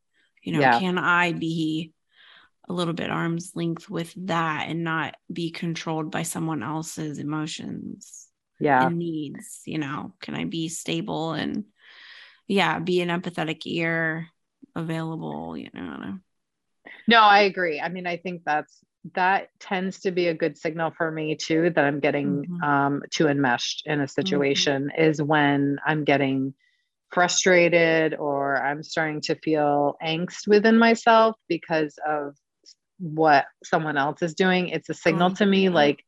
You 0.43 0.53
know 0.53 0.59
yeah. 0.61 0.79
can 0.79 0.97
i 0.97 1.33
be 1.33 1.91
a 2.69 2.73
little 2.73 2.93
bit 2.93 3.09
arm's 3.09 3.51
length 3.53 3.89
with 3.89 4.13
that 4.27 4.67
and 4.69 4.83
not 4.83 5.15
be 5.31 5.51
controlled 5.51 6.09
by 6.09 6.23
someone 6.23 6.63
else's 6.63 7.17
emotions 7.17 8.27
yeah. 8.57 8.87
and 8.87 8.97
needs 8.97 9.61
you 9.65 9.77
know? 9.77 10.13
Can 10.21 10.35
i 10.35 10.45
be 10.45 10.69
stable 10.69 11.33
and 11.33 11.65
yeah 12.47 12.79
be 12.79 13.01
an 13.01 13.09
empathetic 13.09 13.63
ear 13.65 14.29
available 14.73 15.57
you 15.57 15.69
know? 15.73 16.19
No, 17.07 17.21
I 17.21 17.41
agree. 17.41 17.79
I 17.79 17.89
mean, 17.89 18.05
I 18.05 18.17
think 18.17 18.43
that's 18.45 18.73
that 19.13 19.49
tends 19.59 20.01
to 20.01 20.11
be 20.11 20.27
a 20.27 20.33
good 20.33 20.57
signal 20.57 20.91
for 20.91 21.11
me 21.11 21.35
too 21.35 21.71
that 21.75 21.83
I'm 21.83 21.99
getting 21.99 22.43
mm-hmm. 22.43 22.63
um, 22.63 23.03
too 23.11 23.27
enmeshed 23.27 23.83
in 23.85 23.99
a 23.99 24.03
mm-hmm. 24.03 24.07
situation 24.09 24.89
mm-hmm. 24.91 25.01
is 25.01 25.21
when 25.21 25.77
I'm 25.85 26.03
getting 26.03 26.53
frustrated 27.11 28.15
or 28.15 28.61
I'm 28.61 28.83
starting 28.83 29.21
to 29.21 29.35
feel 29.35 29.95
angst 30.03 30.47
within 30.47 30.77
myself 30.77 31.35
because 31.47 31.97
of 32.05 32.35
what 32.99 33.45
someone 33.63 33.97
else 33.97 34.21
is 34.21 34.33
doing. 34.33 34.69
It's 34.69 34.89
a 34.89 34.93
signal 34.93 35.31
to 35.35 35.45
me 35.45 35.69
like, 35.69 36.03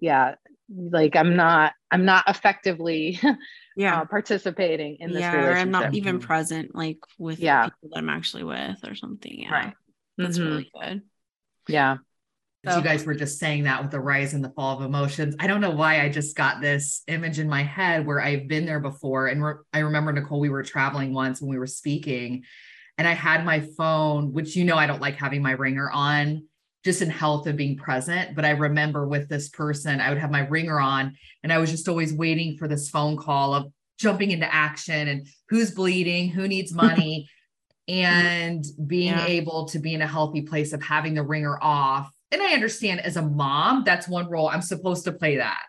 yeah, 0.00 0.34
like 0.68 1.16
I'm 1.16 1.36
not, 1.36 1.72
I'm 1.90 2.04
not 2.04 2.24
effectively 2.28 3.20
yeah 3.76 4.00
uh, 4.00 4.04
participating 4.04 4.98
in 5.00 5.10
this 5.10 5.20
yeah, 5.20 5.32
relationship. 5.32 5.56
or 5.56 5.60
I'm 5.60 5.70
not 5.70 5.94
even 5.94 6.20
present 6.20 6.74
like 6.74 6.98
with 7.18 7.40
yeah. 7.40 7.64
people 7.64 7.90
that 7.90 7.98
I'm 7.98 8.08
actually 8.08 8.44
with 8.44 8.78
or 8.86 8.94
something. 8.94 9.40
Yeah. 9.40 9.52
Right. 9.52 9.74
That's 10.16 10.38
mm-hmm. 10.38 10.48
really 10.48 10.70
good. 10.80 11.02
Yeah. 11.68 11.96
So. 12.64 12.76
You 12.76 12.82
guys 12.82 13.04
were 13.04 13.14
just 13.14 13.38
saying 13.38 13.64
that 13.64 13.82
with 13.82 13.90
the 13.90 14.00
rise 14.00 14.34
and 14.34 14.42
the 14.42 14.50
fall 14.50 14.78
of 14.78 14.84
emotions. 14.84 15.36
I 15.38 15.46
don't 15.46 15.60
know 15.60 15.70
why 15.70 16.00
I 16.00 16.08
just 16.08 16.36
got 16.36 16.60
this 16.60 17.02
image 17.08 17.38
in 17.38 17.48
my 17.48 17.62
head 17.62 18.06
where 18.06 18.20
I've 18.20 18.48
been 18.48 18.66
there 18.66 18.80
before. 18.80 19.26
And 19.26 19.44
re- 19.44 19.54
I 19.72 19.80
remember, 19.80 20.12
Nicole, 20.12 20.40
we 20.40 20.48
were 20.48 20.62
traveling 20.62 21.12
once 21.12 21.40
when 21.40 21.50
we 21.50 21.58
were 21.58 21.66
speaking, 21.66 22.44
and 22.96 23.06
I 23.06 23.12
had 23.12 23.44
my 23.44 23.60
phone, 23.76 24.32
which 24.32 24.56
you 24.56 24.64
know, 24.64 24.76
I 24.76 24.86
don't 24.86 25.00
like 25.00 25.16
having 25.16 25.42
my 25.42 25.52
ringer 25.52 25.90
on 25.90 26.44
just 26.84 27.02
in 27.02 27.10
health 27.10 27.46
and 27.46 27.56
being 27.56 27.76
present. 27.76 28.36
But 28.36 28.44
I 28.44 28.50
remember 28.50 29.06
with 29.06 29.28
this 29.28 29.48
person, 29.48 30.00
I 30.00 30.10
would 30.10 30.18
have 30.18 30.30
my 30.30 30.46
ringer 30.46 30.80
on, 30.80 31.16
and 31.42 31.52
I 31.52 31.58
was 31.58 31.70
just 31.70 31.88
always 31.88 32.12
waiting 32.12 32.56
for 32.56 32.68
this 32.68 32.88
phone 32.88 33.16
call 33.16 33.54
of 33.54 33.72
jumping 33.98 34.30
into 34.30 34.52
action 34.52 35.08
and 35.08 35.26
who's 35.48 35.70
bleeding, 35.70 36.28
who 36.28 36.48
needs 36.48 36.72
money. 36.74 37.28
and 37.86 38.64
being 38.86 39.12
yeah. 39.12 39.26
able 39.26 39.66
to 39.66 39.78
be 39.78 39.92
in 39.92 40.00
a 40.00 40.06
healthy 40.06 40.40
place 40.40 40.72
of 40.72 40.82
having 40.82 41.12
the 41.12 41.22
ringer 41.22 41.58
off. 41.60 42.10
And 42.34 42.42
I 42.42 42.52
understand 42.52 43.00
as 43.00 43.16
a 43.16 43.22
mom, 43.22 43.84
that's 43.84 44.08
one 44.08 44.28
role 44.28 44.48
I'm 44.48 44.60
supposed 44.60 45.04
to 45.04 45.12
play 45.12 45.36
that. 45.36 45.62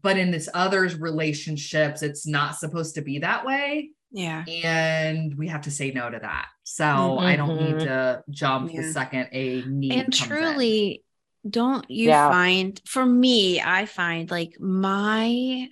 But 0.00 0.16
in 0.16 0.30
this 0.30 0.48
other's 0.54 0.98
relationships, 0.98 2.02
it's 2.02 2.26
not 2.26 2.56
supposed 2.56 2.94
to 2.94 3.02
be 3.02 3.18
that 3.18 3.44
way. 3.44 3.90
Yeah. 4.10 4.44
And 4.46 5.36
we 5.36 5.48
have 5.48 5.60
to 5.62 5.70
say 5.70 5.90
no 5.90 6.08
to 6.08 6.18
that. 6.18 6.46
So 6.62 6.84
mm-hmm. 6.84 7.26
I 7.26 7.36
don't 7.36 7.56
need 7.56 7.74
mm-hmm. 7.74 7.86
to 7.86 8.24
jump 8.30 8.72
yeah. 8.72 8.80
the 8.80 8.92
second 8.92 9.28
a 9.32 9.62
need. 9.66 9.92
And 9.92 10.10
truly, 10.12 11.02
in. 11.44 11.50
don't 11.50 11.90
you 11.90 12.08
yeah. 12.08 12.30
find 12.30 12.80
for 12.86 13.04
me, 13.04 13.60
I 13.60 13.84
find 13.84 14.30
like 14.30 14.58
my 14.58 15.68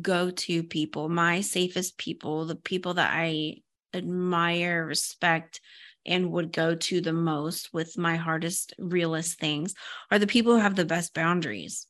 go 0.00 0.30
to 0.30 0.62
people, 0.62 1.08
my 1.08 1.40
safest 1.40 1.98
people, 1.98 2.46
the 2.46 2.54
people 2.54 2.94
that 2.94 3.10
I 3.12 3.56
admire, 3.92 4.86
respect, 4.86 5.60
and 6.06 6.32
would 6.32 6.52
go 6.52 6.74
to 6.74 7.00
the 7.00 7.12
most 7.12 7.72
with 7.72 7.98
my 7.98 8.16
hardest, 8.16 8.74
realest 8.78 9.38
things 9.38 9.74
are 10.10 10.18
the 10.18 10.26
people 10.26 10.54
who 10.54 10.60
have 10.60 10.76
the 10.76 10.84
best 10.84 11.14
boundaries. 11.14 11.86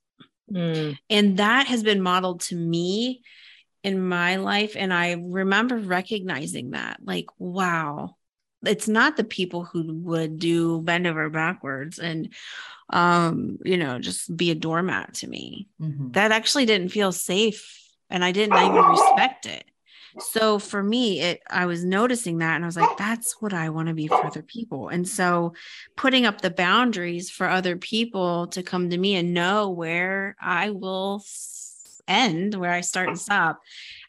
Mm. 0.53 0.99
And 1.09 1.37
that 1.37 1.67
has 1.69 1.83
been 1.83 2.03
modeled 2.03 2.41
to 2.43 2.57
me 2.57 3.23
in 3.83 4.03
my 4.07 4.37
life. 4.37 4.75
And 4.77 4.93
I 4.93 5.17
remember 5.19 5.77
recognizing 5.77 6.71
that, 6.71 6.99
like, 7.03 7.27
wow, 7.39 8.17
it's 8.65 8.89
not 8.89 9.17
the 9.17 9.25
people 9.25 9.65
who 9.65 9.95
would 10.03 10.39
do 10.39 10.81
bend 10.83 11.07
over 11.07 11.31
backwards 11.31 11.99
and 11.99 12.33
um 12.91 13.59
you 13.65 13.77
know 13.77 13.99
just 13.99 14.35
be 14.37 14.51
a 14.51 14.55
doormat 14.55 15.15
to 15.15 15.27
me 15.27 15.69
mm-hmm. 15.81 16.11
that 16.11 16.33
actually 16.33 16.67
didn't 16.67 16.91
feel 16.91 17.13
safe 17.13 17.81
and 18.11 18.25
i 18.25 18.33
didn't 18.33 18.57
even 18.57 18.85
respect 18.85 19.47
it 19.47 19.65
so 20.19 20.59
for 20.59 20.83
me 20.83 21.21
it 21.21 21.41
i 21.51 21.67
was 21.67 21.85
noticing 21.85 22.39
that 22.39 22.57
and 22.57 22.65
i 22.65 22.67
was 22.67 22.77
like 22.77 22.97
that's 22.97 23.41
what 23.41 23.53
i 23.53 23.69
want 23.69 23.89
to 23.89 23.95
be 23.95 24.09
for 24.09 24.25
other 24.27 24.43
people 24.43 24.89
and 24.89 25.09
so 25.09 25.53
putting 25.97 26.27
up 26.27 26.41
the 26.41 26.51
boundaries 26.51 27.31
for 27.31 27.49
other 27.49 27.77
people 27.77 28.47
to 28.49 28.63
come 28.63 28.91
to 28.91 28.99
me 28.99 29.15
and 29.15 29.35
know 29.35 29.71
where 29.71 30.37
i 30.41 30.71
will 30.71 31.23
end 32.09 32.55
where 32.55 32.73
i 32.73 32.81
start 32.81 33.09
and 33.09 33.19
stop 33.19 33.61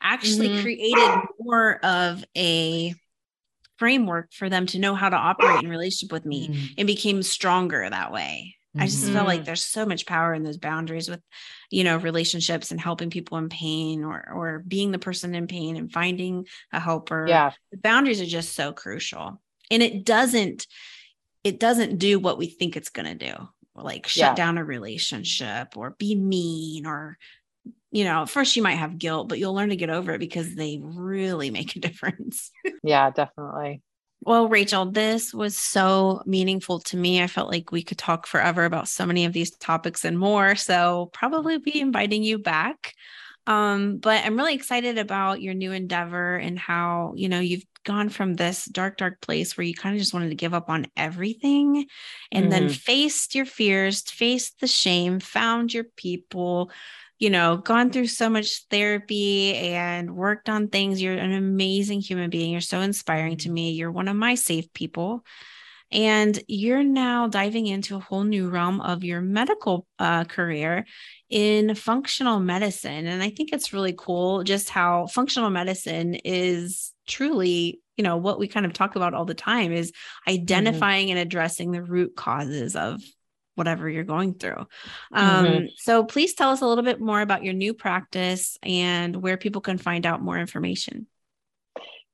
actually 0.02 0.50
mm-hmm. 0.50 0.62
created 0.62 1.20
more 1.40 1.80
of 1.84 2.24
a 2.36 2.94
framework 3.78 4.32
for 4.34 4.50
them 4.50 4.66
to 4.66 4.80
know 4.80 4.96
how 4.96 5.10
to 5.10 5.16
operate 5.16 5.64
in 5.64 5.70
relationship 5.70 6.12
with 6.12 6.26
me 6.26 6.48
mm-hmm. 6.48 6.66
and 6.78 6.88
became 6.88 7.22
stronger 7.22 7.88
that 7.90 8.12
way 8.12 8.56
I 8.78 8.86
just 8.86 9.04
mm-hmm. 9.04 9.16
feel 9.16 9.26
like 9.26 9.44
there's 9.44 9.66
so 9.66 9.86
much 9.86 10.06
power 10.06 10.34
in 10.34 10.44
those 10.44 10.58
boundaries 10.58 11.10
with, 11.10 11.22
you 11.72 11.86
know, 11.86 11.98
relationships 11.98 12.70
and 12.70 12.80
helping 12.80 13.10
people 13.10 13.38
in 13.38 13.50
pain 13.50 14.04
or 14.04 14.30
or 14.32 14.60
being 14.60 14.92
the 14.92 15.00
person 15.00 15.34
in 15.34 15.48
pain 15.48 15.78
and 15.78 15.92
finding 15.92 16.46
a 16.72 16.80
helper. 16.80 17.26
Yeah. 17.28 17.52
The 17.72 17.78
boundaries 17.78 18.22
are 18.22 18.26
just 18.26 18.54
so 18.54 18.74
crucial. 18.74 19.42
And 19.72 19.82
it 19.82 20.06
doesn't 20.06 20.68
it 21.44 21.60
doesn't 21.60 21.98
do 21.98 22.20
what 22.20 22.38
we 22.38 22.48
think 22.48 22.76
it's 22.76 22.90
going 22.90 23.18
to 23.18 23.32
do. 23.32 23.34
Like 23.74 24.06
shut 24.06 24.32
yeah. 24.32 24.36
down 24.36 24.58
a 24.58 24.66
relationship 24.66 25.78
or 25.78 25.96
be 25.98 26.14
mean 26.14 26.86
or 26.86 27.18
you 27.94 28.06
know, 28.06 28.26
first 28.26 28.56
you 28.56 28.64
might 28.64 28.76
have 28.76 28.98
guilt, 28.98 29.28
but 29.28 29.38
you'll 29.38 29.54
learn 29.54 29.70
to 29.70 29.76
get 29.76 29.90
over 29.90 30.14
it 30.14 30.20
because 30.20 30.56
they 30.56 30.80
really 30.82 31.50
make 31.52 31.76
a 31.76 31.80
difference. 31.80 32.52
yeah, 32.84 33.10
definitely. 33.12 33.82
Well, 34.24 34.48
Rachel, 34.48 34.86
this 34.86 35.34
was 35.34 35.58
so 35.58 36.22
meaningful 36.28 36.80
to 36.82 36.98
me. 36.98 37.24
I 37.24 37.28
felt 37.28 37.50
like 37.50 37.72
we 37.72 37.82
could 37.82 37.98
talk 37.98 38.28
forever 38.28 38.66
about 38.66 38.88
so 38.88 39.06
many 39.06 39.26
of 39.26 39.34
these 39.34 39.52
topics 39.52 40.06
and 40.06 40.18
more. 40.18 40.56
So, 40.56 41.10
probably 41.12 41.58
be 41.58 41.82
inviting 41.82 42.22
you 42.22 42.38
back. 42.38 42.94
Um, 43.48 43.98
but 43.98 44.24
I'm 44.24 44.38
really 44.38 44.54
excited 44.54 45.00
about 45.00 45.42
your 45.42 45.56
new 45.56 45.72
endeavor 45.72 46.36
and 46.36 46.60
how, 46.60 47.14
you 47.16 47.28
know, 47.28 47.40
you've 47.40 47.66
gone 47.84 48.10
from 48.10 48.36
this 48.36 48.66
dark, 48.66 48.98
dark 48.98 49.22
place 49.22 49.58
where 49.58 49.66
you 49.66 49.74
kind 49.74 49.96
of 49.96 50.00
just 50.00 50.14
wanted 50.14 50.30
to 50.30 50.36
give 50.36 50.54
up 50.54 50.70
on 50.70 50.86
everything 50.96 51.88
and 52.32 52.44
mm-hmm. 52.44 52.52
then 52.52 52.70
faced 52.70 53.34
your 53.34 53.46
fears, 53.46 54.02
faced 54.02 54.60
the 54.60 54.68
shame, 54.68 55.20
found 55.20 55.74
your 55.74 55.86
people, 55.96 56.70
you 57.22 57.30
know, 57.30 57.56
gone 57.58 57.92
through 57.92 58.08
so 58.08 58.32
much 58.32 58.66
therapy 58.72 59.54
and 59.56 60.16
worked 60.16 60.50
on 60.50 60.70
things. 60.70 61.00
You're 61.00 61.14
an 61.14 61.34
amazing 61.34 62.02
human 62.02 62.32
being. 62.32 62.52
You're 62.52 62.62
so 62.62 62.82
inspiring 62.82 63.38
to 63.38 63.50
me. 63.52 63.74
You're 63.74 63.92
one 63.92 64.08
of 64.08 64.16
my 64.16 64.34
safe 64.34 64.74
people. 64.74 65.24
And 65.92 66.42
you're 66.48 66.84
now 66.84 67.28
diving 67.28 67.68
into 67.68 67.96
a 67.96 68.00
whole 68.00 68.24
new 68.24 68.50
realm 68.50 68.82
of 68.82 69.04
your 69.04 69.22
medical 69.22 69.86
uh, 70.00 70.24
career 70.24 70.88
in 71.30 71.76
functional 71.76 72.40
medicine. 72.40 73.06
And 73.06 73.22
I 73.22 73.30
think 73.30 73.54
it's 73.54 73.72
really 73.72 73.94
cool 73.96 74.44
just 74.44 74.70
how 74.70 75.06
functional 75.06 75.52
medicine 75.52 76.16
is 76.16 76.92
truly, 77.08 77.82
you 77.98 78.04
know, 78.04 78.18
what 78.18 78.40
we 78.40 78.48
kind 78.48 78.66
of 78.66 78.74
talk 78.74 78.96
about 78.96 79.14
all 79.14 79.26
the 79.26 79.36
time 79.36 79.72
is 79.72 79.92
mm-hmm. 79.92 80.34
identifying 80.34 81.10
mm-hmm. 81.10 81.18
and 81.18 81.28
addressing 81.28 81.70
the 81.70 81.84
root 81.84 82.16
causes 82.16 82.76
of 82.76 83.00
whatever 83.56 83.90
you're 83.90 84.04
going 84.04 84.34
through. 84.34 84.66
Um, 85.12 85.46
mm-hmm. 85.46 85.66
So 85.78 86.04
please 86.04 86.34
tell 86.34 86.52
us 86.52 86.62
a 86.62 86.68
little 86.68 86.84
bit 86.84 87.02
more 87.02 87.22
about 87.22 87.44
your 87.44 87.54
new 87.54 87.74
practice 87.74 88.58
and 88.64 89.16
where 89.16 89.38
people 89.38 89.62
can 89.62 89.78
find 89.78 90.06
out 90.06 90.22
more 90.22 90.38
information. 90.38 91.08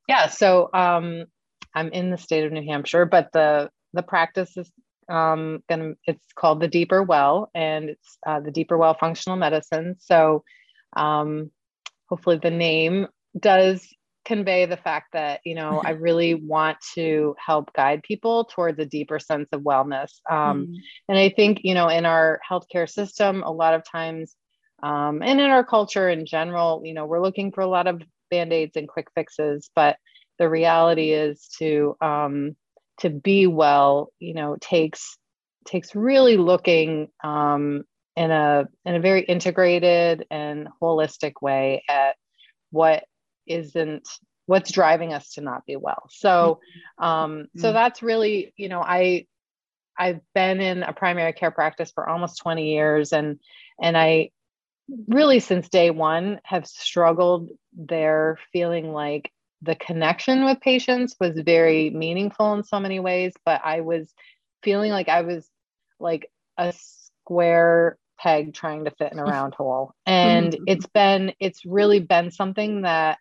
Yeah, 0.08 0.28
so 0.28 0.70
um, 0.74 1.26
I'm 1.74 1.90
in 1.90 2.10
the 2.10 2.18
state 2.18 2.46
of 2.46 2.52
New 2.52 2.66
Hampshire, 2.66 3.06
but 3.06 3.32
the 3.34 3.70
the 3.94 4.04
practice 4.04 4.56
is 4.58 4.72
um, 5.10 5.64
gonna 5.70 5.94
it's 6.06 6.26
called 6.34 6.62
the 6.62 6.68
Deeper 6.68 7.04
Well, 7.04 7.50
and 7.54 7.90
it's 7.90 8.18
uh, 8.26 8.40
the 8.40 8.52
Deeper 8.52 8.78
Well 8.78 8.94
Functional 8.94 9.38
Medicine. 9.38 9.96
So 10.00 10.44
um, 10.96 11.52
hopefully 12.10 12.40
the 12.42 12.52
name 12.52 13.08
does 13.38 13.86
convey 14.28 14.66
the 14.66 14.78
fact 14.78 15.14
that 15.14 15.40
you 15.46 15.56
know 15.56 15.82
i 15.86 15.92
really 15.92 16.34
want 16.46 16.78
to 16.94 17.34
help 17.44 17.72
guide 17.74 18.04
people 18.04 18.44
towards 18.44 18.78
a 18.78 18.86
deeper 18.86 19.20
sense 19.20 19.48
of 19.54 19.62
wellness 19.62 20.12
um, 20.30 20.68
mm. 20.68 20.76
and 21.08 21.18
i 21.18 21.30
think 21.30 21.62
you 21.64 21.74
know 21.74 21.88
in 21.88 22.06
our 22.06 22.40
healthcare 22.48 22.90
system 22.90 23.42
a 23.44 23.52
lot 23.52 23.74
of 23.74 23.84
times 23.90 24.36
um, 24.84 25.24
and 25.24 25.40
in 25.40 25.50
our 25.50 25.64
culture 25.64 26.10
in 26.10 26.26
general 26.26 26.82
you 26.84 26.94
know 26.94 27.06
we're 27.06 27.22
looking 27.22 27.54
for 27.54 27.62
a 27.62 27.68
lot 27.68 27.88
of 27.88 28.02
band-aids 28.30 28.76
and 28.76 28.90
quick 28.90 29.08
fixes 29.16 29.70
but 29.74 29.96
the 30.40 30.50
reality 30.50 31.12
is 31.14 31.48
to 31.58 31.96
um, 32.02 32.56
to 33.00 33.10
be 33.10 33.48
well 33.48 34.12
you 34.20 34.34
know 34.34 34.58
takes 34.60 35.18
takes 35.66 35.96
really 35.96 36.36
looking 36.36 37.08
um, 37.24 37.84
in 38.18 38.32
a 38.32 38.66
in 38.84 38.96
a 38.96 39.00
very 39.00 39.22
integrated 39.22 40.26
and 40.30 40.68
holistic 40.82 41.34
way 41.42 41.84
at 41.90 42.18
what 42.72 43.06
isn't 43.48 44.08
what's 44.48 44.72
driving 44.72 45.14
us 45.14 45.34
to 45.34 45.42
not 45.42 45.66
be 45.66 45.76
well 45.76 46.08
so 46.10 46.60
um 46.98 47.32
mm-hmm. 47.32 47.60
so 47.60 47.74
that's 47.74 48.02
really 48.02 48.54
you 48.58 48.70
know 48.70 48.82
i 48.82 49.26
i've 49.98 50.22
been 50.34 50.60
in 50.60 50.84
a 50.84 50.94
primary 50.94 51.34
care 51.34 51.52
practice 51.52 51.92
for 51.92 52.10
almost 52.10 52.42
20 52.42 52.72
years 52.72 53.14
and 53.14 53.40
and 53.82 53.98
i 53.98 54.30
really 55.08 55.40
since 55.40 55.70
day 55.70 55.90
one 55.90 56.40
have 56.44 56.66
struggled 56.66 57.50
there 57.74 58.40
feeling 58.54 58.92
like 58.92 59.32
the 59.62 59.76
connection 59.76 60.46
with 60.46 60.62
patients 60.62 61.16
was 61.20 61.38
very 61.40 61.90
meaningful 61.90 62.54
in 62.54 62.64
so 62.64 62.80
many 62.80 63.00
ways 63.00 63.34
but 63.46 63.62
i 63.64 63.82
was 63.82 64.14
feeling 64.64 64.92
like 64.92 65.10
i 65.10 65.22
was 65.22 65.48
like 66.00 66.30
a 66.58 66.74
square 66.74 67.98
peg 68.18 68.54
trying 68.54 68.86
to 68.86 68.92
fit 68.92 69.12
in 69.12 69.20
a 69.20 69.24
round 69.26 69.54
hole 69.54 69.94
and 70.06 70.54
mm-hmm. 70.54 70.64
it's 70.68 70.88
been 70.88 71.34
it's 71.40 71.66
really 71.66 72.00
been 72.00 72.32
something 72.32 72.84
that 72.84 73.18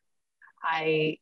I 0.67 1.19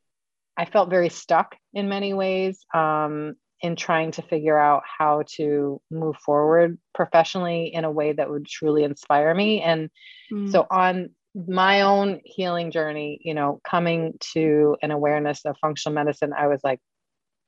I 0.57 0.65
felt 0.65 0.91
very 0.91 1.09
stuck 1.09 1.57
in 1.73 1.89
many 1.89 2.15
ways 2.15 2.65
um, 2.73 3.35
in 3.61 3.77
trying 3.77 4.13
to 4.13 4.23
figure 4.23 4.59
out 4.59 4.83
how 4.99 5.25
to 5.37 5.81
move 5.91 6.17
forward 6.17 6.79
professionally 6.95 7.73
in 7.75 7.85
a 7.85 7.91
way 7.91 8.13
that 8.13 8.31
would 8.31 8.47
truly 8.47 8.85
inspire 8.85 9.35
me. 9.35 9.63
And 9.63 9.91
mm. 10.33 10.51
so 10.51 10.67
on 10.71 11.11
my 11.35 11.81
own 11.81 12.21
healing 12.25 12.71
journey, 12.71 13.19
you 13.23 13.35
know, 13.35 13.61
coming 13.69 14.15
to 14.35 14.77
an 14.83 14.91
awareness 14.91 15.45
of 15.45 15.57
functional 15.61 15.95
medicine, 15.95 16.33
I 16.37 16.47
was 16.47 16.61
like, 16.63 16.81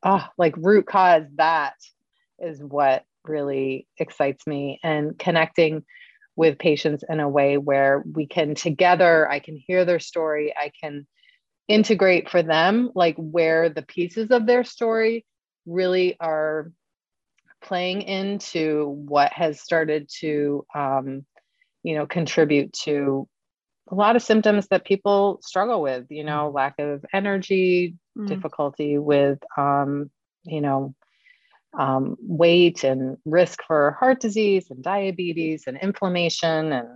oh, 0.03 0.24
like 0.36 0.57
root 0.57 0.86
cause, 0.86 1.24
that 1.36 1.74
is 2.38 2.61
what 2.62 3.05
really 3.24 3.86
excites 3.99 4.47
me. 4.47 4.80
And 4.82 5.18
connecting 5.18 5.84
with 6.34 6.59
patients 6.59 7.05
in 7.09 7.20
a 7.20 7.28
way 7.28 7.57
where 7.57 8.03
we 8.11 8.26
can 8.26 8.55
together, 8.55 9.28
I 9.30 9.38
can 9.38 9.57
hear 9.57 9.84
their 9.84 10.01
story, 10.01 10.55
I 10.57 10.70
can 10.82 11.07
integrate 11.69 12.31
for 12.31 12.43
them 12.43 12.91
like 12.95 13.17
where 13.17 13.69
the 13.69 13.83
pieces 13.83 14.31
of 14.31 14.47
their 14.47 14.64
story 14.64 15.25
really 15.67 16.17
are 16.21 16.71
playing 17.62 18.03
into 18.03 18.87
what 19.07 19.33
has 19.33 19.61
started 19.61 20.09
to 20.21 20.64
um, 20.75 21.25
you 21.83 21.95
know 21.97 22.07
contribute 22.07 22.73
to 22.73 23.29
a 23.89 23.95
lot 23.95 24.17
of 24.17 24.23
symptoms 24.23 24.67
that 24.69 24.85
people 24.85 25.41
struggle 25.43 25.83
with 25.83 26.07
you 26.11 26.25
know 26.25 26.51
lack 26.51 26.75
of 26.79 27.05
energy 27.12 27.95
mm. 28.17 28.27
difficulty 28.27 28.99
with 28.99 29.39
um, 29.57 30.11
you 30.45 30.61
know 30.61 30.95
um, 31.79 32.17
weight 32.21 32.85
and 32.85 33.17
risk 33.25 33.61
for 33.67 33.97
heart 33.99 34.21
disease 34.21 34.71
and 34.71 34.83
diabetes 34.83 35.64
and 35.67 35.79
inflammation 35.79 36.73
and 36.73 36.89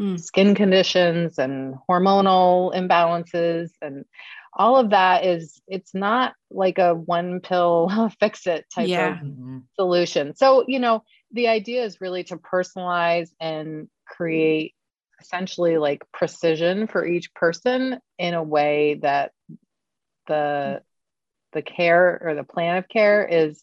mm. 0.00 0.20
skin 0.20 0.54
conditions 0.54 1.38
and 1.38 1.74
hormonal 1.88 2.74
imbalances 2.74 3.70
and 3.80 4.04
all 4.58 4.76
of 4.76 4.90
that 4.90 5.24
is 5.24 5.60
it's 5.66 5.94
not 5.94 6.34
like 6.50 6.78
a 6.78 6.94
one 6.94 7.40
pill 7.40 8.10
fix 8.20 8.46
it 8.46 8.64
type 8.74 8.88
yeah. 8.88 9.12
of 9.12 9.18
mm-hmm. 9.18 9.58
solution 9.74 10.34
so 10.34 10.64
you 10.66 10.78
know 10.78 11.02
the 11.32 11.48
idea 11.48 11.84
is 11.84 12.00
really 12.00 12.24
to 12.24 12.36
personalize 12.36 13.30
and 13.40 13.88
create 14.06 14.74
essentially 15.20 15.78
like 15.78 16.04
precision 16.12 16.86
for 16.86 17.04
each 17.06 17.32
person 17.34 17.98
in 18.18 18.34
a 18.34 18.42
way 18.42 18.98
that 19.02 19.32
the 20.26 20.80
the 21.52 21.62
care 21.62 22.20
or 22.22 22.34
the 22.34 22.44
plan 22.44 22.76
of 22.76 22.88
care 22.88 23.26
is 23.26 23.62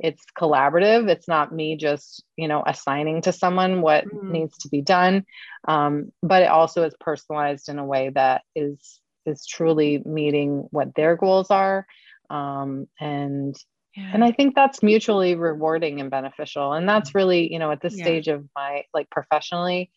it's 0.00 0.24
collaborative 0.36 1.08
it's 1.08 1.28
not 1.28 1.54
me 1.54 1.76
just 1.76 2.24
you 2.36 2.48
know 2.48 2.62
assigning 2.66 3.20
to 3.20 3.32
someone 3.32 3.82
what 3.82 4.04
mm. 4.06 4.30
needs 4.30 4.56
to 4.58 4.68
be 4.68 4.80
done 4.80 5.24
um, 5.68 6.10
but 6.22 6.42
it 6.42 6.48
also 6.48 6.82
is 6.84 6.94
personalized 7.00 7.68
in 7.68 7.78
a 7.78 7.84
way 7.84 8.10
that 8.10 8.42
is 8.56 9.00
is 9.26 9.46
truly 9.46 10.02
meeting 10.04 10.66
what 10.70 10.94
their 10.94 11.16
goals 11.16 11.50
are 11.50 11.86
um, 12.30 12.88
and 12.98 13.56
yeah. 13.96 14.10
and 14.12 14.24
i 14.24 14.32
think 14.32 14.54
that's 14.54 14.82
mutually 14.82 15.34
rewarding 15.34 16.00
and 16.00 16.10
beneficial 16.10 16.72
and 16.72 16.88
that's 16.88 17.14
really 17.14 17.52
you 17.52 17.58
know 17.58 17.70
at 17.70 17.80
this 17.80 17.96
yeah. 17.96 18.04
stage 18.04 18.28
of 18.28 18.44
my 18.56 18.84
like 18.94 19.10
professionally 19.10 19.90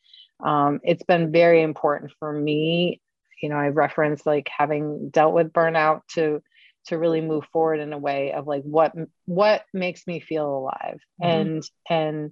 um, 0.44 0.80
it's 0.84 1.04
been 1.04 1.32
very 1.32 1.62
important 1.62 2.12
for 2.20 2.32
me 2.32 3.00
you 3.42 3.50
know 3.50 3.56
i 3.56 3.68
referenced 3.68 4.26
like 4.26 4.50
having 4.56 5.10
dealt 5.10 5.34
with 5.34 5.54
burnout 5.54 6.02
to 6.08 6.42
to 6.88 6.98
really 6.98 7.22
move 7.22 7.46
forward 7.52 7.80
in 7.80 7.94
a 7.94 7.98
way 7.98 8.34
of 8.34 8.48
like 8.48 8.64
what 8.64 8.94
what 9.26 9.64
makes 9.74 10.06
me 10.08 10.20
feel 10.20 10.46
alive 10.46 11.00
mm-hmm. 11.22 11.30
and 11.30 11.64
and 11.90 12.32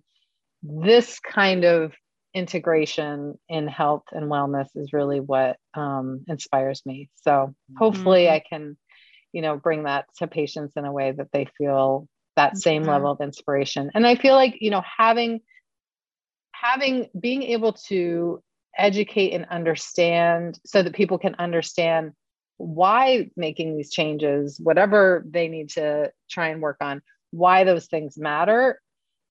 this 0.63 1.19
kind 1.19 1.63
of 1.63 1.93
integration 2.33 3.37
in 3.49 3.67
health 3.67 4.03
and 4.11 4.31
wellness 4.31 4.67
is 4.75 4.93
really 4.93 5.19
what 5.19 5.57
um, 5.73 6.23
inspires 6.27 6.81
me 6.85 7.09
so 7.15 7.53
hopefully 7.77 8.23
mm-hmm. 8.23 8.35
i 8.35 8.43
can 8.49 8.77
you 9.33 9.41
know 9.41 9.57
bring 9.57 9.83
that 9.83 10.05
to 10.17 10.27
patients 10.27 10.73
in 10.75 10.85
a 10.85 10.91
way 10.91 11.11
that 11.11 11.27
they 11.33 11.47
feel 11.57 12.07
that 12.35 12.57
same 12.57 12.83
mm-hmm. 12.83 12.91
level 12.91 13.11
of 13.11 13.21
inspiration 13.21 13.91
and 13.93 14.07
i 14.07 14.15
feel 14.15 14.35
like 14.35 14.57
you 14.61 14.71
know 14.71 14.83
having 14.97 15.41
having 16.51 17.09
being 17.19 17.43
able 17.43 17.73
to 17.73 18.41
educate 18.77 19.31
and 19.31 19.45
understand 19.49 20.57
so 20.65 20.81
that 20.81 20.93
people 20.93 21.17
can 21.17 21.35
understand 21.35 22.13
why 22.61 23.29
making 23.35 23.75
these 23.75 23.91
changes, 23.91 24.59
whatever 24.61 25.23
they 25.27 25.47
need 25.47 25.69
to 25.71 26.11
try 26.29 26.49
and 26.49 26.61
work 26.61 26.77
on, 26.81 27.01
why 27.31 27.63
those 27.63 27.87
things 27.87 28.17
matter. 28.17 28.81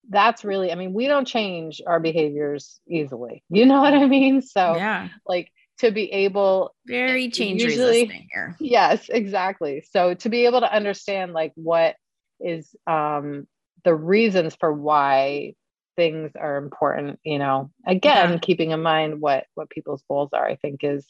That's 0.08 0.44
really, 0.44 0.72
I 0.72 0.74
mean, 0.74 0.92
we 0.92 1.06
don't 1.06 1.26
change 1.26 1.80
our 1.86 2.00
behaviors 2.00 2.80
easily. 2.88 3.44
You 3.50 3.66
know 3.66 3.80
what 3.80 3.94
I 3.94 4.06
mean? 4.06 4.42
So, 4.42 4.76
yeah, 4.76 5.08
like 5.26 5.52
to 5.78 5.90
be 5.90 6.10
able 6.12 6.74
very 6.86 7.30
change 7.30 7.62
usually, 7.62 8.02
resistant 8.02 8.28
here. 8.32 8.56
Yes, 8.58 9.08
exactly. 9.08 9.84
So 9.90 10.14
to 10.14 10.28
be 10.28 10.46
able 10.46 10.60
to 10.60 10.72
understand 10.72 11.32
like 11.32 11.52
what 11.54 11.96
is 12.40 12.74
um 12.86 13.46
the 13.84 13.94
reasons 13.94 14.56
for 14.56 14.72
why 14.72 15.54
things 15.96 16.32
are 16.38 16.56
important, 16.56 17.18
you 17.22 17.38
know, 17.38 17.70
again, 17.86 18.32
yeah. 18.32 18.38
keeping 18.38 18.70
in 18.72 18.82
mind 18.82 19.20
what 19.20 19.44
what 19.54 19.70
people's 19.70 20.02
goals 20.08 20.30
are, 20.32 20.46
I 20.46 20.56
think 20.56 20.82
is 20.82 21.06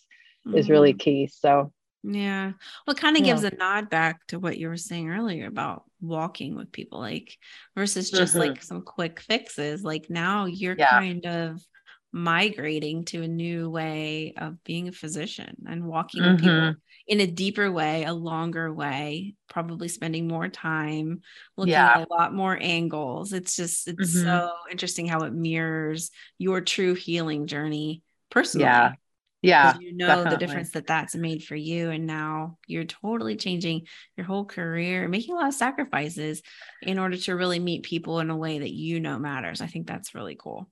is 0.55 0.71
really 0.71 0.93
mm-hmm. 0.93 0.99
key. 0.99 1.31
So 1.33 1.73
yeah. 2.03 2.53
Well, 2.87 2.97
it 2.97 3.01
kind 3.01 3.17
of 3.17 3.25
yeah. 3.25 3.33
gives 3.33 3.45
a 3.45 3.55
nod 3.57 3.91
back 3.91 4.27
to 4.29 4.39
what 4.39 4.59
you 4.59 4.69
were 4.69 4.77
saying 4.77 5.11
earlier 5.11 5.47
about 5.47 5.85
walking 6.01 6.57
with 6.57 6.73
people, 6.73 6.99
like 6.99 7.37
versus 7.77 8.11
just 8.11 8.35
mm-hmm. 8.35 8.51
like 8.51 8.63
some 8.63 8.83
quick 8.83 9.21
fixes. 9.21 9.83
Like 9.83 10.07
now 10.09 10.47
you're 10.47 10.77
yeah. 10.79 10.91
kind 10.91 11.27
of 11.27 11.61
migrating 12.13 13.05
to 13.05 13.23
a 13.23 13.29
new 13.29 13.71
way 13.71 14.35
of 14.37 14.63
being 14.65 14.89
a 14.89 14.93
physician 14.93 15.55
and 15.69 15.85
walking 15.85 16.23
mm-hmm. 16.23 16.33
with 16.33 16.41
people 16.41 16.57
mm-hmm. 16.57 16.79
in 17.07 17.21
a 17.21 17.27
deeper 17.27 17.71
way, 17.71 18.05
a 18.05 18.13
longer 18.13 18.73
way, 18.73 19.35
probably 19.49 19.87
spending 19.87 20.27
more 20.27 20.49
time 20.49 21.21
looking 21.57 21.73
yeah. 21.73 21.99
at 21.99 22.09
a 22.09 22.13
lot 22.13 22.35
more 22.35 22.59
angles. 22.61 23.33
It's 23.33 23.55
just, 23.55 23.87
it's 23.87 24.17
mm-hmm. 24.17 24.25
so 24.25 24.51
interesting 24.71 25.07
how 25.07 25.21
it 25.21 25.33
mirrors 25.33 26.11
your 26.37 26.61
true 26.61 26.95
healing 26.95 27.47
journey 27.47 28.03
personally. 28.29 28.65
Yeah. 28.65 28.93
Yeah. 29.43 29.79
You 29.81 29.97
know 29.97 30.07
definitely. 30.07 30.31
the 30.31 30.47
difference 30.47 30.71
that 30.73 30.87
that's 30.87 31.15
made 31.15 31.45
for 31.45 31.57
you. 31.57 31.91
And 31.91 32.07
now 32.07 32.59
you're 32.67 32.85
totally 32.85 33.37
changing 33.37 33.87
your 34.17 34.27
whole 34.27 34.45
career, 34.45 35.09
making 35.09 35.35
a 35.35 35.39
lot 35.39 35.49
of 35.49 35.55
sacrifices 35.55 36.43
in 36.83 36.99
order 36.99 37.17
to 37.17 37.37
really 37.37 37.59
meet 37.59 37.83
people 37.83 38.21
in 38.21 38.31
a 38.31 38.37
way 38.37 38.59
that 38.59 38.73
you 38.73 39.01
know 39.01 39.19
matters. 39.19 39.61
I 39.61 39.67
think 39.67 39.87
that's 39.87 40.15
really 40.15 40.37
cool. 40.39 40.69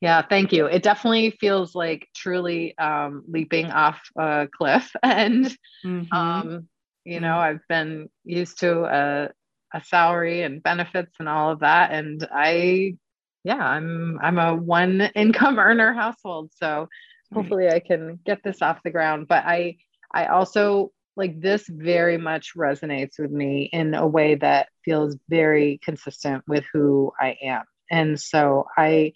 Yeah, 0.00 0.22
thank 0.22 0.52
you. 0.52 0.66
It 0.66 0.82
definitely 0.82 1.30
feels 1.40 1.74
like 1.74 2.08
truly 2.14 2.76
um, 2.78 3.24
leaping 3.28 3.66
off 3.66 4.00
a 4.16 4.48
cliff. 4.56 4.94
And, 5.02 5.46
mm-hmm. 5.84 6.12
um, 6.12 6.68
you 7.04 7.20
know, 7.20 7.36
I've 7.36 7.66
been 7.68 8.08
used 8.24 8.60
to 8.60 8.84
a, 8.84 9.30
a 9.74 9.84
salary 9.84 10.42
and 10.42 10.62
benefits 10.62 11.12
and 11.18 11.28
all 11.28 11.50
of 11.50 11.60
that. 11.60 11.90
And 11.90 12.26
I, 12.30 12.96
yeah, 13.42 13.56
I'm, 13.56 14.18
I'm 14.22 14.38
a 14.38 14.54
one 14.54 15.00
income 15.16 15.58
earner 15.58 15.92
household. 15.92 16.52
So 16.54 16.88
hopefully. 17.32 17.68
I 17.68 17.80
can 17.80 18.18
get 18.24 18.42
this 18.42 18.62
off 18.62 18.82
the 18.84 18.90
ground. 18.90 19.28
But 19.28 19.44
I, 19.44 19.76
I 20.12 20.26
also 20.26 20.92
like 21.16 21.40
this 21.40 21.66
very 21.68 22.16
much 22.16 22.52
resonates 22.56 23.18
with 23.18 23.30
me 23.30 23.68
in 23.72 23.94
a 23.94 24.06
way 24.06 24.36
that 24.36 24.68
feels 24.84 25.16
very 25.28 25.80
consistent 25.82 26.44
with 26.46 26.64
who 26.72 27.12
I 27.20 27.36
am. 27.42 27.64
And 27.90 28.20
so 28.20 28.66
I, 28.76 29.12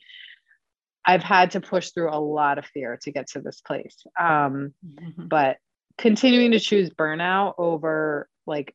I've 1.05 1.23
had 1.23 1.53
to 1.53 1.61
push 1.61 1.91
through 1.91 2.11
a 2.11 2.19
lot 2.19 2.59
of 2.59 2.67
fear 2.67 2.99
to 3.03 3.13
get 3.13 3.29
to 3.29 3.41
this 3.41 3.61
place. 3.61 3.97
Um, 4.19 4.75
mm-hmm. 4.85 5.27
But 5.27 5.59
continuing 5.99 6.53
to 6.53 6.61
choose 6.61 6.91
burnout 6.91 7.55
over 7.59 8.29
like 8.47 8.75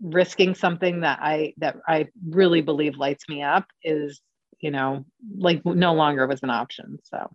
risking 0.00 0.54
something 0.54 1.00
that 1.00 1.18
I 1.22 1.54
that 1.58 1.76
I 1.88 2.08
really 2.28 2.60
believe 2.60 2.96
lights 2.96 3.28
me 3.28 3.42
up 3.42 3.66
is, 3.82 4.20
you 4.60 4.70
know, 4.70 5.04
like 5.36 5.64
no 5.64 5.94
longer 5.94 6.26
was 6.26 6.42
an 6.42 6.50
option. 6.50 6.98
So 7.04 7.30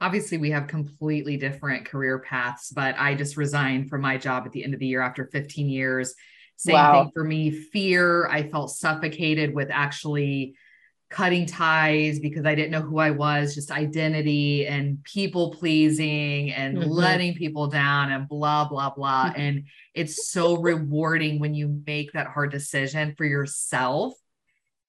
obviously 0.00 0.38
we 0.38 0.50
have 0.50 0.66
completely 0.66 1.36
different 1.36 1.86
career 1.86 2.18
paths, 2.20 2.70
but 2.70 2.94
I 2.98 3.14
just 3.14 3.36
resigned 3.36 3.90
from 3.90 4.00
my 4.00 4.16
job 4.16 4.44
at 4.46 4.52
the 4.52 4.64
end 4.64 4.74
of 4.74 4.80
the 4.80 4.86
year 4.86 5.02
after 5.02 5.26
15 5.26 5.68
years. 5.68 6.14
Same 6.56 6.74
wow. 6.74 7.02
thing 7.02 7.10
for 7.12 7.24
me, 7.24 7.50
fear. 7.50 8.26
I 8.28 8.48
felt 8.48 8.70
suffocated 8.70 9.54
with 9.54 9.68
actually 9.70 10.54
cutting 11.10 11.44
ties 11.44 12.20
because 12.20 12.46
I 12.46 12.54
didn't 12.54 12.70
know 12.70 12.82
who 12.82 12.98
I 12.98 13.10
was, 13.10 13.54
just 13.54 13.70
identity 13.70 14.66
and 14.66 15.02
people 15.02 15.50
pleasing 15.50 16.52
and 16.52 16.78
mm-hmm. 16.78 16.88
letting 16.88 17.34
people 17.34 17.66
down 17.66 18.12
and 18.12 18.28
blah, 18.28 18.68
blah, 18.68 18.90
blah. 18.90 19.30
Mm-hmm. 19.30 19.40
And 19.40 19.64
it's 19.94 20.28
so 20.28 20.56
rewarding 20.56 21.40
when 21.40 21.52
you 21.54 21.82
make 21.86 22.12
that 22.12 22.28
hard 22.28 22.52
decision 22.52 23.14
for 23.16 23.24
yourself. 23.24 24.14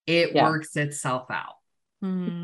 It 0.08 0.32
yeah. 0.34 0.44
works 0.44 0.76
itself 0.76 1.28
out. 1.30 1.56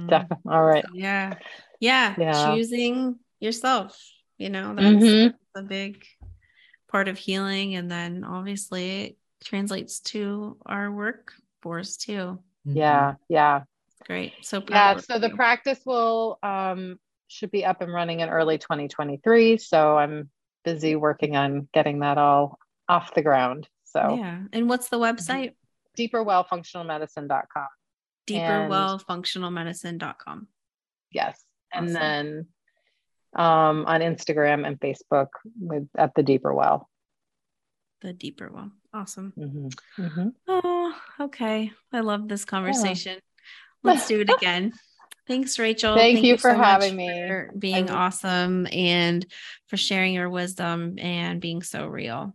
Definitely. 0.07 0.51
All 0.51 0.63
right. 0.63 0.85
Yeah. 0.93 1.33
Yeah. 1.79 2.15
Yeah. 2.17 2.53
Choosing 2.53 3.17
yourself, 3.39 3.99
you 4.37 4.49
know, 4.49 4.75
that's 4.75 4.87
mm-hmm. 4.87 5.59
a 5.59 5.63
big 5.63 6.05
part 6.89 7.07
of 7.07 7.17
healing. 7.17 7.75
And 7.75 7.91
then 7.91 8.23
obviously 8.23 9.01
it 9.01 9.17
translates 9.43 9.99
to 9.99 10.57
our 10.65 10.91
work 10.91 11.33
workforce 11.67 11.97
too. 11.97 12.39
Yeah, 12.65 13.13
yeah. 13.29 13.61
Great. 14.05 14.33
So 14.41 14.61
yeah, 14.69 14.97
so 14.97 15.19
the 15.19 15.29
you. 15.29 15.35
practice 15.35 15.79
will 15.85 16.39
um 16.43 16.99
should 17.27 17.51
be 17.51 17.63
up 17.65 17.81
and 17.81 17.93
running 17.93 18.21
in 18.21 18.29
early 18.29 18.57
2023. 18.57 19.57
So 19.57 19.97
I'm 19.97 20.29
busy 20.63 20.95
working 20.95 21.35
on 21.35 21.67
getting 21.73 21.99
that 21.99 22.17
all 22.17 22.57
off 22.87 23.13
the 23.13 23.21
ground. 23.21 23.67
So 23.83 24.15
yeah. 24.15 24.43
And 24.53 24.69
what's 24.69 24.87
the 24.89 24.97
website? 24.97 25.51
deeperwellfunctionalmedicine.com. 25.97 27.67
Deeperwellfunctionalmedicine.com. 28.27 30.47
Yes. 31.11 31.43
Awesome. 31.73 31.87
And 31.87 31.95
then 31.95 32.47
um 33.35 33.85
on 33.85 34.01
Instagram 34.01 34.65
and 34.65 34.79
Facebook 34.79 35.27
with 35.59 35.87
at 35.97 36.13
the 36.15 36.23
deeper 36.23 36.53
well. 36.53 36.89
The 38.01 38.13
deeper 38.13 38.49
well. 38.51 38.71
Awesome. 38.93 39.33
Mm-hmm. 39.37 40.03
Mm-hmm. 40.03 40.27
Oh, 40.47 41.01
okay. 41.19 41.71
I 41.91 41.99
love 42.01 42.27
this 42.27 42.45
conversation. 42.45 43.15
Yeah. 43.15 43.19
Let's 43.83 44.07
do 44.07 44.21
it 44.21 44.29
again. 44.37 44.73
Thanks, 45.27 45.59
Rachel. 45.59 45.95
Thank, 45.95 46.15
Thank 46.15 46.25
you, 46.25 46.31
you, 46.33 46.37
for 46.37 46.51
so 46.51 46.57
having 46.57 46.95
me. 46.95 47.09
For 47.27 47.51
being 47.57 47.89
awesome 47.89 48.65
and 48.71 49.25
for 49.65 49.75
sharing 49.75 50.13
your 50.13 50.29
wisdom 50.29 50.97
and 50.99 51.41
being 51.41 51.61
so 51.63 51.85
real. 51.85 52.33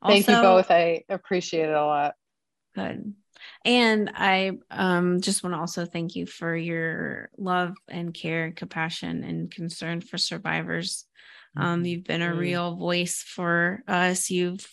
Also, 0.00 0.12
Thank 0.12 0.28
you 0.28 0.34
both. 0.34 0.70
I 0.70 1.02
appreciate 1.08 1.68
it 1.68 1.74
a 1.74 1.84
lot. 1.84 2.14
Good. 2.74 3.14
And 3.64 4.10
I 4.14 4.52
um, 4.70 5.20
just 5.20 5.42
want 5.42 5.54
to 5.54 5.58
also 5.60 5.86
thank 5.86 6.16
you 6.16 6.26
for 6.26 6.54
your 6.54 7.30
love 7.38 7.74
and 7.88 8.12
care 8.12 8.44
and 8.44 8.56
compassion 8.56 9.24
and 9.24 9.50
concern 9.50 10.00
for 10.02 10.18
survivors. 10.18 11.06
Um, 11.56 11.64
mm-hmm. 11.64 11.84
you've 11.86 12.04
been 12.04 12.22
a 12.22 12.34
real 12.34 12.76
voice 12.76 13.22
for 13.26 13.82
us. 13.86 14.28
You've 14.28 14.66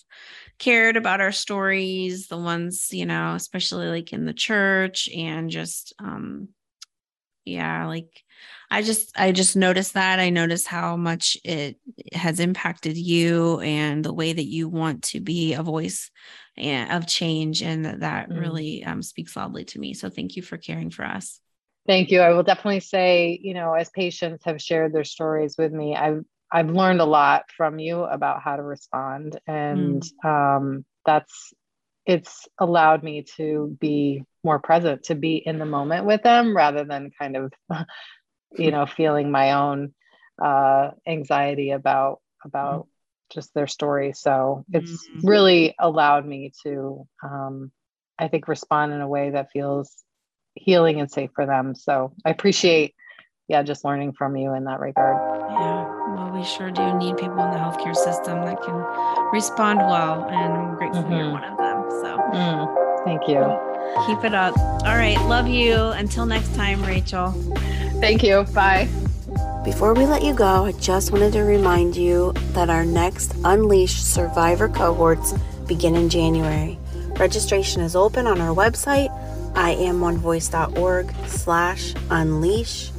cared 0.59 0.97
about 0.97 1.21
our 1.21 1.31
stories, 1.31 2.27
the 2.27 2.37
ones, 2.37 2.89
you 2.91 3.05
know, 3.05 3.35
especially 3.35 3.87
like 3.87 4.13
in 4.13 4.25
the 4.25 4.33
church 4.33 5.09
and 5.15 5.49
just 5.49 5.93
um 5.99 6.49
yeah, 7.45 7.87
like 7.87 8.23
I 8.69 8.81
just 8.81 9.11
I 9.19 9.31
just 9.31 9.55
noticed 9.55 9.93
that. 9.93 10.19
I 10.19 10.29
noticed 10.29 10.67
how 10.67 10.95
much 10.95 11.37
it 11.43 11.77
has 12.13 12.39
impacted 12.39 12.97
you 12.97 13.59
and 13.59 14.03
the 14.03 14.13
way 14.13 14.33
that 14.33 14.45
you 14.45 14.69
want 14.69 15.03
to 15.05 15.19
be 15.19 15.53
a 15.53 15.63
voice 15.63 16.09
and, 16.57 16.91
of 16.91 17.07
change 17.07 17.61
and 17.61 17.85
that, 17.85 17.99
that 18.01 18.29
mm. 18.29 18.39
really 18.39 18.83
um, 18.83 19.01
speaks 19.01 19.35
loudly 19.35 19.65
to 19.65 19.79
me. 19.79 19.93
So 19.93 20.09
thank 20.09 20.35
you 20.35 20.41
for 20.41 20.57
caring 20.57 20.89
for 20.89 21.03
us. 21.03 21.39
Thank 21.87 22.11
you. 22.11 22.21
I 22.21 22.31
will 22.33 22.43
definitely 22.43 22.81
say, 22.81 23.39
you 23.41 23.53
know, 23.53 23.73
as 23.73 23.89
patients 23.89 24.45
have 24.45 24.61
shared 24.61 24.93
their 24.93 25.03
stories 25.03 25.55
with 25.57 25.71
me, 25.71 25.95
I've 25.95 26.23
I've 26.51 26.69
learned 26.69 27.01
a 27.01 27.05
lot 27.05 27.45
from 27.55 27.79
you 27.79 28.03
about 28.03 28.41
how 28.41 28.57
to 28.57 28.63
respond, 28.63 29.39
and 29.47 30.03
mm. 30.23 30.57
um, 30.57 30.85
that's 31.05 31.53
it's 32.05 32.47
allowed 32.57 33.03
me 33.03 33.23
to 33.37 33.77
be 33.79 34.23
more 34.43 34.59
present, 34.59 35.03
to 35.03 35.15
be 35.15 35.37
in 35.37 35.59
the 35.59 35.65
moment 35.65 36.05
with 36.05 36.23
them, 36.23 36.55
rather 36.55 36.83
than 36.83 37.11
kind 37.17 37.37
of, 37.37 37.53
you 38.57 38.71
know, 38.71 38.85
feeling 38.85 39.31
my 39.31 39.53
own 39.53 39.93
uh, 40.41 40.91
anxiety 41.07 41.71
about 41.71 42.19
about 42.43 42.81
mm. 42.81 42.87
just 43.33 43.53
their 43.53 43.67
story. 43.67 44.13
So 44.13 44.65
it's 44.71 44.91
mm. 44.91 45.21
really 45.23 45.75
allowed 45.79 46.25
me 46.25 46.51
to, 46.63 47.07
um, 47.23 47.71
I 48.17 48.27
think, 48.27 48.47
respond 48.47 48.93
in 48.93 49.01
a 49.01 49.07
way 49.07 49.31
that 49.31 49.51
feels 49.51 49.95
healing 50.55 50.99
and 50.99 51.09
safe 51.09 51.29
for 51.35 51.45
them. 51.45 51.75
So 51.75 52.13
I 52.25 52.31
appreciate, 52.31 52.95
yeah, 53.47 53.63
just 53.63 53.85
learning 53.85 54.13
from 54.13 54.35
you 54.35 54.53
in 54.53 54.65
that 54.65 54.79
regard. 54.79 55.17
Yeah 55.51 56.01
Well 56.15 56.31
we 56.31 56.43
sure 56.43 56.71
do 56.71 56.93
need 56.97 57.17
people 57.17 57.39
in 57.39 57.51
the 57.51 57.57
healthcare 57.57 57.95
system 57.95 58.41
that 58.45 58.61
can 58.63 58.75
respond 59.31 59.79
well. 59.79 60.25
And 60.25 60.53
I'm 60.53 60.75
grateful 60.75 61.03
mm-hmm. 61.03 61.13
you're 61.13 61.31
one 61.31 61.43
of 61.43 61.57
them. 61.57 61.89
So 62.01 62.17
mm, 62.33 63.05
thank 63.05 63.27
you. 63.27 63.41
Keep 64.05 64.25
it 64.25 64.33
up. 64.33 64.57
All 64.85 64.95
right. 64.95 65.19
Love 65.25 65.47
you. 65.47 65.75
Until 65.75 66.25
next 66.25 66.55
time, 66.55 66.83
Rachel. 66.83 67.33
Thank 68.01 68.23
you. 68.23 68.43
Bye. 68.53 68.89
Before 69.63 69.93
we 69.93 70.07
let 70.07 70.23
you 70.23 70.33
go, 70.33 70.65
I 70.65 70.71
just 70.73 71.11
wanted 71.11 71.33
to 71.33 71.43
remind 71.43 71.95
you 71.95 72.33
that 72.53 72.69
our 72.69 72.83
next 72.83 73.35
Unleash 73.43 74.01
Survivor 74.01 74.67
cohorts 74.67 75.33
begin 75.67 75.95
in 75.95 76.09
January. 76.09 76.79
Registration 77.19 77.83
is 77.83 77.95
open 77.95 78.25
on 78.25 78.41
our 78.41 78.55
website, 78.55 79.09
iamonevoice.org 79.53 81.13
slash 81.27 81.93
unleash. 82.09 82.91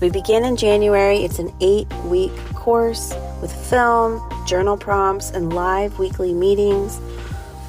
We 0.00 0.10
begin 0.10 0.44
in 0.44 0.58
January. 0.58 1.24
It's 1.24 1.38
an 1.38 1.50
eight 1.62 1.90
week 2.04 2.36
course 2.54 3.14
with 3.40 3.50
film, 3.70 4.20
journal 4.46 4.76
prompts, 4.76 5.30
and 5.30 5.54
live 5.54 5.98
weekly 5.98 6.34
meetings 6.34 7.00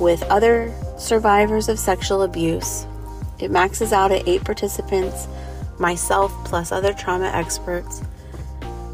with 0.02 0.22
other 0.23 0.73
survivors 0.98 1.69
of 1.69 1.80
sexual 1.80 2.23
abuse. 2.23 2.85
It 3.39 3.52
maxes 3.52 3.94
out 3.94 4.11
at 4.11 4.27
eight 4.27 4.44
participants, 4.44 5.27
myself 5.80 6.32
plus 6.45 6.72
other 6.72 6.94
trauma 6.94 7.28
experts. 7.28 8.04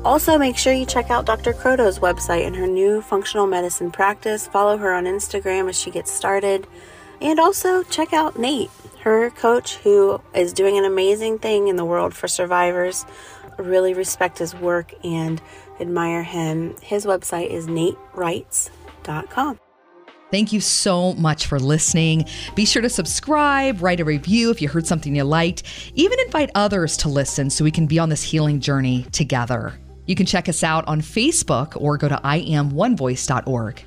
Also, 0.06 0.38
make 0.38 0.58
sure 0.58 0.74
you 0.74 0.86
check 0.86 1.10
out 1.10 1.26
Dr. 1.26 1.54
Croto's 1.54 2.00
website 2.00 2.46
and 2.46 2.56
her 2.58 2.68
new 2.68 3.02
functional 3.02 3.48
medicine 3.48 3.90
practice. 3.90 4.48
Follow 4.48 4.78
her 4.78 4.94
on 4.94 5.06
Instagram 5.06 5.70
as 5.70 5.80
she 5.80 5.92
gets 5.92 6.12
started. 6.12 6.68
And 7.22 7.40
also 7.40 7.84
check 7.84 8.12
out 8.12 8.38
Nate, 8.38 8.70
her 9.02 9.30
coach, 9.30 9.78
who 9.78 10.20
is 10.36 10.52
doing 10.52 10.78
an 10.78 10.84
amazing 10.84 11.40
thing 11.40 11.70
in 11.70 11.78
the 11.78 11.86
world 11.86 12.14
for 12.14 12.28
survivors. 12.28 13.06
really 13.58 13.94
respect 13.94 14.40
his 14.40 14.54
work 14.56 14.94
and 15.06 15.42
admire 15.80 16.24
him. 16.24 16.76
His 16.82 17.06
website 17.06 17.48
is 17.48 17.68
natewrites.com. 17.68 19.60
Thank 20.34 20.52
you 20.52 20.62
so 20.62 21.14
much 21.14 21.46
for 21.46 21.60
listening. 21.60 22.26
Be 22.56 22.66
sure 22.66 22.82
to 22.82 22.90
subscribe, 22.90 23.84
write 23.84 24.00
a 24.00 24.04
review 24.04 24.50
if 24.50 24.64
you 24.64 24.68
heard 24.68 24.88
something 24.88 25.16
you 25.16 25.24
liked, 25.24 25.62
even 25.94 26.20
invite 26.22 26.50
others 26.56 26.98
to 26.98 27.08
listen 27.08 27.52
so 27.52 27.64
we 27.64 27.70
can 27.70 27.86
be 27.86 28.00
on 28.00 28.10
this 28.10 28.24
healing 28.24 28.60
journey 28.60 29.04
together. 29.12 29.76
You 30.08 30.16
can 30.16 30.26
check 30.26 30.50
us 30.50 30.64
out 30.64 30.88
on 30.88 31.02
Facebook 31.02 31.80
or 31.80 32.00
go 32.00 32.10
to 32.10 32.16
iamonevoice.org. 32.16 33.84